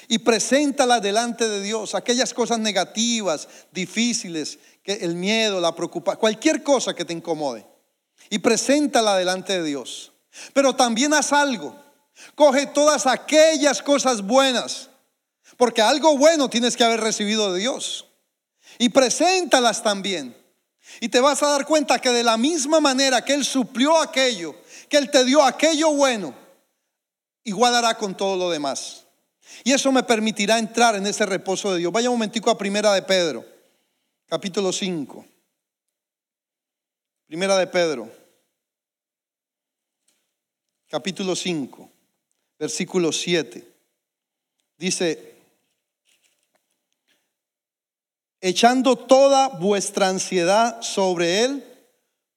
y 0.07 0.19
preséntalas 0.19 1.03
delante 1.03 1.49
de 1.49 1.61
Dios, 1.61 1.97
aquellas 1.97 2.33
cosas 2.33 2.61
negativas, 2.61 3.49
difíciles, 3.73 4.61
que 4.83 4.93
el 4.93 5.17
miedo, 5.17 5.61
la 5.61 5.75
preocupación, 5.75 6.21
cualquier 6.21 6.62
cosa 6.62 6.95
que 6.95 7.05
te 7.05 7.12
incomode 7.12 7.67
y 8.31 8.39
preséntala 8.39 9.17
delante 9.17 9.61
de 9.61 9.64
Dios. 9.64 10.12
Pero 10.53 10.77
también 10.77 11.12
haz 11.14 11.33
algo. 11.33 11.77
Coge 12.35 12.67
todas 12.67 13.07
aquellas 13.07 13.83
cosas 13.83 14.23
buenas, 14.23 14.91
porque 15.57 15.82
algo 15.82 16.16
bueno 16.16 16.50
tienes 16.50 16.76
que 16.76 16.84
haber 16.84 17.00
recibido 17.00 17.52
de 17.52 17.61
Dios. 17.61 18.07
Y 18.78 18.90
preséntalas 18.90 19.82
también. 19.82 20.36
Y 21.00 21.09
te 21.09 21.20
vas 21.20 21.42
a 21.42 21.48
dar 21.48 21.66
cuenta 21.66 21.98
que 21.98 22.11
de 22.11 22.22
la 22.22 22.36
misma 22.36 22.80
manera 22.80 23.24
que 23.24 23.34
Él 23.34 23.44
suplió 23.44 23.98
aquello, 23.98 24.54
que 24.88 24.96
Él 24.96 25.11
te 25.11 25.24
dio 25.24 25.42
aquello 25.42 25.92
bueno, 25.92 26.34
igual 27.44 27.74
hará 27.74 27.96
con 27.96 28.16
todo 28.16 28.36
lo 28.36 28.50
demás. 28.50 29.04
Y 29.64 29.72
eso 29.72 29.90
me 29.92 30.02
permitirá 30.02 30.59
entrar 30.59 30.94
en 30.96 31.07
ese 31.07 31.26
reposo 31.26 31.72
de 31.72 31.78
Dios. 31.78 31.92
Vaya 31.92 32.11
un 32.11 32.16
momentico 32.16 32.50
a 32.50 32.59
Primera 32.59 32.92
de 32.92 33.02
Pedro, 33.02 33.44
capítulo 34.26 34.72
5. 34.72 35.24
Primera 37.26 37.57
de 37.57 37.66
Pedro, 37.66 38.09
capítulo 40.88 41.34
5, 41.34 41.90
versículo 42.57 43.11
7. 43.11 43.66
Dice, 44.76 45.36
echando 48.41 48.97
toda 48.97 49.49
vuestra 49.49 50.09
ansiedad 50.09 50.80
sobre 50.82 51.45
Él, 51.45 51.64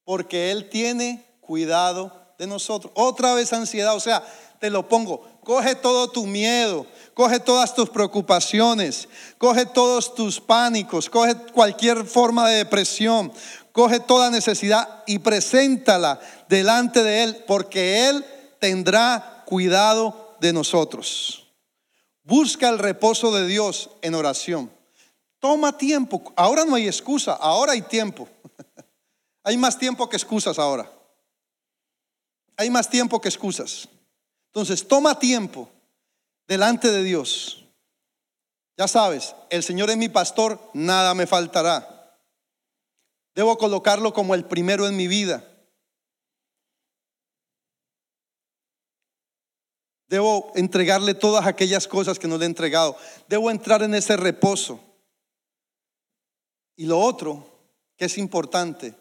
porque 0.03 0.51
Él 0.51 0.69
tiene 0.69 1.25
cuidado 1.41 2.11
de 2.37 2.47
nosotros. 2.47 2.91
Otra 2.95 3.33
vez 3.33 3.53
ansiedad, 3.53 3.95
o 3.95 3.99
sea, 3.99 4.23
te 4.59 4.69
lo 4.69 4.87
pongo, 4.87 5.27
coge 5.43 5.75
todo 5.75 6.09
tu 6.09 6.25
miedo, 6.25 6.85
coge 7.13 7.39
todas 7.39 7.73
tus 7.73 7.89
preocupaciones, 7.89 9.07
coge 9.37 9.65
todos 9.65 10.15
tus 10.15 10.39
pánicos, 10.39 11.09
coge 11.09 11.35
cualquier 11.53 12.05
forma 12.05 12.49
de 12.49 12.57
depresión, 12.57 13.31
coge 13.71 13.99
toda 13.99 14.29
necesidad 14.29 15.03
y 15.05 15.19
preséntala 15.19 16.19
delante 16.47 17.03
de 17.03 17.23
Él, 17.23 17.43
porque 17.47 18.09
Él 18.09 18.25
tendrá 18.59 19.43
cuidado 19.45 20.35
de 20.39 20.53
nosotros. 20.53 21.47
Busca 22.23 22.69
el 22.69 22.77
reposo 22.77 23.33
de 23.35 23.47
Dios 23.47 23.89
en 24.01 24.15
oración. 24.15 24.71
Toma 25.39 25.77
tiempo. 25.77 26.33
Ahora 26.35 26.65
no 26.65 26.75
hay 26.75 26.87
excusa, 26.87 27.33
ahora 27.33 27.71
hay 27.71 27.81
tiempo. 27.81 28.27
hay 29.43 29.57
más 29.57 29.77
tiempo 29.77 30.09
que 30.09 30.17
excusas 30.17 30.59
ahora. 30.59 30.91
Hay 32.57 32.69
más 32.69 32.89
tiempo 32.89 33.21
que 33.21 33.29
excusas. 33.29 33.87
Entonces, 34.47 34.85
toma 34.87 35.17
tiempo 35.17 35.69
delante 36.47 36.91
de 36.91 37.03
Dios. 37.03 37.65
Ya 38.77 38.87
sabes, 38.87 39.35
el 39.49 39.63
Señor 39.63 39.89
es 39.89 39.97
mi 39.97 40.09
pastor, 40.09 40.59
nada 40.73 41.13
me 41.13 41.27
faltará. 41.27 42.17
Debo 43.35 43.57
colocarlo 43.57 44.13
como 44.13 44.35
el 44.35 44.45
primero 44.45 44.87
en 44.87 44.97
mi 44.97 45.07
vida. 45.07 45.45
Debo 50.07 50.51
entregarle 50.55 51.13
todas 51.13 51.45
aquellas 51.45 51.87
cosas 51.87 52.17
que 52.17 52.27
no 52.27 52.37
le 52.37 52.45
he 52.45 52.47
entregado. 52.47 52.97
Debo 53.27 53.51
entrar 53.51 53.83
en 53.83 53.93
ese 53.93 54.17
reposo. 54.17 54.88
Y 56.79 56.85
lo 56.85 56.97
otro 56.97 57.45
que 57.97 58.05
es 58.05 58.17
importante 58.17 58.95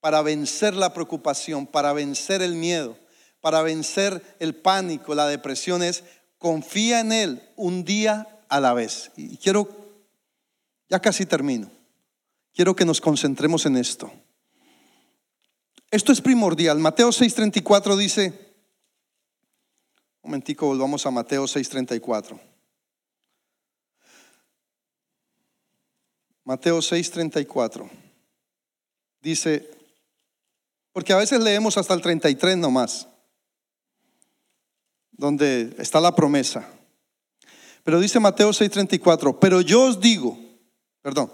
para 0.00 0.20
vencer 0.20 0.74
la 0.74 0.92
preocupación, 0.92 1.66
para 1.66 1.94
vencer 1.94 2.42
el 2.42 2.54
miedo, 2.54 2.98
para 3.40 3.62
vencer 3.62 4.36
el 4.40 4.54
pánico, 4.54 5.14
la 5.14 5.26
depresión 5.26 5.82
es 5.82 6.04
confía 6.36 7.00
en 7.00 7.12
Él 7.12 7.42
un 7.56 7.82
día 7.82 8.44
a 8.50 8.60
la 8.60 8.74
vez. 8.74 9.10
Y 9.16 9.38
quiero, 9.38 9.66
ya 10.90 11.00
casi 11.00 11.24
termino. 11.24 11.70
Quiero 12.52 12.76
que 12.76 12.84
nos 12.84 13.00
concentremos 13.00 13.64
en 13.64 13.78
esto. 13.78 14.12
Esto 15.90 16.12
es 16.12 16.20
primordial. 16.20 16.78
Mateo 16.78 17.08
6:34 17.08 17.96
dice, 17.96 18.54
un 20.20 20.28
momentico, 20.30 20.66
volvamos 20.66 21.06
a 21.06 21.10
Mateo 21.10 21.44
6:34. 21.44 22.53
Mateo 26.44 26.80
6:34. 26.80 27.88
Dice, 29.20 29.70
porque 30.92 31.12
a 31.12 31.16
veces 31.16 31.40
leemos 31.40 31.78
hasta 31.78 31.94
el 31.94 32.02
33 32.02 32.58
nomás, 32.58 33.08
donde 35.12 35.74
está 35.78 36.00
la 36.00 36.14
promesa. 36.14 36.68
Pero 37.82 38.00
dice 38.00 38.20
Mateo 38.20 38.50
6:34, 38.50 39.38
pero 39.40 39.60
yo 39.60 39.82
os 39.84 40.00
digo, 40.00 40.38
perdón, 41.02 41.32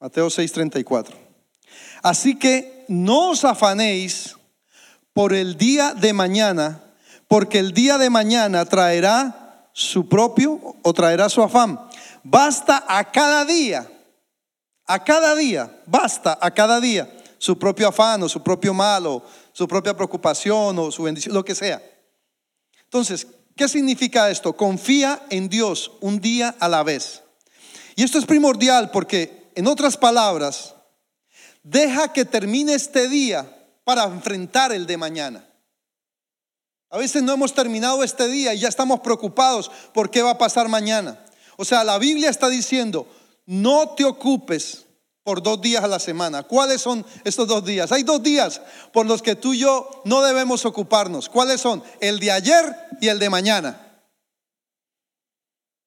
Mateo 0.00 0.28
6:34, 0.28 1.14
así 2.02 2.38
que 2.38 2.84
no 2.88 3.30
os 3.30 3.44
afanéis 3.44 4.36
por 5.12 5.32
el 5.32 5.56
día 5.56 5.94
de 5.94 6.12
mañana, 6.12 6.82
porque 7.28 7.58
el 7.58 7.72
día 7.72 7.98
de 7.98 8.10
mañana 8.10 8.64
traerá 8.64 9.68
su 9.72 10.08
propio 10.08 10.76
o 10.82 10.92
traerá 10.92 11.28
su 11.28 11.42
afán. 11.42 11.78
Basta 12.24 12.84
a 12.86 13.10
cada 13.10 13.44
día, 13.44 13.90
a 14.86 15.02
cada 15.02 15.34
día, 15.34 15.82
basta 15.86 16.38
a 16.40 16.50
cada 16.52 16.80
día 16.80 17.08
su 17.38 17.58
propio 17.58 17.88
afán 17.88 18.22
o 18.22 18.28
su 18.28 18.40
propio 18.40 18.72
mal 18.72 19.04
o 19.06 19.24
su 19.52 19.66
propia 19.66 19.96
preocupación 19.96 20.78
o 20.78 20.92
su 20.92 21.02
bendición, 21.02 21.34
lo 21.34 21.44
que 21.44 21.56
sea. 21.56 21.82
Entonces, 22.84 23.26
¿qué 23.56 23.66
significa 23.66 24.30
esto? 24.30 24.52
Confía 24.52 25.26
en 25.28 25.48
Dios 25.48 25.90
un 26.00 26.20
día 26.20 26.54
a 26.60 26.68
la 26.68 26.84
vez. 26.84 27.22
Y 27.96 28.04
esto 28.04 28.18
es 28.18 28.26
primordial 28.26 28.90
porque, 28.92 29.50
en 29.56 29.66
otras 29.66 29.96
palabras, 29.96 30.76
deja 31.64 32.12
que 32.12 32.24
termine 32.24 32.74
este 32.74 33.08
día 33.08 33.44
para 33.82 34.04
enfrentar 34.04 34.72
el 34.72 34.86
de 34.86 34.96
mañana. 34.96 35.44
A 36.90 36.98
veces 36.98 37.22
no 37.22 37.32
hemos 37.32 37.54
terminado 37.54 38.04
este 38.04 38.28
día 38.28 38.54
y 38.54 38.60
ya 38.60 38.68
estamos 38.68 39.00
preocupados 39.00 39.70
por 39.92 40.10
qué 40.10 40.22
va 40.22 40.30
a 40.30 40.38
pasar 40.38 40.68
mañana. 40.68 41.18
O 41.56 41.64
sea, 41.64 41.84
la 41.84 41.98
Biblia 41.98 42.30
está 42.30 42.48
diciendo, 42.48 43.06
no 43.46 43.90
te 43.90 44.04
ocupes 44.04 44.86
por 45.24 45.42
dos 45.42 45.60
días 45.60 45.84
a 45.84 45.88
la 45.88 45.98
semana. 45.98 46.42
¿Cuáles 46.42 46.80
son 46.80 47.04
estos 47.24 47.46
dos 47.46 47.64
días? 47.64 47.92
Hay 47.92 48.02
dos 48.02 48.22
días 48.22 48.60
por 48.92 49.06
los 49.06 49.22
que 49.22 49.36
tú 49.36 49.54
y 49.54 49.58
yo 49.58 50.02
no 50.04 50.22
debemos 50.22 50.64
ocuparnos. 50.64 51.28
¿Cuáles 51.28 51.60
son? 51.60 51.82
El 52.00 52.18
de 52.18 52.32
ayer 52.32 52.76
y 53.00 53.08
el 53.08 53.18
de 53.18 53.30
mañana. 53.30 53.88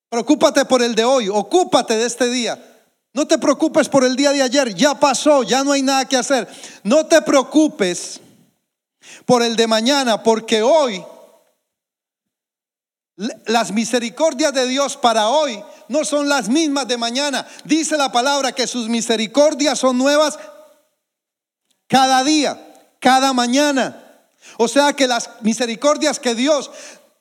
Preocúpate 0.10 0.66
por 0.66 0.82
el 0.82 0.96
de 0.96 1.04
hoy, 1.04 1.28
ocúpate 1.30 1.98
de 1.98 2.06
este 2.06 2.30
día. 2.30 2.74
No 3.14 3.28
te 3.28 3.38
preocupes 3.38 3.90
por 3.90 4.04
el 4.04 4.16
día 4.16 4.32
de 4.32 4.42
ayer, 4.42 4.74
ya 4.76 5.00
pasó, 5.00 5.44
ya 5.44 5.64
no 5.64 5.72
hay 5.72 5.82
nada 5.82 6.06
que 6.06 6.18
hacer. 6.18 6.48
No 6.84 7.06
te 7.06 7.22
preocupes 7.22 8.22
por 9.26 9.42
el 9.42 9.56
de 9.56 9.68
mañana, 9.68 10.22
porque 10.22 10.62
hoy 10.62 11.04
las 13.18 13.72
misericordias 13.72 14.54
de 14.54 14.68
Dios 14.68 14.98
para 14.98 15.30
hoy 15.30 15.64
no 15.88 16.04
son 16.04 16.28
las 16.28 16.50
mismas 16.50 16.88
de 16.88 16.98
mañana. 16.98 17.48
Dice 17.64 17.98
la 17.98 18.12
palabra 18.12 18.52
que 18.52 18.68
sus 18.68 18.90
misericordias 18.90 19.80
son 19.80 19.98
nuevas 19.98 20.38
cada 21.88 22.24
día, 22.24 22.60
cada 23.00 23.32
mañana. 23.32 24.02
O 24.58 24.68
sea 24.68 24.94
que 24.94 25.08
las 25.08 25.30
misericordias 25.42 26.20
que 26.20 26.36
Dios 26.36 26.72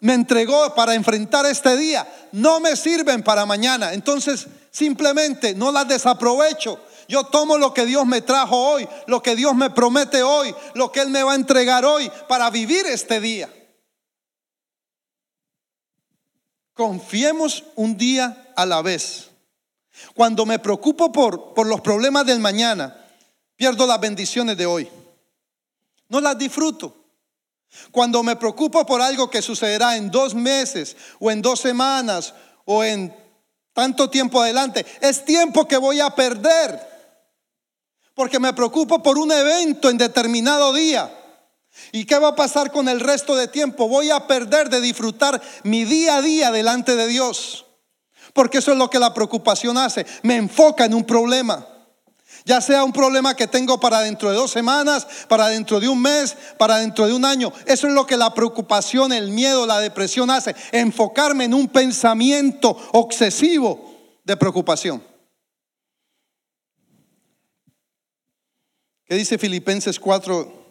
me 0.00 0.14
entregó 0.14 0.74
para 0.74 0.94
enfrentar 0.94 1.46
este 1.46 1.76
día 1.76 2.06
no 2.32 2.58
me 2.58 2.76
sirven 2.76 3.22
para 3.22 3.46
mañana. 3.46 3.92
Entonces 3.92 4.48
simplemente 4.70 5.54
no 5.54 5.70
las 5.70 5.86
desaprovecho. 5.86 6.80
Yo 7.06 7.24
tomo 7.24 7.56
lo 7.56 7.72
que 7.72 7.86
Dios 7.86 8.04
me 8.06 8.20
trajo 8.20 8.56
hoy, 8.56 8.88
lo 9.06 9.22
que 9.22 9.36
Dios 9.36 9.54
me 9.54 9.70
promete 9.70 10.22
hoy, 10.22 10.54
lo 10.74 10.90
que 10.90 11.00
Él 11.00 11.10
me 11.10 11.22
va 11.22 11.32
a 11.32 11.36
entregar 11.36 11.84
hoy 11.84 12.10
para 12.28 12.50
vivir 12.50 12.84
este 12.86 13.20
día. 13.20 13.48
Confiemos 16.74 17.64
un 17.76 17.96
día 17.96 18.52
a 18.56 18.66
la 18.66 18.82
vez. 18.82 19.30
Cuando 20.14 20.44
me 20.44 20.58
preocupo 20.58 21.12
por, 21.12 21.54
por 21.54 21.68
los 21.68 21.80
problemas 21.80 22.26
del 22.26 22.40
mañana, 22.40 22.96
pierdo 23.56 23.86
las 23.86 24.00
bendiciones 24.00 24.56
de 24.56 24.66
hoy. 24.66 24.88
No 26.08 26.20
las 26.20 26.36
disfruto. 26.36 26.96
Cuando 27.92 28.22
me 28.22 28.36
preocupo 28.36 28.84
por 28.84 29.00
algo 29.00 29.30
que 29.30 29.40
sucederá 29.40 29.96
en 29.96 30.10
dos 30.10 30.34
meses 30.34 30.96
o 31.20 31.30
en 31.30 31.40
dos 31.42 31.60
semanas 31.60 32.34
o 32.64 32.82
en 32.82 33.14
tanto 33.72 34.10
tiempo 34.10 34.40
adelante, 34.40 34.84
es 35.00 35.24
tiempo 35.24 35.66
que 35.66 35.76
voy 35.76 36.00
a 36.00 36.10
perder. 36.10 36.92
Porque 38.14 38.40
me 38.40 38.52
preocupo 38.52 39.02
por 39.02 39.16
un 39.16 39.30
evento 39.30 39.90
en 39.90 39.98
determinado 39.98 40.72
día. 40.72 41.23
¿Y 41.92 42.04
qué 42.04 42.18
va 42.18 42.28
a 42.28 42.36
pasar 42.36 42.70
con 42.70 42.88
el 42.88 43.00
resto 43.00 43.36
de 43.36 43.48
tiempo? 43.48 43.88
Voy 43.88 44.10
a 44.10 44.26
perder 44.26 44.68
de 44.68 44.80
disfrutar 44.80 45.40
mi 45.62 45.84
día 45.84 46.16
a 46.16 46.22
día 46.22 46.50
delante 46.50 46.96
de 46.96 47.06
Dios. 47.06 47.66
Porque 48.32 48.58
eso 48.58 48.72
es 48.72 48.78
lo 48.78 48.90
que 48.90 48.98
la 48.98 49.14
preocupación 49.14 49.78
hace. 49.78 50.06
Me 50.22 50.36
enfoca 50.36 50.84
en 50.84 50.94
un 50.94 51.04
problema. 51.04 51.66
Ya 52.44 52.60
sea 52.60 52.84
un 52.84 52.92
problema 52.92 53.34
que 53.34 53.46
tengo 53.46 53.80
para 53.80 54.00
dentro 54.00 54.28
de 54.30 54.36
dos 54.36 54.50
semanas, 54.50 55.06
para 55.28 55.48
dentro 55.48 55.80
de 55.80 55.88
un 55.88 56.02
mes, 56.02 56.36
para 56.58 56.78
dentro 56.78 57.06
de 57.06 57.14
un 57.14 57.24
año. 57.24 57.52
Eso 57.64 57.86
es 57.86 57.94
lo 57.94 58.06
que 58.06 58.16
la 58.16 58.34
preocupación, 58.34 59.12
el 59.12 59.30
miedo, 59.30 59.66
la 59.66 59.80
depresión 59.80 60.30
hace. 60.30 60.54
Enfocarme 60.72 61.44
en 61.44 61.54
un 61.54 61.68
pensamiento 61.68 62.76
obsesivo 62.92 63.94
de 64.24 64.36
preocupación. 64.36 65.02
¿Qué 69.06 69.14
dice 69.14 69.38
Filipenses 69.38 70.00
4, 70.00 70.63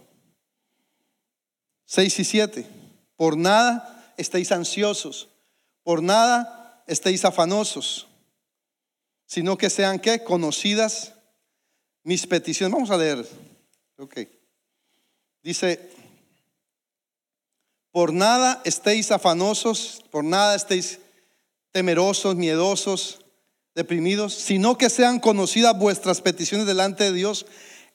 6 1.93 2.19
y 2.19 2.23
7. 2.23 2.65
Por 3.15 3.37
nada 3.37 4.13
estéis 4.17 4.51
ansiosos, 4.51 5.29
por 5.83 6.01
nada 6.01 6.83
estéis 6.87 7.23
afanosos, 7.23 8.07
sino 9.27 9.59
que 9.59 9.69
sean 9.69 9.99
que 9.99 10.23
conocidas 10.23 11.13
mis 12.03 12.25
peticiones. 12.25 12.73
Vamos 12.73 12.89
a 12.89 12.97
leer. 12.97 13.23
Ok. 13.99 14.21
Dice, 15.43 15.87
por 17.91 18.11
nada 18.11 18.59
estéis 18.65 19.11
afanosos, 19.11 20.03
por 20.09 20.23
nada 20.23 20.55
estéis 20.55 20.97
temerosos, 21.71 22.35
miedosos, 22.35 23.19
deprimidos, 23.75 24.33
sino 24.33 24.79
que 24.79 24.89
sean 24.89 25.19
conocidas 25.19 25.77
vuestras 25.77 26.21
peticiones 26.21 26.65
delante 26.65 27.03
de 27.03 27.13
Dios 27.13 27.45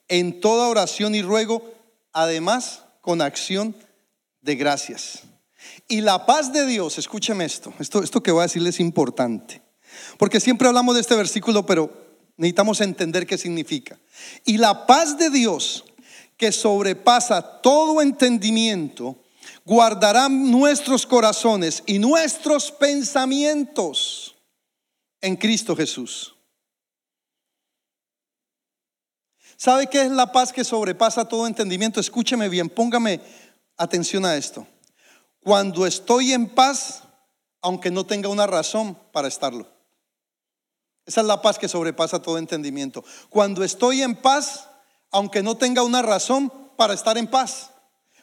en 0.06 0.40
toda 0.40 0.68
oración 0.68 1.16
y 1.16 1.22
ruego, 1.22 1.68
además 2.12 2.84
con 3.00 3.22
acción 3.22 3.74
de 4.48 4.56
gracias. 4.56 5.24
Y 5.86 6.00
la 6.00 6.24
paz 6.24 6.52
de 6.52 6.66
Dios, 6.66 6.96
escúcheme 6.96 7.44
esto, 7.44 7.72
esto, 7.78 8.02
esto 8.02 8.22
que 8.22 8.32
voy 8.32 8.40
a 8.40 8.42
decirles 8.44 8.76
es 8.76 8.80
importante, 8.80 9.60
porque 10.16 10.40
siempre 10.40 10.66
hablamos 10.66 10.94
de 10.94 11.02
este 11.02 11.14
versículo, 11.14 11.66
pero 11.66 11.92
necesitamos 12.38 12.80
entender 12.80 13.26
qué 13.26 13.36
significa. 13.36 13.98
Y 14.46 14.56
la 14.56 14.86
paz 14.86 15.18
de 15.18 15.28
Dios, 15.28 15.84
que 16.38 16.50
sobrepasa 16.50 17.60
todo 17.60 18.00
entendimiento, 18.00 19.18
guardará 19.66 20.30
nuestros 20.30 21.04
corazones 21.04 21.82
y 21.84 21.98
nuestros 21.98 22.72
pensamientos 22.72 24.34
en 25.20 25.36
Cristo 25.36 25.76
Jesús. 25.76 26.34
¿Sabe 29.58 29.88
qué 29.88 30.02
es 30.02 30.10
la 30.10 30.32
paz 30.32 30.52
que 30.52 30.64
sobrepasa 30.64 31.28
todo 31.28 31.46
entendimiento? 31.46 32.00
Escúcheme 32.00 32.48
bien, 32.48 32.70
póngame 32.70 33.20
atención 33.78 34.26
a 34.26 34.36
esto. 34.36 34.66
Cuando 35.42 35.86
estoy 35.86 36.32
en 36.32 36.48
paz, 36.48 37.04
aunque 37.62 37.90
no 37.90 38.04
tenga 38.04 38.28
una 38.28 38.46
razón 38.46 38.98
para 39.12 39.28
estarlo. 39.28 39.66
Esa 41.06 41.22
es 41.22 41.26
la 41.26 41.40
paz 41.40 41.58
que 41.58 41.68
sobrepasa 41.68 42.20
todo 42.20 42.36
entendimiento. 42.36 43.02
Cuando 43.30 43.64
estoy 43.64 44.02
en 44.02 44.14
paz, 44.14 44.68
aunque 45.10 45.42
no 45.42 45.56
tenga 45.56 45.82
una 45.82 46.02
razón 46.02 46.52
para 46.76 46.92
estar 46.92 47.16
en 47.16 47.26
paz. 47.26 47.70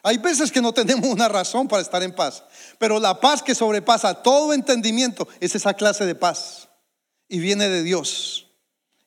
Hay 0.02 0.18
veces 0.18 0.52
que 0.52 0.62
no 0.62 0.72
tenemos 0.72 1.08
una 1.10 1.28
razón 1.28 1.66
para 1.66 1.82
estar 1.82 2.00
en 2.04 2.14
paz, 2.14 2.44
pero 2.78 3.00
la 3.00 3.18
paz 3.18 3.42
que 3.42 3.56
sobrepasa 3.56 4.22
todo 4.22 4.52
entendimiento 4.52 5.26
es 5.40 5.56
esa 5.56 5.74
clase 5.74 6.06
de 6.06 6.14
paz 6.14 6.68
y 7.28 7.40
viene 7.40 7.68
de 7.68 7.82
Dios. 7.82 8.46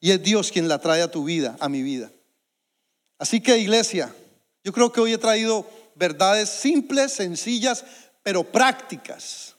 Y 0.01 0.11
es 0.11 0.21
Dios 0.21 0.51
quien 0.51 0.67
la 0.67 0.79
trae 0.79 1.01
a 1.01 1.11
tu 1.11 1.23
vida, 1.23 1.55
a 1.61 1.69
mi 1.69 1.83
vida. 1.83 2.11
Así 3.17 3.39
que 3.39 3.57
iglesia, 3.57 4.13
yo 4.63 4.73
creo 4.73 4.91
que 4.91 4.99
hoy 4.99 5.13
he 5.13 5.17
traído 5.17 5.65
verdades 5.99 6.49
simples, 6.49 7.11
sencillas, 7.11 7.83
pero 8.23 8.43
prácticas, 8.43 9.55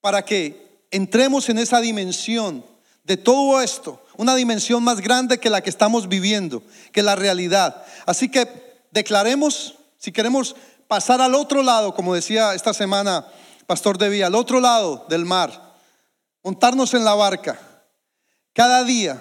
para 0.00 0.24
que 0.24 0.86
entremos 0.90 1.48
en 1.48 1.58
esa 1.58 1.80
dimensión 1.80 2.64
de 3.02 3.16
todo 3.16 3.60
esto, 3.60 4.02
una 4.16 4.36
dimensión 4.36 4.82
más 4.84 5.00
grande 5.00 5.38
que 5.38 5.50
la 5.50 5.60
que 5.60 5.70
estamos 5.70 6.08
viviendo, 6.08 6.62
que 6.92 7.02
la 7.02 7.16
realidad. 7.16 7.84
Así 8.06 8.30
que 8.30 8.48
declaremos, 8.92 9.74
si 9.98 10.12
queremos 10.12 10.54
pasar 10.86 11.20
al 11.20 11.34
otro 11.34 11.62
lado, 11.62 11.94
como 11.94 12.14
decía 12.14 12.54
esta 12.54 12.72
semana 12.72 13.26
Pastor 13.66 13.98
Devi, 13.98 14.22
al 14.22 14.36
otro 14.36 14.60
lado 14.60 15.04
del 15.08 15.24
mar, 15.24 15.74
montarnos 16.44 16.94
en 16.94 17.04
la 17.04 17.14
barca, 17.14 17.58
cada 18.52 18.84
día 18.84 19.20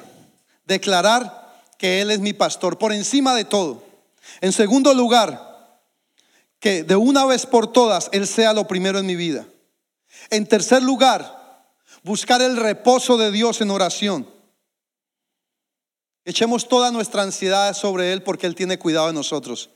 declarar 0.65 1.63
que 1.79 2.01
Él 2.01 2.11
es 2.11 2.19
mi 2.19 2.33
pastor, 2.33 2.77
por 2.77 2.93
encima 2.93 3.33
de 3.33 3.45
todo. 3.45 3.83
En 4.41 4.51
segundo 4.51 4.93
lugar, 4.93 5.52
que 6.63 6.85
de 6.85 6.95
una 6.95 7.25
vez 7.25 7.45
por 7.45 7.73
todas 7.73 8.07
Él 8.13 8.25
sea 8.25 8.53
lo 8.53 8.67
primero 8.67 8.97
en 8.97 9.05
mi 9.05 9.17
vida. 9.17 9.45
En 10.29 10.47
tercer 10.47 10.81
lugar, 10.81 11.67
buscar 12.03 12.41
el 12.41 12.55
reposo 12.55 13.17
de 13.17 13.31
Dios 13.31 13.59
en 13.59 13.69
oración. 13.69 14.29
Echemos 16.23 16.69
toda 16.69 16.89
nuestra 16.89 17.21
ansiedad 17.21 17.73
sobre 17.73 18.13
Él 18.13 18.23
porque 18.23 18.47
Él 18.47 18.55
tiene 18.55 18.79
cuidado 18.79 19.07
de 19.07 19.13
nosotros. 19.13 19.71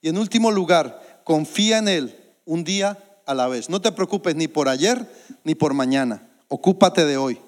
Y 0.00 0.08
en 0.08 0.18
último 0.18 0.50
lugar, 0.50 1.22
confía 1.22 1.78
en 1.78 1.86
Él 1.86 2.34
un 2.44 2.64
día 2.64 2.98
a 3.24 3.34
la 3.34 3.46
vez. 3.46 3.70
No 3.70 3.80
te 3.80 3.92
preocupes 3.92 4.34
ni 4.34 4.48
por 4.48 4.68
ayer 4.68 5.08
ni 5.44 5.54
por 5.54 5.74
mañana. 5.74 6.28
Ocúpate 6.48 7.06
de 7.06 7.18
hoy. 7.18 7.40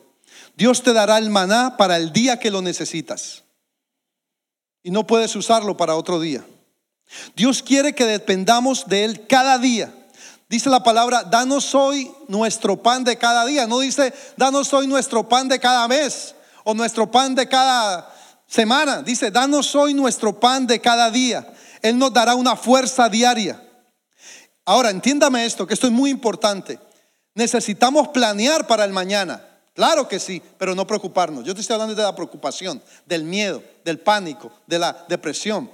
Dios 0.57 0.85
te 0.85 0.93
dará 0.93 1.19
el 1.19 1.31
maná 1.31 1.77
para 1.77 1.97
el 1.97 2.13
día 2.13 2.39
que 2.39 2.53
lo 2.53 2.63
necesitas. 2.63 3.43
Y 4.85 4.93
no 4.93 5.05
puedes 5.05 5.35
usarlo 5.35 5.77
para 5.77 5.97
otro 5.97 6.21
día. 6.21 6.45
Dios 7.37 7.63
quiere 7.63 7.95
que 7.95 8.07
dependamos 8.07 8.87
de 8.87 9.05
Él 9.05 9.27
cada 9.27 9.59
día. 9.59 9.93
Dice 10.49 10.69
la 10.69 10.83
palabra, 10.83 11.25
danos 11.25 11.75
hoy 11.75 12.11
nuestro 12.29 12.83
pan 12.83 13.03
de 13.03 13.17
cada 13.17 13.45
día. 13.45 13.67
No 13.67 13.81
dice, 13.81 14.13
danos 14.37 14.73
hoy 14.73 14.87
nuestro 14.87 15.29
pan 15.29 15.49
de 15.49 15.59
cada 15.59 15.89
mes 15.89 16.35
o 16.65 16.75
nuestro 16.75 17.11
pan 17.11 17.35
de 17.35 17.49
cada 17.49 18.13
semana. 18.47 19.03
Dice, 19.03 19.31
danos 19.31 19.75
hoy 19.75 19.95
nuestro 19.95 20.39
pan 20.39 20.67
de 20.67 20.81
cada 20.81 21.11
día. 21.11 21.47
Él 21.83 21.99
nos 21.99 22.13
dará 22.13 22.35
una 22.35 22.57
fuerza 22.57 23.09
diaria. 23.09 23.61
Ahora, 24.65 24.91
entiéndame 24.91 25.45
esto, 25.45 25.67
que 25.67 25.75
esto 25.75 25.87
es 25.87 25.93
muy 25.93 26.11
importante. 26.11 26.79
Necesitamos 27.35 28.09
planear 28.09 28.67
para 28.67 28.85
el 28.85 28.93
mañana. 28.93 29.43
Claro 29.75 30.07
que 30.07 30.21
sí, 30.21 30.41
pero 30.57 30.75
no 30.75 30.87
preocuparnos. 30.87 31.45
Yo 31.45 31.55
te 31.55 31.61
estoy 31.61 31.75
hablando 31.75 31.95
de 31.95 32.03
la 32.03 32.15
preocupación, 32.15 32.81
del 33.07 33.25
miedo, 33.25 33.63
del 33.85 33.99
pánico, 33.99 34.53
de 34.67 34.79
la 34.79 35.05
depresión. 35.09 35.69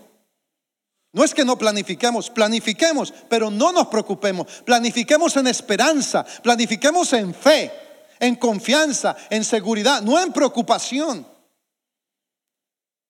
No 1.12 1.24
es 1.24 1.34
que 1.34 1.44
no 1.44 1.58
planifiquemos, 1.58 2.30
planifiquemos, 2.30 3.12
pero 3.28 3.50
no 3.50 3.72
nos 3.72 3.88
preocupemos. 3.88 4.46
Planifiquemos 4.64 5.36
en 5.36 5.48
esperanza, 5.48 6.24
planifiquemos 6.42 7.12
en 7.14 7.34
fe, 7.34 7.72
en 8.20 8.36
confianza, 8.36 9.16
en 9.28 9.44
seguridad, 9.44 10.02
no 10.02 10.20
en 10.20 10.32
preocupación. 10.32 11.26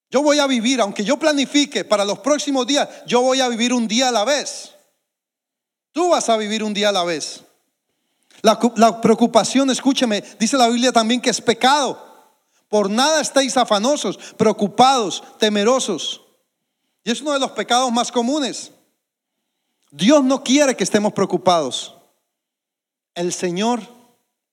Yo 0.09 0.21
voy 0.23 0.39
a 0.39 0.47
vivir, 0.47 0.81
aunque 0.81 1.05
yo 1.05 1.17
planifique 1.17 1.85
para 1.85 2.03
los 2.03 2.19
próximos 2.19 2.67
días, 2.67 2.89
yo 3.05 3.21
voy 3.21 3.39
a 3.39 3.47
vivir 3.47 3.71
un 3.71 3.87
día 3.87 4.09
a 4.09 4.11
la 4.11 4.25
vez. 4.25 4.73
Tú 5.91 6.09
vas 6.09 6.27
a 6.29 6.37
vivir 6.37 6.63
un 6.63 6.73
día 6.73 6.89
a 6.89 6.91
la 6.91 7.03
vez. 7.03 7.43
La, 8.41 9.01
preocupación, 9.01 9.69
escúcheme, 9.69 10.23
dice 10.39 10.57
la 10.57 10.67
Biblia 10.67 10.91
también 10.91 11.21
que 11.21 11.29
es 11.29 11.39
pecado. 11.39 12.09
Por 12.67 12.89
nada 12.89 13.21
estéis 13.21 13.55
afanosos, 13.57 14.17
preocupados, 14.37 15.23
temerosos. 15.37 16.20
Y 17.03 17.11
es 17.11 17.21
uno 17.21 17.33
de 17.33 17.39
los 17.39 17.51
pecados 17.51 17.91
más 17.91 18.11
comunes. 18.11 18.71
Dios 19.91 20.23
no 20.23 20.43
quiere 20.43 20.75
que 20.75 20.83
estemos 20.83 21.13
preocupados. 21.13 21.95
El 23.13 23.33
Señor, 23.33 23.81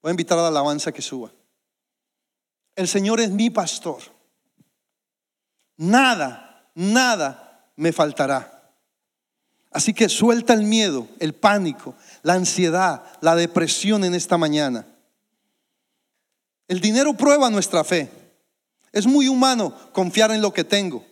voy 0.03 0.11
a 0.11 0.11
invitar 0.11 0.39
a 0.39 0.43
la 0.43 0.49
alabanza 0.49 0.93
que 0.93 1.03
suba. 1.03 1.31
El 2.75 2.89
Señor 2.89 3.21
es 3.21 3.31
mi 3.31 3.51
pastor. 3.51 4.03
Nada, 5.77 6.71
nada 6.75 7.71
me 7.77 7.93
faltará. 7.93 8.55
Así 9.71 9.93
que 9.93 10.09
suelta 10.09 10.55
el 10.55 10.63
miedo, 10.63 11.07
el 11.21 11.35
pánico, 11.35 11.95
la 12.23 12.35
ansiedad, 12.35 13.05
la 13.21 13.37
depresión 13.37 14.05
en 14.05 14.15
esta 14.15 14.39
mañana. 14.39 14.87
El 16.67 16.81
dinero 16.81 17.15
prueba 17.15 17.51
nuestra 17.51 17.85
fe. 17.85 18.11
Es 18.93 19.07
muy 19.07 19.29
humano 19.29 19.75
confiar 19.93 20.31
en 20.31 20.43
lo 20.43 20.53
que 20.53 20.65
tengo. 20.65 21.05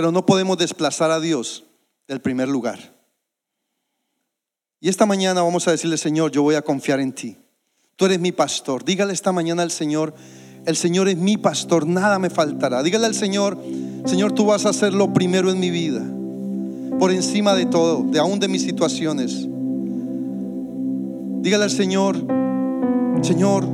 Pero 0.00 0.12
no 0.12 0.24
podemos 0.24 0.56
desplazar 0.56 1.10
a 1.10 1.20
Dios 1.20 1.64
del 2.08 2.22
primer 2.22 2.48
lugar. 2.48 2.78
Y 4.80 4.88
esta 4.88 5.04
mañana 5.04 5.42
vamos 5.42 5.68
a 5.68 5.72
decirle, 5.72 5.98
Señor, 5.98 6.30
yo 6.30 6.42
voy 6.42 6.54
a 6.54 6.62
confiar 6.62 7.00
en 7.00 7.12
ti. 7.12 7.36
Tú 7.96 8.06
eres 8.06 8.18
mi 8.18 8.32
pastor. 8.32 8.82
Dígale 8.82 9.12
esta 9.12 9.30
mañana 9.30 9.62
al 9.62 9.70
Señor, 9.70 10.14
el 10.64 10.74
Señor 10.74 11.10
es 11.10 11.18
mi 11.18 11.36
pastor, 11.36 11.86
nada 11.86 12.18
me 12.18 12.30
faltará. 12.30 12.82
Dígale 12.82 13.04
al 13.04 13.14
Señor, 13.14 13.58
Señor, 14.06 14.32
tú 14.32 14.46
vas 14.46 14.64
a 14.64 14.72
ser 14.72 14.94
lo 14.94 15.12
primero 15.12 15.50
en 15.50 15.60
mi 15.60 15.68
vida 15.68 16.02
por 16.98 17.10
encima 17.10 17.54
de 17.54 17.66
todo, 17.66 18.02
de 18.04 18.20
aún 18.20 18.40
de 18.40 18.48
mis 18.48 18.62
situaciones. 18.62 19.46
Dígale 21.42 21.64
al 21.64 21.70
Señor, 21.70 22.16
Señor, 23.20 23.68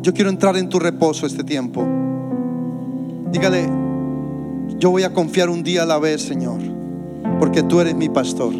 yo 0.00 0.14
quiero 0.14 0.30
entrar 0.30 0.56
en 0.56 0.70
tu 0.70 0.78
reposo 0.78 1.26
este 1.26 1.44
tiempo. 1.44 1.86
Dígale, 3.30 3.81
yo 4.82 4.90
voy 4.90 5.04
a 5.04 5.12
confiar 5.12 5.48
un 5.48 5.62
día 5.62 5.84
a 5.84 5.86
la 5.86 6.00
vez, 6.00 6.22
Señor, 6.22 6.58
porque 7.38 7.62
tú 7.62 7.78
eres 7.78 7.94
mi 7.94 8.08
pastor. 8.08 8.52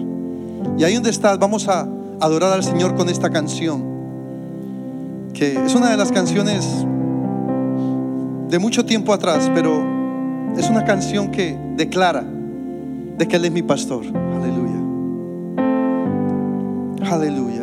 Y 0.78 0.84
ahí 0.84 0.94
donde 0.94 1.10
estás, 1.10 1.36
vamos 1.36 1.66
a 1.66 1.88
adorar 2.20 2.52
al 2.52 2.62
Señor 2.62 2.94
con 2.94 3.08
esta 3.08 3.28
canción, 3.28 3.82
que 5.34 5.64
es 5.66 5.74
una 5.74 5.90
de 5.90 5.96
las 5.96 6.12
canciones 6.12 6.86
de 8.48 8.58
mucho 8.60 8.86
tiempo 8.86 9.12
atrás, 9.12 9.50
pero 9.52 9.82
es 10.56 10.70
una 10.70 10.84
canción 10.84 11.32
que 11.32 11.58
declara 11.74 12.22
de 12.22 13.26
que 13.26 13.34
Él 13.34 13.46
es 13.46 13.50
mi 13.50 13.62
pastor. 13.62 14.04
Aleluya. 14.06 14.80
Aleluya. 17.10 17.61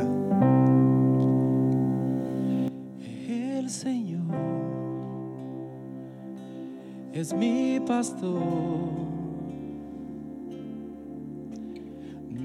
Es 7.20 7.34
mi 7.34 7.80
pastor. 7.82 8.40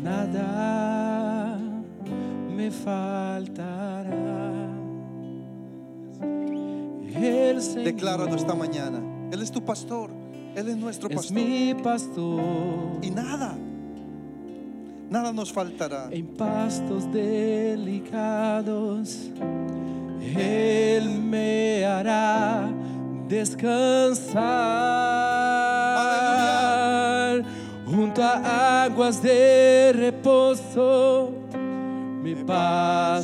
Nada 0.03 1.59
me 2.55 2.71
faltará. 2.71 4.51
El 7.15 7.63
Señor 7.63 7.85
Decláralo 7.85 8.35
esta 8.35 8.55
mañana. 8.55 9.01
Él 9.31 9.41
es 9.43 9.51
tu 9.53 9.65
pastor. 9.65 10.11
Él 10.57 10.69
es 10.69 10.77
nuestro 10.77 11.09
pastor. 11.09 11.25
Es 11.25 11.33
mi 11.33 11.75
pastor. 11.75 12.41
Y 13.01 13.11
nada, 13.11 13.57
nada 15.09 15.33
nos 15.33 15.53
faltará. 15.53 16.09
En 16.11 16.27
pastos 16.27 17.11
delicados, 17.13 18.11
Él 20.37 21.21
me 21.21 21.85
hará 21.85 22.73
descansar. 23.35 24.45
Junto 27.85 28.23
a 28.23 28.85
aguas 28.85 29.21
de 29.23 29.93
reposo, 29.93 31.33
me 32.23 32.37
pastoreará, 32.37 33.21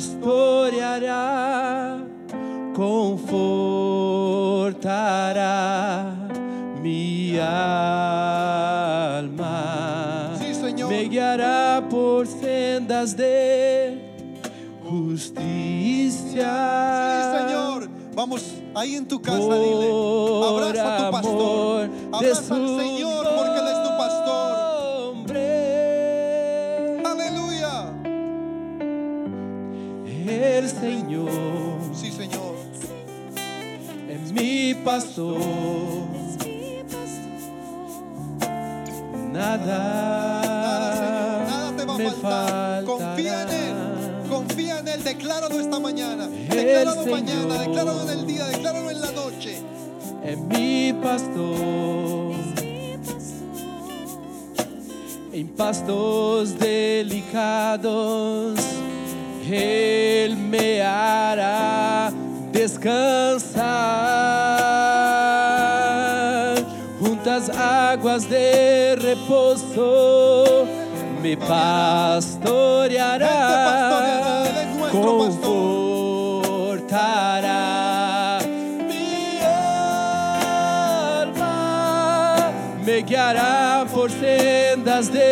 confortará 2.75 3.63
mi 6.81 7.37
alma. 7.39 7.47
Sí, 10.39 10.53
Señor. 10.53 10.89
Me 10.89 11.03
guiará 11.05 11.81
por 11.89 12.27
sendas 12.27 13.15
de 13.15 13.97
justicia. 14.83 16.51
Sí, 17.15 17.39
Señor. 17.39 17.89
Vamos 18.13 18.60
ahí 18.75 18.95
en 18.95 19.07
tu 19.07 19.21
casa, 19.21 19.37
dile. 19.37 19.91
Abraza 20.47 20.95
a 20.95 21.05
tu 21.05 21.11
pastor. 21.11 21.89
Abraza 22.11 22.55
al 22.55 22.67
Señor 22.79 23.27
porque 23.35 23.59
Él 23.59 23.67
es 23.67 23.83
tu 23.83 23.89
pastor. 23.97 24.51
Aleluya. 27.05 27.93
El 30.05 30.69
Señor. 30.69 31.29
Sí, 31.93 32.11
Señor. 32.11 32.55
Es 34.09 34.31
mi 34.31 34.73
pastor 34.85 36.11
nada, 39.31 40.43
nada, 41.47 41.75
te 41.75 41.85
va 41.85 41.95
a 41.95 41.97
faltar. 41.97 42.83
Confía 42.85 43.43
en 43.43 43.49
Él, 43.49 43.75
confía 44.41 44.79
en 44.79 44.87
Él, 44.87 45.03
decláralo 45.03 45.59
esta 45.59 45.79
mañana, 45.79 46.27
decláralo 46.27 47.05
mañana, 47.05 47.59
decláralo 47.59 48.01
en 48.03 48.09
el 48.19 48.27
día, 48.27 48.45
decláralo 48.45 48.89
en 48.89 49.01
la 49.01 49.11
noche. 49.11 49.57
Es 50.23 50.37
mi 50.37 50.93
pastor. 51.01 52.31
En 55.33 55.47
pastos 55.49 56.57
delicados, 56.59 58.59
Él 59.49 60.35
me 60.35 60.81
hará 60.81 62.11
descansar 62.51 63.61
juntas 66.99 67.49
aguas 67.49 68.29
de 68.29 68.97
reposo 68.97 70.67
me 71.21 71.37
pastoreará, 71.37 72.89
confortará 74.91 75.59
mi 78.87 79.39
alma, 81.21 82.51
me 82.83 83.01
guiará 83.03 83.85
por 83.93 84.09
sendas 84.09 85.09
de 85.09 85.30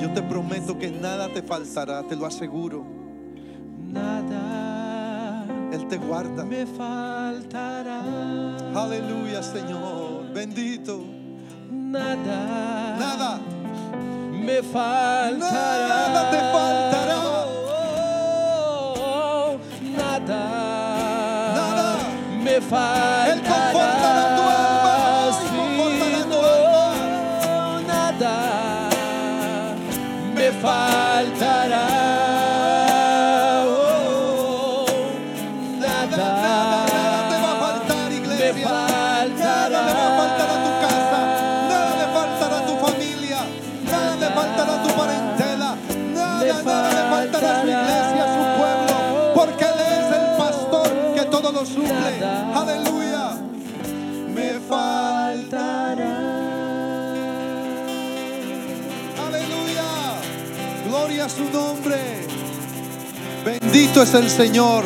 Yo 0.00 0.10
te 0.12 0.22
prometo 0.22 0.78
que 0.78 0.90
nada 0.90 1.28
te 1.32 1.42
faltará, 1.42 2.02
te 2.02 2.16
lo 2.16 2.26
aseguro. 2.26 2.84
Nada 3.92 5.44
Él 5.72 5.86
te 5.88 5.96
guarda. 5.98 6.44
me 6.44 6.66
faltará. 6.66 8.00
Aleluya, 8.74 9.42
Señor. 9.42 10.32
Bendito. 10.32 11.02
Nada, 11.70 12.96
Nada. 12.98 13.38
me 14.32 14.62
faltará. 14.62 15.88
Nada 15.88 16.30
te 16.30 16.38
faltará. 16.52 17.16
Oh, 18.96 19.56
nada, 19.96 20.40
Nada. 21.54 21.96
me 22.42 22.60
faltará. 22.60 23.63
Me 30.64 31.13
su 61.34 61.44
nombre. 61.52 61.96
Bendito 63.44 64.02
es 64.02 64.14
el 64.14 64.28
Señor. 64.30 64.84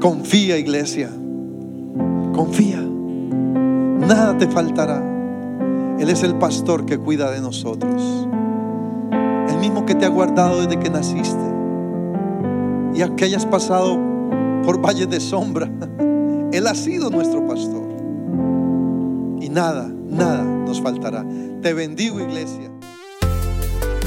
Confía, 0.00 0.58
iglesia. 0.58 1.10
Confía. 2.34 2.80
Nada 2.80 4.36
te 4.36 4.48
faltará. 4.48 5.02
Él 5.98 6.08
es 6.08 6.22
el 6.22 6.34
pastor 6.36 6.86
que 6.86 6.98
cuida 6.98 7.30
de 7.30 7.40
nosotros. 7.40 8.28
El 9.48 9.58
mismo 9.58 9.86
que 9.86 9.94
te 9.94 10.06
ha 10.06 10.08
guardado 10.08 10.60
desde 10.60 10.78
que 10.78 10.90
naciste. 10.90 11.44
Y 12.94 13.02
aunque 13.02 13.24
hayas 13.24 13.46
pasado 13.46 13.98
por 14.64 14.80
valles 14.80 15.08
de 15.08 15.20
sombra, 15.20 15.70
Él 16.52 16.66
ha 16.66 16.74
sido 16.74 17.10
nuestro 17.10 17.46
pastor. 17.46 17.86
Y 19.40 19.48
nada, 19.50 19.88
nada 20.08 20.42
nos 20.42 20.80
faltará. 20.80 21.24
Te 21.62 21.74
bendigo, 21.74 22.20
iglesia. 22.20 22.70